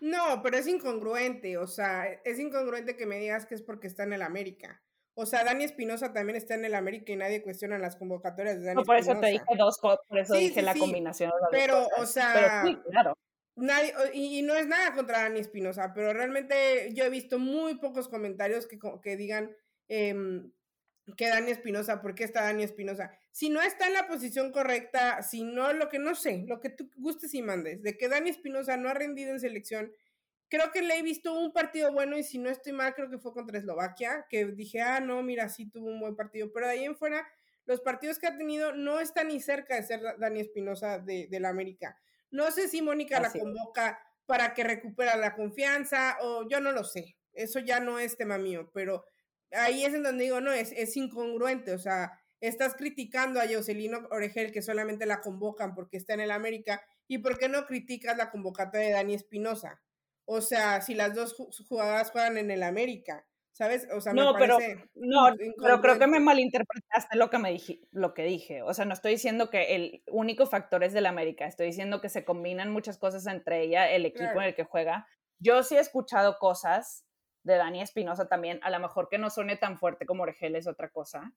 No, 0.00 0.42
pero 0.42 0.56
es 0.56 0.66
incongruente, 0.66 1.58
o 1.58 1.66
sea, 1.66 2.06
es 2.24 2.38
incongruente 2.38 2.96
que 2.96 3.06
me 3.06 3.18
digas 3.18 3.46
que 3.46 3.54
es 3.54 3.62
porque 3.62 3.86
está 3.86 4.02
en 4.02 4.14
el 4.14 4.22
América. 4.22 4.82
O 5.14 5.26
sea, 5.26 5.44
Dani 5.44 5.64
Espinosa 5.64 6.12
también 6.12 6.36
está 6.36 6.54
en 6.54 6.64
el 6.64 6.74
América 6.74 7.12
y 7.12 7.16
nadie 7.16 7.42
cuestiona 7.42 7.78
las 7.78 7.96
convocatorias 7.96 8.58
de 8.58 8.66
Dani 8.66 8.76
no, 8.76 8.84
por 8.84 8.96
eso 8.96 9.18
te 9.20 9.26
dije 9.26 9.44
dos 9.58 9.78
cosas, 9.78 10.00
por 10.08 10.18
eso 10.18 10.34
dije 10.34 10.62
la 10.62 10.74
combinación. 10.74 11.30
De 11.30 11.46
pero, 11.50 11.86
o 11.98 12.06
sea, 12.06 12.64
claro. 12.90 13.16
Y, 14.14 14.42
no 14.42 14.54
es 14.54 14.66
nada 14.66 14.94
contra 14.94 15.22
Dani 15.22 15.40
Espinosa, 15.40 15.92
pero 15.94 16.12
realmente 16.12 16.92
yo 16.94 17.04
he 17.04 17.10
visto 17.10 17.38
muy 17.38 17.76
pocos 17.76 18.08
comentarios 18.08 18.66
que, 18.66 18.78
que 19.02 19.16
digan 19.16 19.54
em, 19.88 20.50
que 21.16 21.28
Dani 21.28 21.50
Espinosa, 21.50 22.00
¿por 22.00 22.14
qué 22.14 22.24
está 22.24 22.42
Dani 22.42 22.62
Espinosa? 22.62 23.10
Si 23.30 23.50
no 23.50 23.60
está 23.60 23.86
en 23.86 23.94
la 23.94 24.06
posición 24.06 24.52
correcta, 24.52 25.22
si 25.22 25.44
no, 25.44 25.72
lo 25.72 25.88
que 25.88 25.98
no 25.98 26.14
sé, 26.14 26.44
lo 26.46 26.60
que 26.60 26.70
tú 26.70 26.90
gustes 26.96 27.34
y 27.34 27.42
mandes, 27.42 27.82
de 27.82 27.96
que 27.96 28.08
Dani 28.08 28.30
Espinosa 28.30 28.76
no 28.76 28.88
ha 28.88 28.94
rendido 28.94 29.32
en 29.32 29.40
selección 29.40 29.92
creo 30.50 30.72
que 30.72 30.82
le 30.82 30.98
he 30.98 31.02
visto 31.02 31.32
un 31.32 31.52
partido 31.52 31.92
bueno 31.92 32.18
y 32.18 32.24
si 32.24 32.38
no 32.38 32.50
estoy 32.50 32.72
mal, 32.72 32.94
creo 32.94 33.08
que 33.08 33.18
fue 33.18 33.32
contra 33.32 33.56
Eslovaquia, 33.56 34.26
que 34.28 34.46
dije, 34.46 34.82
ah, 34.82 35.00
no, 35.00 35.22
mira, 35.22 35.48
sí 35.48 35.70
tuvo 35.70 35.86
un 35.86 36.00
buen 36.00 36.16
partido, 36.16 36.52
pero 36.52 36.66
de 36.66 36.72
ahí 36.72 36.84
en 36.84 36.96
fuera, 36.96 37.26
los 37.66 37.80
partidos 37.80 38.18
que 38.18 38.26
ha 38.26 38.36
tenido 38.36 38.74
no 38.74 39.00
están 39.00 39.28
ni 39.28 39.40
cerca 39.40 39.76
de 39.76 39.84
ser 39.84 40.00
Dani 40.18 40.40
Espinosa 40.40 40.98
de, 40.98 41.28
la 41.40 41.48
América. 41.48 41.96
No 42.30 42.50
sé 42.50 42.68
si 42.68 42.82
Mónica 42.82 43.20
la 43.20 43.30
convoca 43.30 43.98
para 44.26 44.54
que 44.54 44.64
recupera 44.64 45.16
la 45.16 45.34
confianza 45.34 46.16
o 46.22 46.48
yo 46.48 46.60
no 46.60 46.72
lo 46.72 46.84
sé, 46.84 47.16
eso 47.32 47.58
ya 47.58 47.80
no 47.80 47.98
es 47.98 48.16
tema 48.16 48.38
mío, 48.38 48.70
pero 48.72 49.04
ahí 49.50 49.84
es 49.84 49.94
en 49.94 50.02
donde 50.02 50.24
digo, 50.24 50.40
no, 50.40 50.52
es, 50.52 50.72
es 50.72 50.96
incongruente, 50.96 51.72
o 51.72 51.78
sea, 51.78 52.12
estás 52.40 52.74
criticando 52.74 53.40
a 53.40 53.48
Jocelino 53.48 54.06
Oregel 54.10 54.52
que 54.52 54.62
solamente 54.62 55.06
la 55.06 55.20
convocan 55.20 55.74
porque 55.74 55.96
está 55.96 56.14
en 56.14 56.20
el 56.20 56.30
América 56.30 56.82
y 57.06 57.18
por 57.18 57.38
qué 57.38 57.48
no 57.48 57.66
criticas 57.66 58.16
la 58.16 58.30
convocatoria 58.30 58.86
de 58.86 58.92
Dani 58.92 59.14
Espinosa. 59.14 59.82
O 60.24 60.40
sea, 60.40 60.80
si 60.80 60.94
las 60.94 61.14
dos 61.14 61.34
jugadoras 61.68 62.10
juegan 62.12 62.38
en 62.38 62.50
el 62.50 62.62
América, 62.62 63.26
¿sabes? 63.52 63.88
O 63.92 64.00
sea, 64.00 64.12
no, 64.12 64.34
pero, 64.38 64.58
no, 64.94 65.28
pero 65.60 65.80
creo 65.80 65.98
que 65.98 66.06
me 66.06 66.20
malinterpretaste 66.20 67.16
lo 67.16 67.30
que 67.30 67.38
me 67.38 67.52
dije, 67.52 67.80
lo 67.90 68.14
que 68.14 68.24
dije. 68.24 68.62
O 68.62 68.72
sea, 68.74 68.84
no 68.84 68.94
estoy 68.94 69.12
diciendo 69.12 69.50
que 69.50 69.74
el 69.74 70.02
único 70.08 70.46
factor 70.46 70.84
es 70.84 70.92
del 70.92 71.06
América, 71.06 71.46
estoy 71.46 71.66
diciendo 71.66 72.00
que 72.00 72.08
se 72.08 72.24
combinan 72.24 72.72
muchas 72.72 72.98
cosas 72.98 73.26
entre 73.26 73.62
ella, 73.62 73.90
el 73.90 74.06
equipo 74.06 74.40
en 74.40 74.48
el 74.48 74.54
que 74.54 74.64
juega. 74.64 75.06
Yo 75.38 75.62
sí 75.62 75.76
he 75.76 75.80
escuchado 75.80 76.38
cosas 76.38 77.06
de 77.42 77.56
Dani 77.56 77.80
Espinosa 77.80 78.28
también, 78.28 78.60
a 78.62 78.70
lo 78.70 78.78
mejor 78.80 79.08
que 79.08 79.18
no 79.18 79.30
suene 79.30 79.56
tan 79.56 79.78
fuerte 79.78 80.06
como 80.06 80.22
Oregel 80.22 80.56
es 80.56 80.66
otra 80.66 80.90
cosa. 80.90 81.32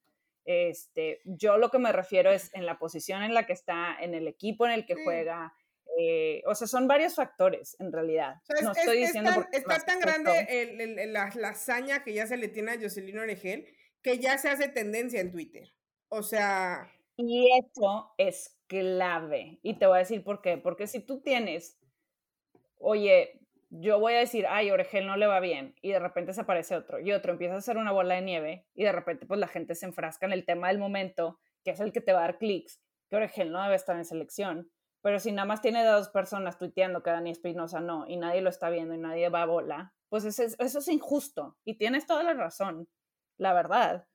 Este, 0.45 1.21
yo 1.23 1.57
lo 1.57 1.69
que 1.69 1.79
me 1.79 1.93
refiero 1.93 2.29
es 2.29 2.53
en 2.53 2.65
la 2.65 2.77
posición 2.77 3.23
en 3.23 3.33
la 3.33 3.45
que 3.45 3.53
está, 3.53 3.95
en 3.99 4.13
el 4.13 4.27
equipo 4.27 4.65
en 4.65 4.73
el 4.73 4.85
que 4.85 4.95
juega, 5.03 5.53
eh, 5.99 6.41
o 6.45 6.55
sea, 6.55 6.67
son 6.67 6.87
varios 6.87 7.15
factores 7.15 7.75
en 7.79 7.91
realidad. 7.91 8.35
no 8.61 8.71
estoy 8.71 8.99
diciendo 8.99 9.31
tan, 9.31 9.47
está 9.51 9.79
tan 9.79 9.99
grande 9.99 11.07
la, 11.07 11.49
hazaña 11.49 12.03
que 12.03 12.13
ya 12.13 12.27
se 12.27 12.37
le 12.37 12.47
tiene 12.47 12.71
a 12.71 12.79
Jocelyn 12.79 13.19
Oregel 13.19 13.67
que 14.01 14.19
ya 14.19 14.37
se 14.37 14.49
hace 14.49 14.67
tendencia 14.67 15.21
en 15.21 15.31
Twitter. 15.31 15.71
O 16.09 16.23
sea. 16.23 16.91
Y 17.15 17.47
eso 17.57 18.13
es 18.17 18.59
clave. 18.67 19.59
Y 19.61 19.75
te 19.75 19.85
voy 19.87 19.97
a 19.97 19.99
decir 19.99 20.23
por 20.23 20.41
qué. 20.41 20.57
Porque 20.57 20.87
si 20.87 20.99
tú 20.99 21.21
tienes, 21.21 21.79
oye, 22.79 23.39
yo 23.69 23.99
voy 23.99 24.13
a 24.13 24.19
decir, 24.19 24.45
ay, 24.47 24.71
Oregel 24.71 25.07
no 25.07 25.17
le 25.17 25.25
va 25.25 25.39
bien, 25.39 25.75
y 25.81 25.91
de 25.91 25.99
repente 25.99 26.33
se 26.33 26.41
aparece 26.41 26.75
otro, 26.75 26.99
y 26.99 27.11
otro 27.11 27.31
empieza 27.31 27.55
a 27.55 27.57
hacer 27.57 27.77
una 27.77 27.91
bola 27.91 28.15
de 28.15 28.21
nieve, 28.21 28.67
y 28.75 28.83
de 28.83 28.91
repente 28.91 29.25
pues 29.25 29.39
la 29.39 29.47
gente 29.47 29.73
se 29.73 29.87
enfrasca 29.87 30.27
en 30.27 30.31
el 30.31 30.45
tema 30.45 30.67
del 30.67 30.77
momento, 30.77 31.39
que 31.63 31.71
es 31.71 31.79
el 31.79 31.91
que 31.91 32.01
te 32.01 32.13
va 32.13 32.19
a 32.19 32.21
dar 32.23 32.37
clics, 32.37 32.79
que 33.09 33.15
Oregel 33.15 33.51
no 33.51 33.63
debe 33.63 33.75
estar 33.75 33.95
en 33.95 34.05
selección 34.05 34.69
pero 35.03 35.19
si 35.19 35.33
nada 35.33 35.45
más 35.45 35.61
tiene 35.61 35.83
dos 35.83 36.07
personas 36.07 36.57
tuiteando 36.57 37.03
que 37.03 37.09
Dani 37.09 37.29
Espinosa 37.29 37.81
no, 37.81 38.05
y 38.07 38.15
nadie 38.15 38.41
lo 38.41 38.49
está 38.49 38.69
viendo 38.69 38.95
y 38.95 38.97
nadie 38.97 39.27
va 39.27 39.41
a 39.41 39.45
bola, 39.45 39.93
pues 40.07 40.23
eso 40.23 40.43
es, 40.43 40.87
injusto. 40.87 41.57
Y 41.65 41.77
tienes 41.77 42.07
toda 42.07 42.23
la 42.23 42.33
razón, 42.33 42.87
la 43.37 43.51
verdad. 43.51 44.07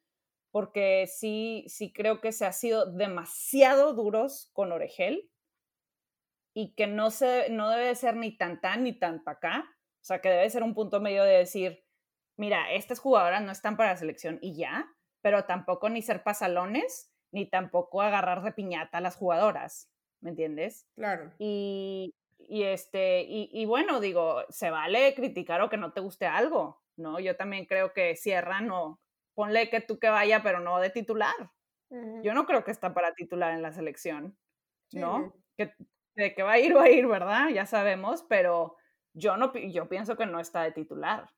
Porque 0.50 1.06
sí, 1.06 1.66
sí 1.68 1.92
creo 1.92 2.22
que 2.22 2.32
se 2.32 2.46
ha 2.46 2.52
sido 2.52 2.90
demasiado 2.90 3.92
duros 3.92 4.48
con 4.54 4.72
Oregel 4.72 5.30
y 6.54 6.74
que 6.74 6.86
no, 6.86 7.10
se, 7.10 7.50
no 7.50 7.68
debe 7.68 7.94
ser 7.94 8.16
ni 8.16 8.34
tan 8.34 8.58
tan 8.62 8.84
ni 8.84 8.98
tan 8.98 9.22
para 9.22 9.36
acá. 9.36 9.76
O 10.00 10.04
sea, 10.04 10.22
que 10.22 10.30
debe 10.30 10.48
ser 10.48 10.62
un 10.62 10.74
punto 10.74 11.02
medio 11.02 11.22
de 11.22 11.36
decir, 11.36 11.84
mira, 12.38 12.72
estas 12.72 12.98
jugadoras 12.98 13.42
no 13.42 13.52
están 13.52 13.76
para 13.76 13.90
la 13.90 13.98
selección 13.98 14.38
y 14.40 14.56
ya, 14.56 14.90
pero 15.20 15.44
tampoco 15.44 15.90
ni 15.90 16.00
ser 16.00 16.22
pasalones, 16.22 17.12
ni 17.30 17.44
tampoco 17.44 18.00
agarrar 18.00 18.42
de 18.42 18.52
piñata 18.52 18.98
a 18.98 19.02
las 19.02 19.16
jugadoras. 19.16 19.92
¿Me 20.20 20.30
entiendes? 20.30 20.86
Claro. 20.94 21.32
Y, 21.38 22.14
y 22.38 22.62
este, 22.64 23.24
y, 23.28 23.66
bueno, 23.66 24.00
digo, 24.00 24.42
se 24.48 24.70
vale 24.70 25.14
criticar 25.14 25.60
o 25.60 25.68
que 25.68 25.76
no 25.76 25.92
te 25.92 26.00
guste 26.00 26.26
algo, 26.26 26.82
¿no? 26.96 27.20
Yo 27.20 27.36
también 27.36 27.66
creo 27.66 27.92
que 27.92 28.16
Sierra 28.16 28.60
no, 28.60 29.00
ponle 29.34 29.68
que 29.70 29.80
tú 29.80 29.98
que 29.98 30.08
vaya, 30.08 30.42
pero 30.42 30.60
no 30.60 30.78
de 30.80 30.90
titular. 30.90 31.34
Yo 32.22 32.34
no 32.34 32.44
creo 32.44 32.64
que 32.64 32.70
está 32.70 32.92
para 32.92 33.14
titular 33.14 33.54
en 33.54 33.62
la 33.62 33.72
selección, 33.72 34.36
¿no? 34.92 35.32
Que, 35.56 35.72
de 36.16 36.34
que 36.34 36.42
va 36.42 36.52
a 36.52 36.58
ir, 36.58 36.76
va 36.76 36.84
a 36.84 36.90
ir, 36.90 37.06
¿verdad? 37.06 37.48
Ya 37.48 37.64
sabemos, 37.64 38.24
pero 38.28 38.76
yo 39.14 39.36
no, 39.38 39.54
yo 39.54 39.88
pienso 39.88 40.16
que 40.16 40.26
no 40.26 40.38
está 40.38 40.62
de 40.62 40.72
titular. 40.72 41.30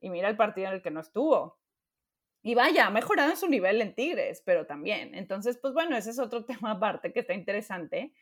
Y 0.00 0.10
mira 0.10 0.28
el 0.28 0.36
partido 0.36 0.68
en 0.68 0.74
el 0.74 0.82
que 0.82 0.90
no 0.90 1.00
estuvo. 1.00 1.58
Y 2.42 2.54
vaya, 2.54 2.86
ha 2.86 2.90
mejorado 2.90 3.30
en 3.30 3.38
su 3.38 3.48
nivel 3.48 3.80
en 3.80 3.94
Tigres, 3.94 4.42
pero 4.44 4.66
también. 4.66 5.14
Entonces, 5.14 5.56
pues 5.56 5.72
bueno, 5.72 5.96
ese 5.96 6.10
es 6.10 6.18
otro 6.18 6.44
tema 6.46 6.72
aparte 6.72 7.12
que 7.12 7.20
está 7.20 7.32
interesante, 7.32 8.12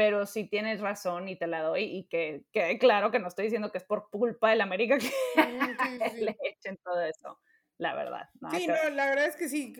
pero 0.00 0.24
sí 0.24 0.48
tienes 0.48 0.80
razón 0.80 1.28
y 1.28 1.36
te 1.36 1.46
la 1.46 1.60
doy 1.60 1.82
y 1.82 2.04
que 2.04 2.46
quede 2.52 2.78
claro 2.78 3.10
que 3.10 3.18
no 3.18 3.28
estoy 3.28 3.44
diciendo 3.44 3.70
que 3.70 3.76
es 3.76 3.84
por 3.84 4.08
culpa 4.08 4.48
del 4.48 4.62
América 4.62 4.96
que 4.96 5.10
le 6.24 6.38
echen 6.42 6.78
todo 6.82 7.02
eso, 7.02 7.38
la 7.76 7.94
verdad. 7.94 8.30
sí, 8.52 8.66
no, 8.66 8.88
la 8.94 9.10
verdad 9.10 9.26
es 9.26 9.36
que 9.36 9.50
sí, 9.50 9.74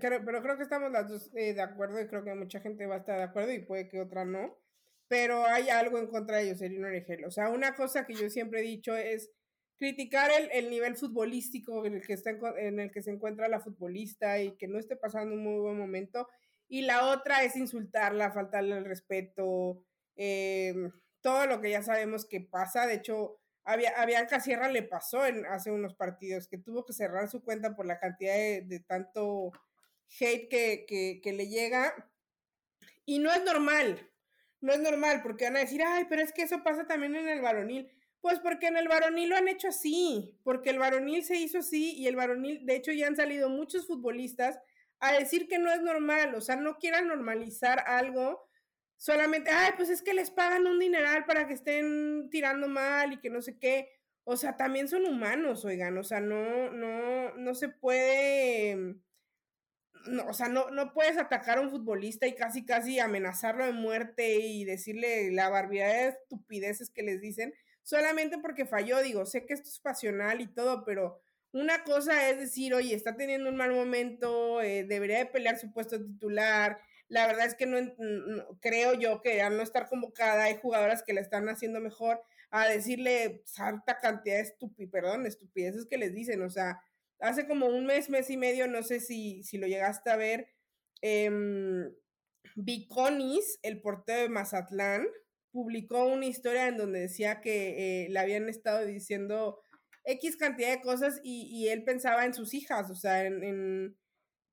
pero 0.00 0.22
creo 0.24 0.56
que 0.56 0.62
estamos 0.62 0.90
las 0.90 1.06
dos 1.06 1.30
eh, 1.36 1.52
de 1.52 1.60
acuerdo 1.60 2.00
y 2.00 2.06
creo 2.06 2.24
que 2.24 2.34
mucha 2.34 2.60
gente 2.60 2.86
va 2.86 2.94
a 2.94 2.98
estar 3.00 3.18
de 3.18 3.24
acuerdo 3.24 3.52
y 3.52 3.58
puede 3.58 3.90
que 3.90 4.00
otra 4.00 4.24
no, 4.24 4.56
pero 5.06 5.44
hay 5.44 5.68
algo 5.68 5.98
en 5.98 6.06
contra 6.06 6.38
de 6.38 6.50
Jocelyn 6.50 6.86
Orejel. 6.86 7.26
O 7.26 7.30
sea, 7.30 7.50
una 7.50 7.74
cosa 7.74 8.06
que 8.06 8.14
yo 8.14 8.30
siempre 8.30 8.60
he 8.60 8.62
dicho 8.62 8.96
es 8.96 9.30
criticar 9.76 10.30
el, 10.30 10.48
el, 10.50 10.70
nivel 10.70 10.96
futbolístico 10.96 11.84
en 11.84 11.96
el, 11.96 12.06
que 12.06 12.14
está 12.14 12.30
en 12.56 12.80
el 12.80 12.90
que 12.90 13.02
se 13.02 13.10
encuentra 13.10 13.48
la 13.48 13.60
futbolista 13.60 14.40
y 14.40 14.56
que 14.56 14.66
no 14.66 14.78
esté 14.78 14.96
pasando 14.96 15.34
un 15.34 15.44
muy 15.44 15.60
buen 15.60 15.76
momento. 15.76 16.26
Y 16.68 16.82
la 16.82 17.06
otra 17.06 17.42
es 17.44 17.56
insultarla, 17.56 18.30
faltarle 18.30 18.76
el 18.76 18.84
respeto, 18.84 19.84
eh, 20.16 20.74
todo 21.20 21.46
lo 21.46 21.60
que 21.60 21.70
ya 21.70 21.82
sabemos 21.82 22.26
que 22.26 22.40
pasa. 22.40 22.86
De 22.86 22.94
hecho, 22.94 23.40
a, 23.64 23.76
Bianca 24.06 24.40
Sierra 24.40 24.68
le 24.68 24.82
pasó 24.82 25.26
en, 25.26 25.46
hace 25.46 25.70
unos 25.70 25.94
partidos 25.94 26.48
que 26.48 26.58
tuvo 26.58 26.84
que 26.84 26.92
cerrar 26.92 27.28
su 27.28 27.42
cuenta 27.42 27.74
por 27.74 27.86
la 27.86 27.98
cantidad 27.98 28.34
de, 28.34 28.84
tanto 28.86 29.52
hate 30.20 30.48
que, 30.48 30.84
que, 30.86 31.20
que 31.22 31.32
le 31.32 31.48
llega. 31.48 31.94
Y 33.04 33.18
no 33.18 33.32
es 33.32 33.42
normal, 33.44 34.10
no 34.60 34.72
es 34.72 34.80
normal, 34.80 35.22
porque 35.22 35.44
van 35.44 35.56
a 35.56 35.60
decir, 35.60 35.82
ay, 35.82 36.04
pero 36.08 36.22
es 36.22 36.32
que 36.32 36.42
eso 36.42 36.62
pasa 36.62 36.86
también 36.86 37.16
en 37.16 37.28
el 37.28 37.40
varonil. 37.40 37.90
Pues 38.20 38.40
porque 38.40 38.66
en 38.66 38.76
el 38.76 38.88
varonil 38.88 39.30
lo 39.30 39.36
han 39.36 39.48
hecho 39.48 39.68
así, 39.68 40.36
porque 40.42 40.70
el 40.70 40.78
varonil 40.78 41.24
se 41.24 41.36
hizo 41.36 41.58
así 41.58 41.94
y 41.96 42.08
el 42.08 42.16
varonil, 42.16 42.66
de 42.66 42.74
hecho 42.74 42.90
ya 42.90 43.06
han 43.06 43.16
salido 43.16 43.48
muchos 43.48 43.86
futbolistas 43.86 44.58
a 45.00 45.12
decir 45.12 45.48
que 45.48 45.58
no 45.58 45.72
es 45.72 45.80
normal, 45.80 46.34
o 46.34 46.40
sea, 46.40 46.56
no 46.56 46.78
quieran 46.78 47.08
normalizar 47.08 47.84
algo 47.86 48.48
solamente, 48.96 49.50
ay, 49.50 49.72
pues 49.76 49.88
es 49.90 50.02
que 50.02 50.12
les 50.12 50.30
pagan 50.30 50.66
un 50.66 50.78
dineral 50.78 51.24
para 51.24 51.46
que 51.46 51.54
estén 51.54 52.28
tirando 52.30 52.68
mal 52.68 53.12
y 53.12 53.20
que 53.20 53.30
no 53.30 53.40
sé 53.40 53.58
qué. 53.58 53.90
O 54.24 54.36
sea, 54.36 54.56
también 54.56 54.88
son 54.88 55.06
humanos, 55.06 55.64
oigan, 55.64 55.96
o 55.96 56.04
sea, 56.04 56.20
no, 56.20 56.70
no, 56.70 57.32
no 57.34 57.54
se 57.54 57.70
puede, 57.70 58.96
no, 60.06 60.26
o 60.26 60.32
sea, 60.34 60.48
no, 60.48 60.70
no 60.70 60.92
puedes 60.92 61.16
atacar 61.16 61.58
a 61.58 61.60
un 61.62 61.70
futbolista 61.70 62.26
y 62.26 62.34
casi, 62.34 62.66
casi 62.66 62.98
amenazarlo 62.98 63.64
de 63.64 63.72
muerte 63.72 64.36
y 64.40 64.64
decirle 64.64 65.30
la 65.32 65.48
barbaridad 65.48 65.88
de 65.88 66.08
estupideces 66.08 66.90
que 66.90 67.02
les 67.02 67.20
dicen 67.20 67.54
solamente 67.82 68.36
porque 68.38 68.66
falló, 68.66 69.00
digo, 69.00 69.24
sé 69.24 69.46
que 69.46 69.54
esto 69.54 69.70
es 69.70 69.80
pasional 69.80 70.42
y 70.42 70.46
todo, 70.46 70.84
pero 70.84 71.22
una 71.52 71.84
cosa 71.84 72.28
es 72.30 72.38
decir, 72.38 72.74
oye, 72.74 72.94
está 72.94 73.16
teniendo 73.16 73.48
un 73.48 73.56
mal 73.56 73.72
momento, 73.72 74.60
eh, 74.60 74.84
debería 74.84 75.18
de 75.18 75.26
pelear 75.26 75.58
su 75.58 75.72
puesto 75.72 76.02
titular. 76.02 76.80
La 77.08 77.26
verdad 77.26 77.46
es 77.46 77.54
que 77.54 77.66
no, 77.66 77.78
creo 78.60 78.94
yo 78.94 79.22
que 79.22 79.40
al 79.40 79.56
no 79.56 79.62
estar 79.62 79.88
convocada 79.88 80.44
hay 80.44 80.56
jugadoras 80.56 81.02
que 81.02 81.14
la 81.14 81.20
están 81.20 81.48
haciendo 81.48 81.80
mejor 81.80 82.20
a 82.50 82.68
decirle 82.68 83.42
harta 83.56 83.98
cantidad 83.98 84.36
de 84.36 84.42
estupidez, 84.42 84.90
perdón, 84.90 85.26
estupideces 85.26 85.86
que 85.86 85.98
les 85.98 86.14
dicen. 86.14 86.42
O 86.42 86.50
sea, 86.50 86.80
hace 87.20 87.46
como 87.46 87.66
un 87.66 87.86
mes, 87.86 88.10
mes 88.10 88.28
y 88.30 88.36
medio, 88.36 88.68
no 88.68 88.82
sé 88.82 89.00
si, 89.00 89.42
si 89.42 89.58
lo 89.58 89.66
llegaste 89.66 90.10
a 90.10 90.16
ver, 90.16 90.48
eh, 91.02 91.30
Viconis, 92.56 93.58
el 93.62 93.80
portero 93.80 94.22
de 94.22 94.28
Mazatlán, 94.28 95.06
publicó 95.50 96.06
una 96.06 96.26
historia 96.26 96.68
en 96.68 96.76
donde 96.76 97.00
decía 97.00 97.40
que 97.40 98.04
eh, 98.04 98.08
le 98.10 98.18
habían 98.18 98.48
estado 98.48 98.84
diciendo 98.84 99.60
X 100.10 100.36
cantidad 100.36 100.70
de 100.70 100.80
cosas 100.80 101.20
y, 101.22 101.68
él 101.68 101.84
pensaba 101.84 102.24
en 102.24 102.34
sus 102.34 102.54
hijas, 102.54 102.90
o 102.90 102.94
sea, 102.94 103.24
en, 103.24 103.96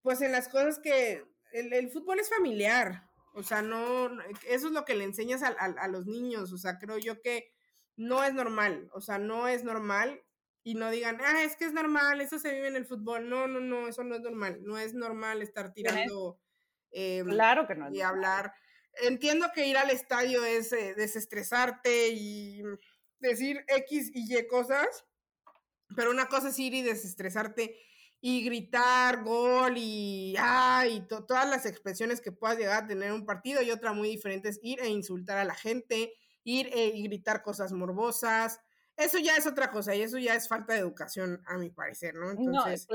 pues 0.02 0.22
en 0.22 0.32
las 0.32 0.50
cosas 0.50 0.80
que 0.80 1.24
el, 1.54 1.90
fútbol 1.90 2.20
es 2.20 2.30
familiar, 2.30 3.10
o 3.34 3.44
sea, 3.44 3.62
no, 3.62 4.10
eso 4.50 4.68
es 4.68 4.74
lo 4.74 4.86
que 4.86 4.96
le 4.96 5.06
enseñas 5.06 5.44
a, 5.44 5.48
a, 5.48 5.88
los 5.88 6.06
niños, 6.06 6.52
o 6.52 6.58
sea, 6.58 6.78
creo 6.78 6.98
yo 6.98 7.22
que 7.22 7.54
no 7.96 8.24
es 8.24 8.34
normal, 8.34 8.90
o 8.94 9.02
sea, 9.02 9.18
no 9.18 9.48
es 9.48 9.64
normal 9.64 10.22
y 10.68 10.74
no 10.74 10.90
digan, 10.90 11.20
ah, 11.24 11.44
es 11.44 11.56
que 11.56 11.66
es 11.66 11.74
normal, 11.74 12.22
eso 12.22 12.40
se 12.40 12.52
vive 12.52 12.68
en 12.68 12.76
el 12.76 12.88
fútbol. 12.88 13.30
No, 13.30 13.48
no, 13.48 13.60
no, 13.60 13.88
eso 13.88 14.04
no 14.04 14.16
es 14.16 14.22
normal. 14.22 14.62
No 14.64 14.80
es 14.80 14.96
normal 14.96 15.44
estar 15.44 15.72
tirando. 15.72 16.40
Em, 16.90 17.28
claro 17.28 17.68
que 17.68 17.76
no. 17.76 17.94
y 17.94 18.02
hablar. 18.02 18.52
Entiendo 19.04 19.52
que 19.54 19.68
ir 19.68 19.78
al 19.78 19.92
estadio 19.92 20.44
es 20.44 20.74
eh, 20.74 20.96
desestresarte 20.96 22.10
y 22.10 22.64
decir 23.20 23.64
X 23.68 24.10
y 24.16 24.36
Y 24.36 24.48
cosas, 24.48 25.06
pero 25.96 26.12
una 26.12 26.28
cosa 26.28 26.50
es 26.50 26.60
ir 26.60 26.74
y 26.74 26.82
desestresarte 26.82 27.78
y 28.22 28.44
gritar 28.44 29.24
gol 29.24 29.76
y, 29.78 30.36
ah, 30.40 30.86
y 30.90 31.02
todas 31.08 31.48
las 31.48 31.66
expresiones 31.66 32.22
que 32.22 32.32
puedas 32.32 32.58
llegar 32.58 32.84
a 32.84 32.88
tener 32.88 33.12
un 33.12 33.26
partido 33.26 33.62
y 33.62 33.72
otra 33.72 33.94
muy 33.94 34.10
diferente 34.10 34.50
es 34.50 34.60
ir 34.64 34.80
e 34.80 34.90
insultar 34.90 35.38
a 35.38 35.46
la 35.46 35.54
gente, 35.54 36.14
ir 36.44 36.68
e, 36.74 36.88
y 36.88 37.04
gritar 37.04 37.44
cosas 37.44 37.72
morbosas, 37.72 38.60
eso 38.98 39.20
ya 39.20 39.36
es 39.36 39.46
otra 39.46 39.72
cosa 39.72 39.94
y 39.96 40.02
eso 40.02 40.18
ya 40.18 40.36
es 40.36 40.48
falta 40.48 40.74
de 40.74 40.80
educación, 40.80 41.42
a 41.46 41.58
mi 41.58 41.70
parecer, 41.70 42.16
¿no? 42.16 42.32
Entonces... 42.32 42.88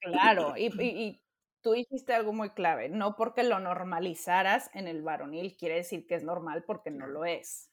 claro, 0.00 0.54
y, 0.56 1.20
tú 1.60 1.72
dijiste 1.72 2.14
algo 2.14 2.32
muy 2.32 2.50
clave, 2.50 2.88
no 2.88 3.16
porque 3.16 3.42
lo 3.42 3.58
normalizaras 3.58 4.70
en 4.74 4.86
el 4.86 5.02
varonil 5.02 5.56
quiere 5.56 5.76
decir 5.76 6.06
que 6.06 6.14
es 6.14 6.22
normal 6.22 6.64
porque 6.64 6.90
no 6.90 7.06
lo 7.06 7.24
es. 7.24 7.70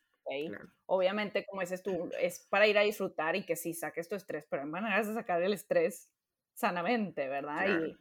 Obviamente, 0.86 1.46
como 1.46 1.62
dices 1.62 1.84
tú, 1.84 2.10
es 2.20 2.46
para 2.50 2.68
ir 2.68 2.78
a 2.78 2.82
disfrutar 2.82 3.36
y 3.36 3.46
que 3.46 3.56
sí 3.56 3.74
saques 3.74 4.08
tu 4.08 4.16
estrés, 4.16 4.46
pero 4.50 4.64
hay 4.64 4.70
maneras 4.70 5.08
de 5.08 5.14
sacar 5.14 5.42
el 5.42 5.54
estrés 5.54 6.12
sanamente, 6.54 7.28
¿verdad? 7.28 7.68
Y, 7.68 7.98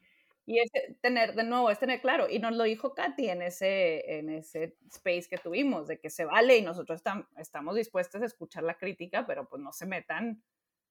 y 0.47 0.59
es 0.61 0.71
tener, 1.01 1.35
de 1.35 1.45
nuevo, 1.45 1.71
es 1.71 1.79
tener 1.79 2.01
claro, 2.01 2.29
y 2.29 2.39
nos 2.39 2.53
lo 2.55 2.65
dijo 2.65 2.95
Katy 2.95 3.31
en 3.31 3.43
ese, 3.43 4.19
en 4.19 4.29
ese 4.29 4.77
space 4.91 5.27
que 5.29 5.39
tuvimos, 5.39 5.87
de 5.89 5.99
que 5.99 6.11
se 6.11 6.25
vale 6.27 6.59
y 6.59 6.63
nosotros 6.63 7.03
estamos 7.39 7.75
dispuestos 7.75 8.21
a 8.23 8.27
escuchar 8.27 8.63
la 8.65 8.77
crítica, 8.77 9.27
pero 9.27 9.49
pues 9.49 9.63
no 9.63 9.73
se 9.73 9.87
metan 9.87 10.43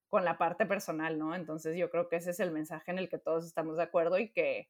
con 0.08 0.26
la 0.26 0.38
parte 0.38 0.66
personal, 0.66 1.18
¿no? 1.20 1.36
Entonces 1.36 1.78
yo 1.78 1.90
creo 1.90 2.10
que 2.10 2.18
ese 2.18 2.32
es 2.32 2.40
el 2.40 2.52
mensaje 2.52 2.92
en 2.92 3.00
el 3.00 3.10
que 3.10 3.20
todos 3.20 3.46
estamos 3.46 3.78
de 3.78 3.84
acuerdo 3.84 4.20
y 4.20 4.32
que, 4.32 4.70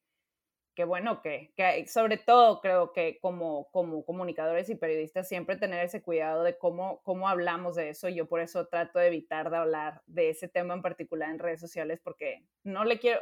que 0.76 0.84
bueno, 0.84 1.21
que, 1.21 1.53
que 1.55 1.86
sobre 1.88 2.17
todo 2.17 2.61
creo 2.61 2.93
que 2.93 3.19
como, 3.19 3.69
como 3.71 4.03
comunicadores 4.05 4.69
y 4.69 4.76
periodistas 4.76 5.28
siempre 5.28 5.55
tener 5.55 5.84
ese 5.86 6.01
cuidado 6.01 6.43
de 6.43 6.57
cómo, 6.57 7.01
cómo 7.03 7.30
hablamos 7.30 7.76
de 7.76 7.89
eso. 7.89 8.09
Yo 8.09 8.28
por 8.28 8.39
eso 8.39 8.67
trato 8.67 8.99
de 8.99 9.07
evitar 9.07 9.49
de 9.49 9.57
hablar 9.57 10.01
de 10.07 10.30
ese 10.30 10.47
tema 10.47 10.74
en 10.74 10.82
particular 10.82 11.30
en 11.30 11.39
redes 11.39 11.59
sociales 11.59 11.99
porque 12.03 12.45
no 12.63 12.86
le 12.86 12.99
quiero, 12.99 13.21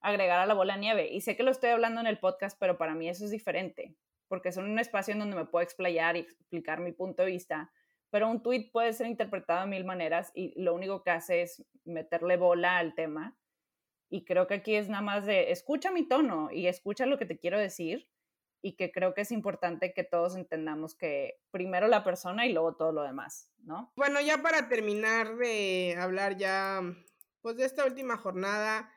agregar 0.00 0.38
a 0.38 0.46
la 0.46 0.54
bola 0.54 0.76
nieve. 0.76 1.08
Y 1.10 1.20
sé 1.20 1.36
que 1.36 1.42
lo 1.42 1.50
estoy 1.50 1.70
hablando 1.70 2.00
en 2.00 2.06
el 2.06 2.18
podcast, 2.18 2.56
pero 2.58 2.78
para 2.78 2.94
mí 2.94 3.08
eso 3.08 3.24
es 3.24 3.30
diferente, 3.30 3.96
porque 4.28 4.50
es 4.50 4.56
un 4.56 4.78
espacio 4.78 5.12
en 5.12 5.18
donde 5.18 5.36
me 5.36 5.46
puedo 5.46 5.64
explayar 5.64 6.16
y 6.16 6.20
explicar 6.20 6.80
mi 6.80 6.92
punto 6.92 7.22
de 7.22 7.30
vista, 7.30 7.72
pero 8.10 8.28
un 8.28 8.42
tweet 8.42 8.70
puede 8.72 8.92
ser 8.92 9.08
interpretado 9.08 9.62
de 9.62 9.66
mil 9.66 9.84
maneras 9.84 10.30
y 10.34 10.54
lo 10.60 10.74
único 10.74 11.02
que 11.02 11.10
hace 11.10 11.42
es 11.42 11.64
meterle 11.84 12.36
bola 12.36 12.78
al 12.78 12.94
tema. 12.94 13.36
Y 14.08 14.24
creo 14.24 14.46
que 14.46 14.54
aquí 14.54 14.74
es 14.76 14.88
nada 14.88 15.02
más 15.02 15.26
de 15.26 15.50
escucha 15.50 15.90
mi 15.90 16.06
tono 16.06 16.50
y 16.52 16.68
escucha 16.68 17.06
lo 17.06 17.18
que 17.18 17.26
te 17.26 17.38
quiero 17.38 17.58
decir 17.58 18.08
y 18.62 18.76
que 18.76 18.90
creo 18.90 19.14
que 19.14 19.20
es 19.20 19.32
importante 19.32 19.92
que 19.94 20.04
todos 20.04 20.36
entendamos 20.36 20.94
que 20.94 21.40
primero 21.50 21.88
la 21.88 22.04
persona 22.04 22.46
y 22.46 22.52
luego 22.52 22.76
todo 22.76 22.92
lo 22.92 23.02
demás, 23.02 23.52
¿no? 23.58 23.92
Bueno, 23.96 24.20
ya 24.20 24.42
para 24.42 24.68
terminar 24.68 25.36
de 25.36 25.96
hablar 25.98 26.36
ya 26.36 26.80
pues 27.42 27.56
de 27.56 27.64
esta 27.64 27.84
última 27.84 28.16
jornada, 28.16 28.92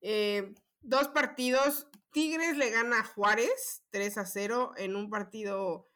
eh, 0.00 0.54
dos 0.80 1.08
partidos. 1.08 1.88
Tigres 2.12 2.56
le 2.56 2.70
gana 2.70 3.00
a 3.00 3.04
Juárez 3.04 3.84
3 3.90 4.18
a 4.18 4.24
0 4.24 4.72
en 4.76 4.96
un 4.96 5.10
partido, 5.10 5.90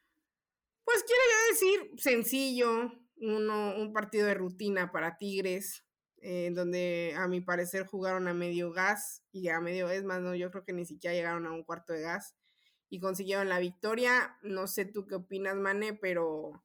pues 0.84 1.04
quiero 1.04 1.22
decir, 1.50 2.00
sencillo, 2.00 2.92
uno, 3.16 3.76
un 3.76 3.92
partido 3.92 4.26
de 4.26 4.34
rutina 4.34 4.92
para 4.92 5.16
Tigres, 5.16 5.86
eh, 6.24 6.50
donde 6.54 7.14
a 7.16 7.26
mi 7.26 7.40
parecer 7.40 7.84
jugaron 7.84 8.28
a 8.28 8.34
medio 8.34 8.72
gas 8.72 9.24
y 9.32 9.48
a 9.48 9.60
medio, 9.60 9.90
es 9.90 10.04
más, 10.04 10.20
no, 10.20 10.36
yo 10.36 10.52
creo 10.52 10.64
que 10.64 10.72
ni 10.72 10.84
siquiera 10.84 11.14
llegaron 11.14 11.46
a 11.46 11.52
un 11.52 11.64
cuarto 11.64 11.92
de 11.92 12.02
gas 12.02 12.36
y 12.88 13.00
consiguieron 13.00 13.48
la 13.48 13.58
victoria. 13.58 14.38
No 14.42 14.68
sé 14.68 14.84
tú 14.84 15.06
qué 15.06 15.16
opinas, 15.16 15.56
Mane, 15.56 15.94
pero 15.94 16.62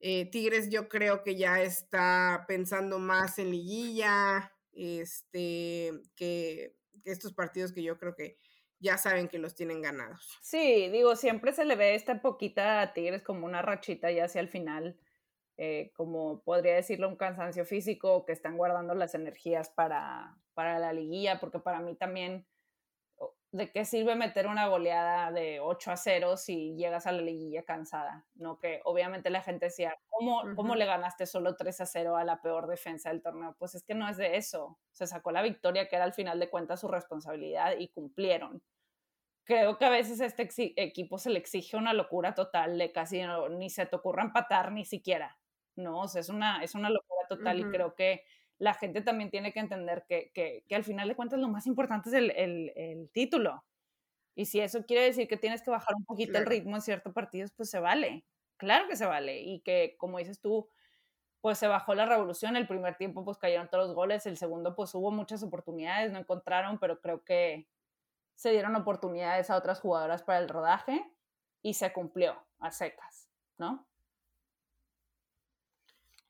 eh, 0.00 0.30
Tigres 0.30 0.70
yo 0.70 0.88
creo 0.88 1.22
que 1.22 1.36
ya 1.36 1.60
está 1.60 2.44
pensando 2.48 2.98
más 2.98 3.38
en 3.38 3.50
liguilla, 3.50 4.52
este, 4.72 5.92
que, 6.16 6.76
estos 7.04 7.34
partidos 7.34 7.72
que 7.72 7.82
yo 7.82 7.98
creo 7.98 8.14
que 8.14 8.38
ya 8.80 8.96
saben 8.96 9.28
que 9.28 9.38
los 9.38 9.54
tienen 9.54 9.82
ganados. 9.82 10.38
Sí, 10.40 10.88
digo, 10.88 11.14
siempre 11.16 11.52
se 11.52 11.64
le 11.64 11.76
ve 11.76 11.94
esta 11.94 12.22
poquita 12.22 12.80
a 12.80 12.94
Tigres 12.94 13.22
como 13.22 13.44
una 13.44 13.60
rachita 13.60 14.10
ya 14.10 14.24
hacia 14.24 14.40
el 14.40 14.48
final, 14.48 14.98
eh, 15.58 15.92
como 15.94 16.42
podría 16.42 16.74
decirlo, 16.74 17.08
un 17.08 17.16
cansancio 17.16 17.64
físico, 17.66 18.24
que 18.24 18.32
están 18.32 18.56
guardando 18.56 18.94
las 18.94 19.14
energías 19.14 19.68
para, 19.68 20.38
para 20.54 20.78
la 20.78 20.92
liguilla, 20.92 21.40
porque 21.40 21.58
para 21.58 21.80
mí 21.80 21.94
también 21.94 22.46
¿de 23.50 23.72
qué 23.72 23.84
sirve 23.84 24.14
meter 24.14 24.46
una 24.46 24.66
goleada 24.68 25.32
de 25.32 25.60
8 25.60 25.92
a 25.92 25.96
0 25.96 26.36
si 26.36 26.74
llegas 26.76 27.06
a 27.06 27.12
la 27.12 27.22
liguilla 27.22 27.62
cansada? 27.64 28.26
No 28.34 28.58
que 28.58 28.80
obviamente 28.84 29.30
la 29.30 29.42
gente 29.42 29.66
decía, 29.66 29.96
¿cómo, 30.08 30.42
¿cómo 30.54 30.74
le 30.74 30.86
ganaste 30.86 31.26
solo 31.26 31.56
3 31.56 31.80
a 31.80 31.86
0 31.86 32.16
a 32.16 32.24
la 32.24 32.42
peor 32.42 32.66
defensa 32.66 33.10
del 33.10 33.22
torneo? 33.22 33.56
Pues 33.58 33.74
es 33.74 33.82
que 33.84 33.94
no 33.94 34.08
es 34.08 34.16
de 34.16 34.36
eso. 34.36 34.78
Se 34.92 35.06
sacó 35.06 35.32
la 35.32 35.42
victoria 35.42 35.88
que 35.88 35.96
era 35.96 36.04
al 36.04 36.12
final 36.12 36.38
de 36.38 36.50
cuentas 36.50 36.80
su 36.80 36.88
responsabilidad 36.88 37.74
y 37.78 37.88
cumplieron. 37.88 38.62
Creo 39.44 39.78
que 39.78 39.86
a 39.86 39.90
veces 39.90 40.20
a 40.20 40.26
este 40.26 40.46
equipo 40.76 41.18
se 41.18 41.30
le 41.30 41.38
exige 41.38 41.78
una 41.78 41.94
locura 41.94 42.34
total 42.34 42.76
de 42.76 42.92
casi 42.92 43.22
ni 43.50 43.70
se 43.70 43.86
te 43.86 43.96
ocurra 43.96 44.22
empatar 44.22 44.72
ni 44.72 44.84
siquiera. 44.84 45.38
No, 45.78 46.00
o 46.00 46.08
sea, 46.08 46.20
es 46.20 46.28
una, 46.28 46.62
es 46.64 46.74
una 46.74 46.90
locura 46.90 47.28
total 47.28 47.60
y 47.60 47.64
creo 47.64 47.94
que 47.94 48.24
la 48.58 48.74
gente 48.74 49.00
también 49.00 49.30
tiene 49.30 49.52
que 49.52 49.60
entender 49.60 50.04
que, 50.08 50.32
que, 50.34 50.64
que 50.68 50.74
al 50.74 50.82
final 50.82 51.08
de 51.08 51.14
cuentas 51.14 51.38
lo 51.38 51.48
más 51.48 51.68
importante 51.68 52.08
es 52.08 52.14
el, 52.16 52.32
el, 52.32 52.72
el, 52.74 53.10
título. 53.10 53.64
Y 54.34 54.46
si 54.46 54.58
eso 54.58 54.84
quiere 54.84 55.04
decir 55.04 55.28
que 55.28 55.36
tienes 55.36 55.62
que 55.62 55.70
bajar 55.70 55.94
un 55.94 56.04
poquito 56.04 56.36
el 56.36 56.46
ritmo 56.46 56.74
en 56.74 56.82
ciertos 56.82 57.12
partidos, 57.12 57.52
pues 57.52 57.70
se 57.70 57.78
vale. 57.78 58.24
Claro 58.56 58.88
que 58.88 58.96
se 58.96 59.06
vale. 59.06 59.40
Y 59.40 59.60
que, 59.60 59.94
como 59.98 60.18
dices 60.18 60.40
tú, 60.40 60.68
pues 61.40 61.58
se 61.58 61.68
bajó 61.68 61.94
la 61.94 62.06
revolución. 62.06 62.56
El 62.56 62.66
primer 62.66 62.96
tiempo, 62.96 63.24
pues 63.24 63.38
cayeron 63.38 63.68
todos 63.68 63.86
los 63.86 63.94
goles. 63.94 64.26
El 64.26 64.36
segundo, 64.36 64.74
pues 64.74 64.92
hubo 64.96 65.12
muchas 65.12 65.44
oportunidades, 65.44 66.10
no 66.10 66.18
encontraron, 66.18 66.80
pero 66.80 67.00
creo 67.00 67.22
que 67.22 67.68
se 68.34 68.50
dieron 68.50 68.74
oportunidades 68.74 69.48
a 69.50 69.56
otras 69.56 69.80
jugadoras 69.80 70.24
para 70.24 70.40
el 70.40 70.48
rodaje 70.48 71.08
y 71.62 71.74
se 71.74 71.92
cumplió 71.92 72.36
a 72.58 72.72
secas, 72.72 73.30
¿no? 73.58 73.87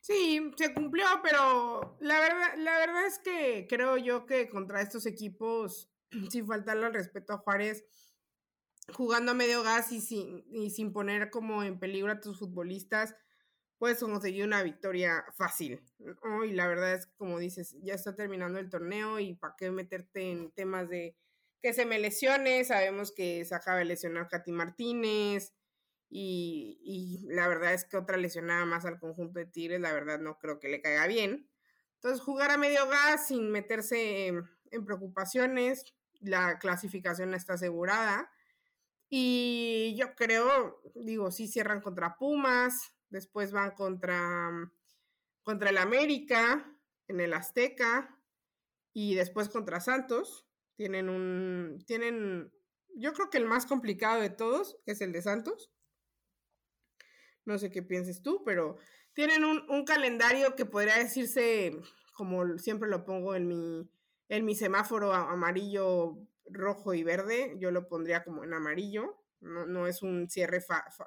Sí, 0.09 0.51
se 0.57 0.73
cumplió, 0.73 1.05
pero 1.21 1.95
la 1.99 2.19
verdad, 2.19 2.55
la 2.57 2.79
verdad 2.79 3.05
es 3.05 3.19
que 3.19 3.67
creo 3.69 3.95
yo 3.95 4.25
que 4.25 4.49
contra 4.49 4.81
estos 4.81 5.05
equipos, 5.05 5.87
sin 6.31 6.47
faltarle 6.47 6.87
al 6.87 6.95
respeto 6.95 7.33
a 7.33 7.37
Juárez, 7.37 7.85
jugando 8.91 9.33
a 9.33 9.35
medio 9.35 9.61
gas 9.61 9.91
y 9.91 10.01
sin, 10.01 10.43
y 10.51 10.71
sin 10.71 10.93
poner 10.93 11.29
como 11.29 11.61
en 11.63 11.77
peligro 11.77 12.11
a 12.11 12.19
tus 12.19 12.39
futbolistas, 12.39 13.15
puedes 13.77 13.99
conseguir 13.99 14.45
una 14.45 14.63
victoria 14.63 15.23
fácil. 15.37 15.79
Y 16.43 16.53
la 16.53 16.67
verdad 16.67 16.95
es 16.95 17.05
que, 17.05 17.13
como 17.15 17.37
dices, 17.37 17.77
ya 17.83 17.93
está 17.93 18.15
terminando 18.15 18.57
el 18.57 18.71
torneo 18.71 19.19
y 19.19 19.35
para 19.35 19.53
qué 19.59 19.69
meterte 19.69 20.31
en 20.31 20.51
temas 20.51 20.89
de 20.89 21.15
que 21.61 21.71
se 21.71 21.85
me 21.85 21.99
lesione, 21.99 22.65
sabemos 22.65 23.11
que 23.11 23.45
se 23.45 23.53
acaba 23.53 23.77
de 23.77 23.85
lesionar 23.85 24.27
Katy 24.27 24.53
Martínez, 24.53 25.53
y, 26.11 27.27
la 27.29 27.47
verdad 27.47 27.73
es 27.73 27.85
que 27.85 27.97
otra 27.97 28.17
lesionada 28.17 28.65
más 28.65 28.85
al 28.85 28.99
conjunto 28.99 29.39
de 29.39 29.45
Tigres, 29.45 29.79
la 29.79 29.93
verdad 29.93 30.19
no 30.19 30.39
creo 30.39 30.59
que 30.59 30.69
le 30.69 30.81
caiga 30.81 31.05
bien. 31.07 31.49
Entonces, 31.95 32.21
jugar 32.21 32.51
a 32.51 32.57
medio 32.57 32.87
gas 32.87 33.27
sin 33.27 33.51
meterse 33.51 34.27
en, 34.27 34.85
preocupaciones, 34.85 35.93
la 36.19 36.57
clasificación 36.59 37.33
está 37.33 37.53
asegurada. 37.53 38.31
Y 39.09 39.95
yo 39.97 40.15
creo, 40.15 40.81
digo, 40.95 41.31
sí 41.31 41.47
cierran 41.47 41.81
contra 41.81 42.15
Pumas, 42.17 42.93
después 43.09 43.51
van 43.51 43.71
contra, 43.71 44.71
contra 45.43 45.69
el 45.69 45.77
América, 45.77 46.65
en 47.07 47.19
el 47.19 47.33
Azteca, 47.33 48.17
y 48.93 49.15
después 49.15 49.49
contra 49.49 49.79
Santos. 49.79 50.47
Tienen 50.75 51.09
un, 51.09 51.83
tienen, 51.85 52.51
yo 52.95 53.13
creo 53.13 53.29
que 53.29 53.37
el 53.37 53.45
más 53.45 53.65
complicado 53.65 54.21
de 54.21 54.29
todos 54.29 54.77
es 54.85 55.01
el 55.01 55.11
de 55.11 55.21
Santos. 55.21 55.71
No 57.45 57.57
sé 57.57 57.71
qué 57.71 57.81
pienses 57.81 58.21
tú, 58.21 58.43
pero 58.45 58.77
tienen 59.13 59.43
un, 59.43 59.85
calendario 59.85 60.55
que 60.55 60.65
podría 60.65 60.97
decirse, 60.97 61.77
como 62.13 62.57
siempre 62.57 62.89
lo 62.89 63.03
pongo 63.03 63.35
en 63.35 63.47
mi, 63.47 63.89
en 64.27 64.45
mi 64.45 64.55
semáforo 64.55 65.13
amarillo, 65.13 66.17
rojo 66.45 66.93
y 66.93 67.03
verde, 67.03 67.55
yo 67.57 67.71
lo 67.71 67.87
pondría 67.87 68.23
como 68.23 68.43
en 68.43 68.53
amarillo. 68.53 69.15
No, 69.41 69.87
es 69.87 70.01
un 70.01 70.29
cierre 70.29 70.57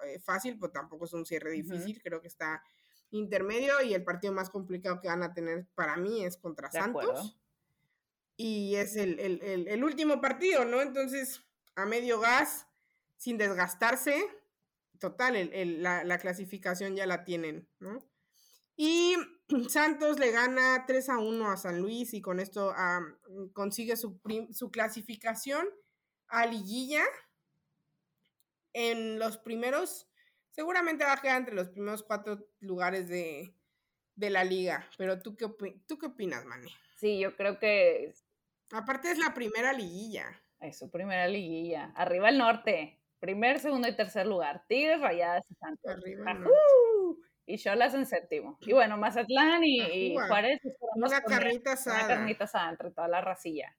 eh, 0.05 0.19
fácil, 0.21 0.59
pero 0.59 0.73
tampoco 0.73 1.05
es 1.05 1.13
un 1.13 1.27
cierre 1.27 1.51
difícil, 1.51 2.01
creo 2.03 2.21
que 2.23 2.29
está 2.29 2.63
intermedio 3.11 3.83
y 3.83 3.93
el 3.93 4.05
partido 4.05 4.33
más 4.33 4.49
complicado 4.49 5.01
que 5.01 5.09
van 5.09 5.23
a 5.23 5.35
tener 5.35 5.67
para 5.75 5.97
mí 5.97 6.25
es 6.25 6.39
contra 6.39 6.71
Santos. 6.71 7.39
Y 8.37 8.77
es 8.77 8.97
el, 8.97 9.19
el 9.21 9.85
último 9.85 10.21
partido, 10.21 10.65
¿no? 10.65 10.81
Entonces, 10.81 11.43
a 11.77 11.87
medio 11.87 12.21
gas, 12.21 12.67
sin 13.17 13.39
desgastarse. 13.39 14.17
Total, 15.03 15.51
la, 15.83 16.05
la, 16.05 16.19
clasificación 16.19 16.95
ya 16.95 17.07
la 17.07 17.25
tienen, 17.25 17.69
¿no? 17.81 18.09
Y 18.77 19.17
Santos 19.69 20.21
le 20.21 20.31
gana 20.31 20.85
3 20.87 21.09
a 21.09 21.19
1 21.19 21.51
a 21.51 21.57
San 21.57 21.81
Luis 21.81 22.15
y 22.15 22.23
con 22.23 22.39
esto 22.39 22.73
consigue 23.53 23.97
su, 23.97 24.21
su, 24.53 24.71
clasificación 24.71 25.67
a 26.29 26.47
liguilla 26.47 27.03
en 28.75 29.19
los 29.19 29.39
primeros, 29.39 30.09
seguramente 30.53 31.05
va 31.05 31.15
a 31.15 31.21
quedar 31.21 31.39
entre 31.39 31.57
los 31.57 31.71
primeros 31.71 32.05
cuatro 32.05 32.39
lugares 32.61 33.09
de, 33.09 33.57
de 34.15 34.31
la 34.31 34.45
liga. 34.45 34.89
Pero 34.99 35.21
tú 35.21 35.37
qué, 35.37 35.49
tú 35.89 35.99
qué 35.99 36.07
opinas, 36.07 36.45
Mani? 36.45 36.71
Sí, 37.01 37.19
yo 37.19 37.35
creo 37.35 37.59
que... 37.59 38.15
Aparte 38.71 39.11
es 39.11 39.19
la 39.19 39.35
primera 39.35 39.73
liguilla. 39.73 40.41
Es 40.61 40.79
su 40.79 40.93
primera 40.93 41.27
liguilla. 41.27 41.93
Arriba 41.97 42.29
el 42.29 42.39
norte. 42.39 43.02
Primer, 43.23 43.61
segundo 43.61 43.87
y 43.87 43.95
tercer 43.95 44.27
lugar. 44.27 44.65
Tigres, 44.67 45.01
Rayadas 45.01 45.49
y 45.49 45.55
Santos. 45.55 46.05
Y 47.47 47.57
Cholas 47.57 47.95
en 47.95 48.05
séptimo. 48.05 48.59
Y 48.63 48.73
bueno, 48.73 48.97
Mazatlán 48.97 49.63
y, 49.63 50.17
Juárez. 50.27 50.59
Una 50.97 51.23
carnita 51.23 51.75
asada. 51.75 51.99
Una 51.99 52.09
carnita 52.09 52.45
asada 52.47 52.71
entre 52.71 52.91
toda 52.91 53.07
la 53.07 53.21
racilla. 53.21 53.77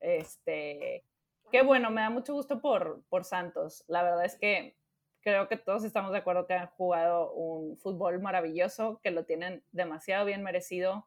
Este, 0.00 1.04
qué 1.52 1.60
bueno, 1.60 1.90
me 1.90 2.00
da 2.00 2.08
mucho 2.08 2.32
gusto 2.32 2.62
por, 2.62 3.02
por 3.10 3.24
Santos. 3.24 3.84
La 3.86 4.02
verdad 4.02 4.24
es 4.24 4.38
que 4.38 4.78
creo 5.20 5.46
que 5.46 5.58
todos 5.58 5.84
estamos 5.84 6.10
de 6.12 6.18
acuerdo 6.18 6.46
que 6.46 6.54
han 6.54 6.68
jugado 6.68 7.34
un 7.34 7.76
fútbol 7.76 8.18
maravilloso, 8.22 8.98
que 9.02 9.10
lo 9.10 9.26
tienen 9.26 9.62
demasiado 9.72 10.24
bien 10.24 10.42
merecido, 10.42 11.06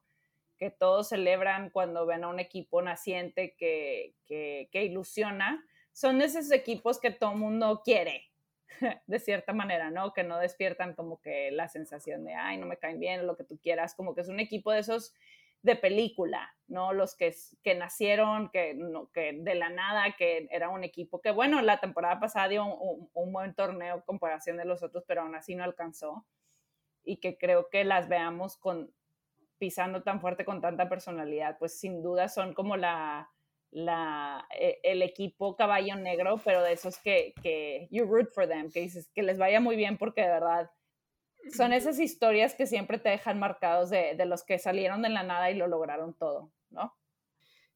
que 0.60 0.70
todos 0.70 1.10
celebran 1.10 1.72
cuando 1.72 2.06
ven 2.06 2.24
a 2.24 2.28
un 2.28 2.40
equipo 2.40 2.84
naciente 2.84 3.56
que, 3.58 4.14
que, 4.28 4.70
que 4.72 4.84
ilusiona. 4.84 5.66
Son 6.00 6.22
esos 6.22 6.50
equipos 6.54 6.97
que 6.97 7.12
todo 7.12 7.36
mundo 7.36 7.82
quiere, 7.84 8.32
de 9.06 9.20
cierta 9.20 9.52
manera, 9.52 9.91
¿no? 9.91 10.14
Que 10.14 10.24
no 10.24 10.39
despiertan 10.39 10.93
como 10.93 11.20
que 11.20 11.52
la 11.52 11.68
sensación 11.68 12.24
de, 12.24 12.36
ay, 12.36 12.56
no 12.56 12.68
me 12.68 12.78
caen 12.78 13.02
bien, 13.02 13.28
lo 13.28 13.36
que 13.36 13.43
tú 13.43 13.60
quieras, 13.62 13.95
como 13.95 14.16
que 14.16 14.22
es 14.22 14.30
un 14.30 14.39
equipo 14.39 14.72
de 14.72 14.80
esos 14.80 15.14
de 15.62 15.76
película, 15.76 16.56
¿no? 16.70 16.93
Los 16.93 17.18
que, 17.18 17.36
que 17.64 17.76
nacieron, 17.76 18.50
que, 18.50 18.76
no, 18.76 19.12
que 19.12 19.34
de 19.34 19.56
la 19.56 19.68
nada, 19.68 20.16
que 20.18 20.47
era 20.52 20.70
un 20.70 20.86
equipo 20.86 21.20
que, 21.20 21.32
bueno, 21.32 21.62
la 21.62 21.82
temporada 21.82 22.18
pasada 22.22 22.47
dio 22.47 22.66
un, 22.66 23.34
buen 23.34 23.54
torneo 23.54 23.95
en 23.95 24.02
comparación 24.04 24.56
de 24.56 24.64
los 24.64 24.82
otros, 24.82 25.04
pero 25.06 25.24
aún 25.24 25.36
así 25.36 25.54
no 25.54 25.66
alcanzó. 25.66 26.26
Y 27.04 27.18
que 27.18 27.38
creo 27.38 27.68
que 27.70 27.84
las 27.84 28.08
veamos 28.08 28.56
con 28.56 28.89
pisando 29.58 30.02
tan 30.02 30.22
fuerte 30.22 30.45
con 30.45 30.62
tanta 30.62 30.88
personalidad, 30.88 31.58
pues 31.60 31.78
sin 31.78 32.02
duda 32.02 32.30
son 32.30 32.54
como 32.54 32.78
la, 32.78 33.30
la, 33.72 34.47
e, 34.57 34.80
el 34.84 35.01
equipo 35.01 35.55
caballo 35.55 35.95
negro, 35.95 36.41
pero 36.43 36.63
de 36.63 36.74
esos 36.74 36.97
que, 36.99 37.34
que 37.41 37.88
you 37.91 38.05
root 38.05 38.32
for 38.34 38.47
them, 38.47 38.72
que 38.72 38.82
dices 38.82 39.09
que 39.13 39.24
les 39.24 39.38
vaya 39.38 39.59
muy 39.59 39.76
bien 39.76 39.97
porque 39.97 40.22
de 40.22 40.30
verdad 40.30 40.72
son 41.55 41.74
esas 41.74 41.99
historias 41.99 42.55
que 42.55 42.67
siempre 42.67 42.99
te 42.99 43.09
dejan 43.09 43.39
marcados 43.39 43.89
de, 43.89 44.15
de 44.15 44.26
los 44.26 44.43
que 44.43 44.59
salieron 44.59 45.01
de 45.01 45.09
la 45.09 45.24
nada 45.24 45.49
y 45.51 45.55
lo 45.55 45.67
lograron 45.67 46.13
todo, 46.13 46.51
¿no? 46.70 46.99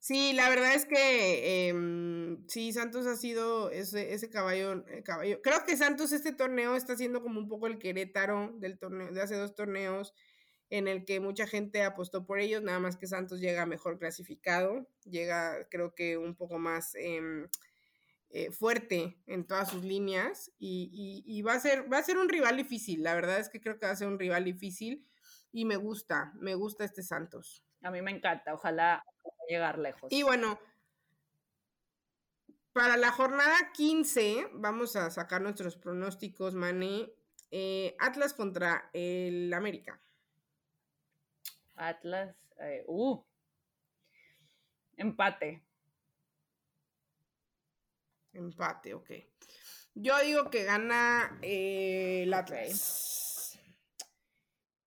Sí, 0.04 0.34
la 0.34 0.50
verdad 0.50 0.74
es 0.74 0.86
que 0.86 1.70
em, 1.70 2.46
sí, 2.50 2.74
Santos 2.74 3.08
ha 3.08 3.16
sido 3.16 3.70
ese, 3.72 4.14
ese 4.14 4.30
caballo, 4.30 4.86
eh, 4.90 5.02
caballo. 5.02 5.42
Creo 5.42 5.64
que 5.66 5.78
Santos 5.78 6.12
este 6.12 6.34
torneo 6.34 6.76
está 6.76 6.98
siendo 6.98 7.24
como 7.24 7.40
un 7.40 7.48
poco 7.48 7.68
el 7.68 7.80
Querétaro 7.80 8.52
del 8.58 8.78
torneo 8.78 9.14
de 9.14 9.22
hace 9.22 9.38
dos 9.38 9.56
torneos 9.56 10.14
en 10.70 10.88
el 10.88 11.06
que 11.06 11.20
mucha 11.20 11.48
gente 11.48 11.84
apostó 11.84 12.26
por 12.26 12.40
ellos, 12.40 12.62
nada 12.62 12.80
más 12.80 12.98
que 12.98 13.08
Santos 13.08 13.40
llega 13.40 13.66
mejor 13.66 14.00
clasificado, 14.00 14.88
llega 15.06 15.68
creo 15.70 15.94
que 15.94 16.18
un 16.18 16.36
poco 16.36 16.58
más 16.58 16.96
em, 16.96 17.48
eh, 18.30 18.52
fuerte 18.52 19.18
en 19.28 19.46
todas 19.46 19.70
sus 19.70 19.84
líneas 19.84 20.52
y, 20.58 21.42
va, 21.44 21.54
a 21.54 21.60
ser, 21.60 21.92
va 21.92 22.00
a 22.00 22.04
ser 22.04 22.18
un 22.18 22.30
rival 22.30 22.58
difícil, 22.58 23.04
la 23.04 23.14
verdad 23.14 23.40
es 23.40 23.50
que 23.50 23.62
creo 23.62 23.78
que 23.78 23.86
va 23.86 23.92
a 23.92 23.96
ser 23.96 24.08
un 24.08 24.18
rival 24.18 24.44
difícil 24.44 25.06
y 25.52 25.66
me 25.66 25.76
gusta, 25.76 26.34
me 26.36 26.56
gusta 26.56 26.84
este 26.84 27.04
Santos. 27.04 27.64
A 27.84 27.92
mí 27.92 28.02
me 28.02 28.12
encanta, 28.12 28.54
ojalá 28.54 29.06
llegar 29.48 29.78
lejos. 29.78 30.12
Y 30.12 30.24
bueno, 30.24 30.60
para 32.74 32.98
la 32.98 33.12
jornada 33.12 33.72
15 33.74 34.48
vamos 34.54 34.96
a 34.96 35.12
sacar 35.12 35.42
nuestros 35.42 35.78
pronósticos, 35.78 36.56
Mane. 36.56 37.14
Eh, 37.52 37.96
Atlas 38.00 38.34
contra 38.34 38.90
el 38.94 39.54
América. 39.54 40.02
Atlas, 41.76 42.36
eh, 42.60 42.84
uh, 42.88 43.24
empate. 44.98 45.64
Empate, 48.34 48.94
ok. 48.94 49.12
Yo 49.96 50.20
digo 50.22 50.50
que 50.50 50.64
gana 50.64 51.38
eh, 51.42 52.24
el 52.24 52.34
Atlas. 52.34 53.60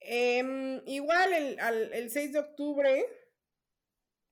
Em, 0.01 0.83
igual 0.87 1.33
el, 1.33 1.59
el 1.93 2.11
6 2.11 2.33
de 2.33 2.39
octubre. 2.39 3.07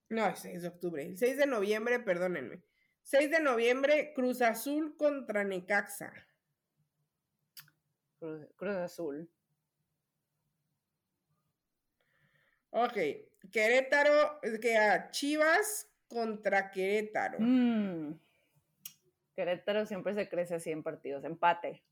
No, 0.09 0.27
el 0.27 0.37
6 0.37 0.63
de 0.63 0.69
octubre. 0.69 1.05
El 1.05 1.19
6 1.19 1.37
de 1.37 1.47
noviembre, 1.47 2.01
perdónenme. 2.01 2.63
6 3.03 3.31
de 3.31 3.41
noviembre, 3.41 4.13
Cruz 4.15 4.41
Azul 4.41 4.97
contra 4.97 5.45
Necaxa. 5.45 6.13
Cruz 8.19 8.77
Azul. 8.77 9.31
Ok, 12.77 12.99
Querétaro, 13.53 14.41
que 14.61 14.77
a 14.77 15.09
Chivas 15.13 15.89
contra 16.09 16.73
Querétaro. 16.73 17.39
Mm. 17.39 18.19
Querétaro 19.37 19.87
siempre 19.87 20.13
se 20.15 20.29
crece 20.29 20.57
así 20.57 20.73
en 20.73 20.83
partidos, 20.83 21.23
empate. 21.23 21.85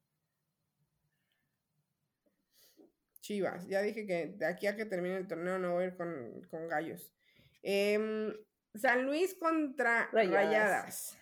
Chivas, 3.20 3.64
ya 3.68 3.80
dije 3.80 4.04
que 4.06 4.26
de 4.26 4.44
aquí 4.44 4.66
a 4.66 4.74
que 4.74 4.84
termine 4.84 5.18
el 5.18 5.28
torneo 5.28 5.56
no 5.56 5.74
voy 5.74 5.84
a 5.84 5.86
ir 5.86 5.96
con, 5.96 6.68
gallos. 6.68 7.14
Em, 7.62 8.34
San 8.74 9.04
Luis 9.04 9.36
contra 9.36 10.08
Rayadas. 10.10 11.16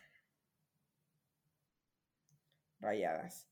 Rayadas. 2.79 3.47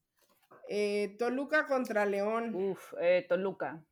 Eh, 0.70 1.16
Toluca 1.18 1.66
contra 1.66 2.06
León. 2.06 2.54
Uf, 2.54 2.94
eh, 2.98 3.26
Toluca. 3.28 3.84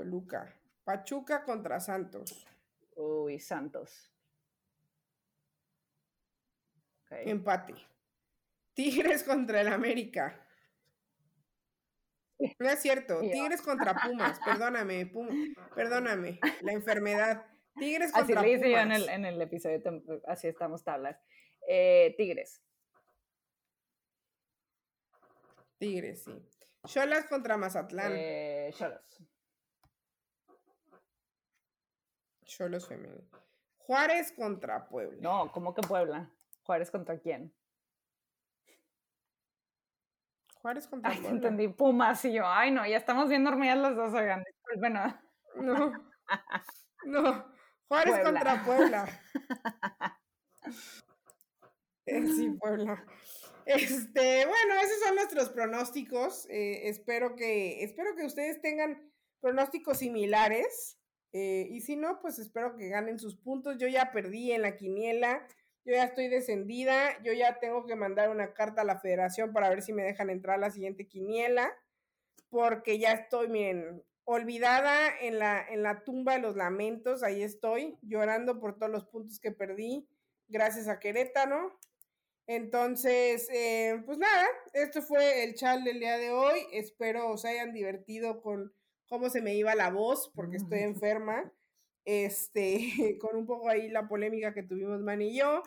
Toluca. 0.00 0.56
Pachuca 0.82 1.44
contra 1.44 1.78
Santos. 1.78 2.46
Uy, 2.96 3.38
Santos. 3.38 4.10
Empate. 7.10 7.74
Tigres 8.72 9.22
contra 9.24 9.60
el 9.60 9.68
América. 9.68 10.46
No 12.58 12.70
es 12.70 12.80
cierto. 12.80 13.20
Tigres 13.32 13.60
contra 13.60 13.94
Pumas. 13.94 14.40
Perdóname, 14.42 15.12
perdóname. 15.74 16.40
La 16.62 16.72
enfermedad. 16.72 17.44
Tigres 17.78 18.10
contra 18.10 18.40
así 18.40 18.56
Pumas. 18.56 18.62
Así 18.62 18.72
yo 18.72 18.78
en 18.78 18.92
el, 18.92 19.08
en 19.10 19.24
el 19.26 19.42
episodio, 19.42 19.82
así 20.26 20.48
estamos 20.48 20.82
tablas. 20.82 21.20
Eh, 21.68 22.14
tigres. 22.16 22.62
Tigres, 25.78 26.24
sí. 26.24 26.32
Cholas 26.86 27.26
contra 27.26 27.58
Mazatlán. 27.58 28.12
Eh, 28.14 28.70
Cholas. 28.78 29.02
Cholos 32.50 32.88
femenil. 32.88 33.22
Juárez 33.76 34.32
contra 34.32 34.88
Puebla. 34.88 35.18
No, 35.20 35.52
¿cómo 35.52 35.72
que 35.72 35.82
Puebla? 35.82 36.28
¿Juárez 36.64 36.90
contra 36.90 37.16
quién? 37.18 37.54
Juárez 40.56 40.88
contra 40.88 41.12
Puebla. 41.12 41.28
Entendí, 41.28 41.68
Pumas 41.68 42.24
y 42.24 42.32
yo, 42.32 42.42
ay 42.44 42.72
no, 42.72 42.84
ya 42.84 42.96
estamos 42.96 43.28
bien 43.28 43.44
dormidas 43.44 43.78
los 43.78 43.94
dos, 43.94 44.14
oigan, 44.14 44.44
Bueno. 44.78 45.16
No, 45.54 45.92
no, 47.04 47.54
Juárez 47.88 48.18
contra 48.18 48.64
Puebla. 48.64 49.08
Eh, 52.06 52.26
sí, 52.26 52.50
Puebla. 52.58 53.04
Este, 53.66 54.44
bueno, 54.46 54.74
esos 54.82 54.98
son 55.06 55.14
nuestros 55.14 55.50
pronósticos. 55.50 56.46
Eh, 56.50 56.88
espero 56.88 57.36
que, 57.36 57.84
espero 57.84 58.16
que 58.16 58.24
ustedes 58.24 58.60
tengan 58.60 59.12
pronósticos 59.40 59.98
similares. 59.98 60.99
Eh, 61.32 61.68
y 61.70 61.80
si 61.80 61.96
no, 61.96 62.20
pues 62.20 62.38
espero 62.38 62.76
que 62.76 62.88
ganen 62.88 63.18
sus 63.18 63.36
puntos. 63.36 63.78
Yo 63.78 63.88
ya 63.88 64.12
perdí 64.12 64.52
en 64.52 64.62
la 64.62 64.76
quiniela, 64.76 65.46
yo 65.84 65.94
ya 65.94 66.04
estoy 66.04 66.28
descendida, 66.28 67.22
yo 67.22 67.32
ya 67.32 67.58
tengo 67.58 67.86
que 67.86 67.96
mandar 67.96 68.30
una 68.30 68.52
carta 68.52 68.82
a 68.82 68.84
la 68.84 68.98
federación 68.98 69.52
para 69.52 69.68
ver 69.68 69.82
si 69.82 69.92
me 69.92 70.02
dejan 70.02 70.30
entrar 70.30 70.56
a 70.56 70.60
la 70.60 70.70
siguiente 70.70 71.06
quiniela, 71.06 71.72
porque 72.48 72.98
ya 72.98 73.12
estoy, 73.12 73.48
miren, 73.48 74.02
olvidada 74.24 75.08
en 75.20 75.38
la, 75.38 75.66
en 75.68 75.82
la 75.82 76.04
tumba 76.04 76.34
de 76.34 76.40
los 76.40 76.56
lamentos, 76.56 77.22
ahí 77.22 77.42
estoy, 77.42 77.96
llorando 78.02 78.60
por 78.60 78.76
todos 78.78 78.92
los 78.92 79.06
puntos 79.06 79.40
que 79.40 79.52
perdí, 79.52 80.08
gracias 80.48 80.88
a 80.88 81.00
Querétaro. 81.00 81.78
Entonces, 82.46 83.48
eh, 83.52 84.02
pues 84.04 84.18
nada, 84.18 84.46
esto 84.72 85.02
fue 85.02 85.44
el 85.44 85.54
chat 85.54 85.80
del 85.82 86.00
día 86.00 86.18
de 86.18 86.32
hoy. 86.32 86.58
Espero 86.72 87.30
os 87.30 87.44
hayan 87.44 87.72
divertido 87.72 88.42
con 88.42 88.72
cómo 89.10 89.28
se 89.28 89.42
me 89.42 89.54
iba 89.54 89.74
la 89.74 89.90
voz, 89.90 90.30
porque 90.34 90.56
estoy 90.56 90.78
enferma, 90.78 91.52
este, 92.04 92.78
con 93.20 93.36
un 93.36 93.44
poco 93.44 93.68
ahí 93.68 93.88
la 93.90 94.08
polémica 94.08 94.54
que 94.54 94.62
tuvimos 94.62 95.02
Man 95.02 95.20
y 95.20 95.36
yo, 95.36 95.62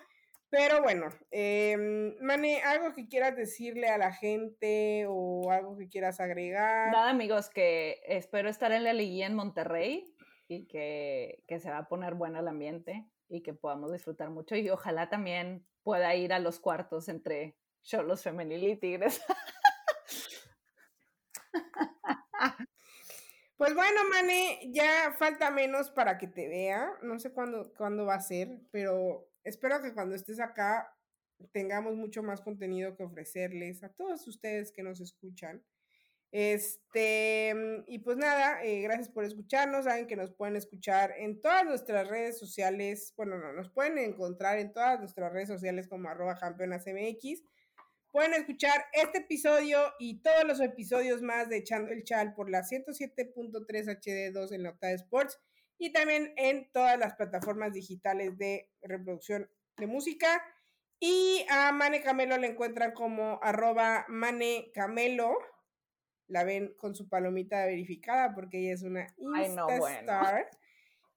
Pero 0.50 0.82
bueno, 0.82 1.10
eh, 1.32 2.16
Mane, 2.22 2.62
¿algo 2.62 2.94
que 2.94 3.08
quieras 3.08 3.36
decirle 3.36 3.90
a 3.90 3.98
la 3.98 4.14
gente 4.14 5.06
o 5.10 5.52
algo 5.52 5.76
que 5.78 5.90
quieras 5.90 6.20
agregar? 6.20 6.92
Nada, 6.92 7.10
amigos, 7.10 7.50
que 7.50 8.02
espero 8.06 8.50
estar 8.50 8.72
en 8.72 8.84
la 8.84 8.94
liguilla 8.94 9.26
en 9.26 9.36
Monterrey 9.36 10.16
y 10.48 10.68
que, 10.68 11.44
que 11.48 11.60
se 11.60 11.70
va 11.70 11.80
a 11.80 11.88
poner 11.90 12.14
bueno 12.14 12.40
el 12.40 12.48
ambiente 12.48 13.06
y 13.28 13.42
que 13.42 13.54
podamos 13.54 13.92
disfrutar 13.92 14.30
mucho 14.30 14.56
y 14.56 14.70
ojalá 14.70 15.10
también 15.10 15.66
pueda 15.82 16.16
ir 16.16 16.32
a 16.34 16.40
los 16.40 16.60
cuartos 16.60 17.10
entre 17.10 17.58
Cholos 17.82 18.22
Femenil 18.22 18.64
y 18.64 18.76
Tigres. 18.78 19.22
Pues 23.64 23.76
bueno, 23.76 24.02
Mane, 24.10 24.60
ya 24.74 25.16
falta 25.18 25.50
menos 25.50 25.90
para 25.90 26.18
que 26.18 26.28
te 26.28 26.50
vea. 26.50 26.98
No 27.02 27.18
sé 27.18 27.32
cuándo, 27.32 27.72
cuándo 27.78 28.06
va 28.06 28.16
a 28.16 28.20
ser, 28.20 28.60
pero 28.72 29.32
espero 29.46 29.82
que 29.82 29.94
cuando 29.94 30.16
estés 30.16 30.42
acá 30.42 30.94
tengamos 31.54 31.96
mucho 31.96 32.22
más 32.24 32.42
contenido 32.42 32.98
que 32.98 33.04
ofrecerles 33.04 33.82
a 33.86 33.88
todos 33.88 34.28
ustedes 34.28 34.74
que 34.74 34.84
nos 34.84 35.00
escuchan. 35.00 35.64
Este, 36.30 37.56
y 37.88 38.00
pues 38.00 38.18
nada, 38.18 38.62
eh, 38.66 38.82
gracias 38.82 39.08
por 39.08 39.24
escucharnos. 39.24 39.86
Saben 39.86 40.08
que 40.08 40.18
nos 40.18 40.34
pueden 40.34 40.58
escuchar 40.58 41.14
en 41.18 41.40
todas 41.40 41.64
nuestras 41.64 42.10
redes 42.10 42.38
sociales. 42.38 43.14
Bueno, 43.16 43.38
no, 43.38 43.54
nos 43.54 43.70
pueden 43.70 43.98
encontrar 43.98 44.60
en 44.60 44.74
todas 44.74 45.00
nuestras 45.00 45.32
redes 45.32 45.48
sociales 45.48 45.88
como 45.88 46.10
arroba 46.10 46.36
campeonasmx. 46.36 47.44
Pueden 48.14 48.36
escuchar 48.36 48.86
este 48.94 49.18
episodio 49.18 49.80
y 49.98 50.22
todos 50.22 50.44
los 50.44 50.62
episodios 50.62 51.24
más 51.24 51.50
de 51.50 51.58
Echando 51.58 51.92
el 51.92 52.04
Chal 52.04 52.36
por 52.36 52.48
la 52.48 52.62
107.3 52.62 53.66
HD2 53.66 54.52
en 54.54 54.62
la 54.62 54.70
Octava 54.70 54.94
Sports 54.94 55.40
y 55.80 55.92
también 55.92 56.32
en 56.38 56.70
todas 56.72 57.00
las 57.00 57.16
plataformas 57.16 57.74
digitales 57.74 58.38
de 58.38 58.70
reproducción 58.84 59.50
de 59.78 59.88
música. 59.88 60.44
Y 61.00 61.44
a 61.50 61.72
Mane 61.72 62.04
Camelo 62.04 62.38
le 62.38 62.50
encuentran 62.50 62.92
como 62.92 63.40
arroba 63.42 64.06
Mane 64.08 64.70
Camelo. 64.76 65.36
La 66.28 66.44
ven 66.44 66.76
con 66.78 66.94
su 66.94 67.10
palomita 67.10 67.66
verificada 67.66 68.36
porque 68.36 68.60
ella 68.60 68.76
es 68.76 68.84
una 68.84 69.08
Insta 69.18 70.48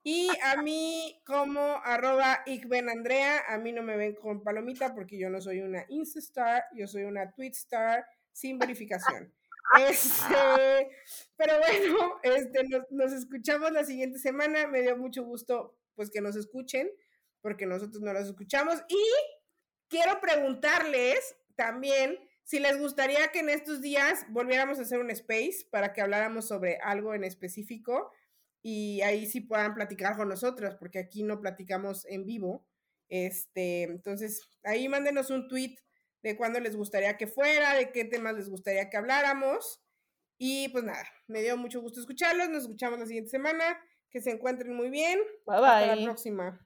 y 0.09 0.29
a 0.41 0.63
mí 0.63 1.21
como 1.27 1.81
arroba 1.83 2.45
Andrea, 2.89 3.43
a 3.49 3.59
mí 3.59 3.73
no 3.73 3.83
me 3.83 3.97
ven 3.97 4.15
con 4.15 4.41
palomita 4.41 4.95
porque 4.95 5.19
yo 5.19 5.29
no 5.31 5.41
soy 5.41 5.63
una 5.63 5.85
Instastar, 5.89 6.63
yo 6.77 6.87
soy 6.87 7.03
una 7.03 7.33
Twitstar 7.33 8.07
sin 8.31 8.57
verificación. 8.57 9.35
Este, 9.81 10.91
pero 11.37 11.59
bueno, 11.59 12.21
este, 12.23 12.69
nos, 12.91 13.13
escuchamos 13.13 13.73
la 13.73 13.83
siguiente 13.83 14.21
semana. 14.21 14.69
Me 14.69 14.83
dio 14.83 14.97
mucho 14.97 15.25
gusto 15.25 15.77
pues 15.97 16.09
que 16.09 16.21
nos 16.21 16.37
escuchen, 16.37 16.89
porque 17.41 17.67
nosotros 17.67 18.01
no 18.01 18.13
los 18.13 18.29
escuchamos. 18.29 18.85
Y 18.89 19.05
quiero 19.89 20.21
preguntarles 20.21 21.35
también 21.57 22.17
si 22.45 22.61
les 22.61 22.79
gustaría 22.79 23.33
que 23.33 23.41
en 23.41 23.49
estos 23.49 23.81
días 23.81 24.25
volviéramos 24.29 24.79
a 24.79 24.83
hacer 24.83 25.01
un 25.01 25.11
space 25.11 25.67
para 25.69 25.93
que 25.93 26.01
habláramos 26.01 26.47
sobre 26.47 26.77
algo 26.77 27.13
en 27.13 27.25
específico 27.25 28.13
y 28.69 29.01
ahí 29.03 29.27
sí 29.27 29.43
puedan 29.43 29.75
platicar 29.75 30.17
con 30.17 30.29
nosotros, 30.29 30.75
porque 30.75 30.99
aquí 30.99 31.23
no 31.23 31.41
platicamos 31.41 32.05
en 32.07 32.27
vivo. 32.27 32.67
Este, 33.09 33.85
entonces, 33.85 34.43
ahí 34.65 34.89
mándenos 34.89 35.31
un 35.31 35.47
tweet 35.47 35.77
de 36.25 36.37
cuándo 36.37 36.59
les 36.59 36.75
gustaría 36.75 37.17
que 37.17 37.29
fuera, 37.29 37.77
de 37.77 37.93
qué 37.93 38.05
temas 38.05 38.35
les 38.35 38.49
gustaría 38.49 38.91
que 38.91 38.97
habláramos. 38.97 39.85
Y 40.37 40.69
pues 40.71 40.83
nada, 40.83 41.09
me 41.29 41.43
dio 41.43 41.57
mucho 41.57 41.81
gusto 41.81 42.01
escucharlos. 42.01 42.49
Nos 42.49 42.65
escuchamos 42.65 42.99
la 42.99 43.07
siguiente 43.07 43.31
semana. 43.31 43.79
Que 44.11 44.21
se 44.21 44.33
encuentren 44.33 44.75
muy 44.75 44.91
bien. 44.91 45.21
Bye 45.47 45.61
bye. 45.61 45.69
Hasta 45.69 45.97
la 45.97 46.03
próxima. 46.03 46.66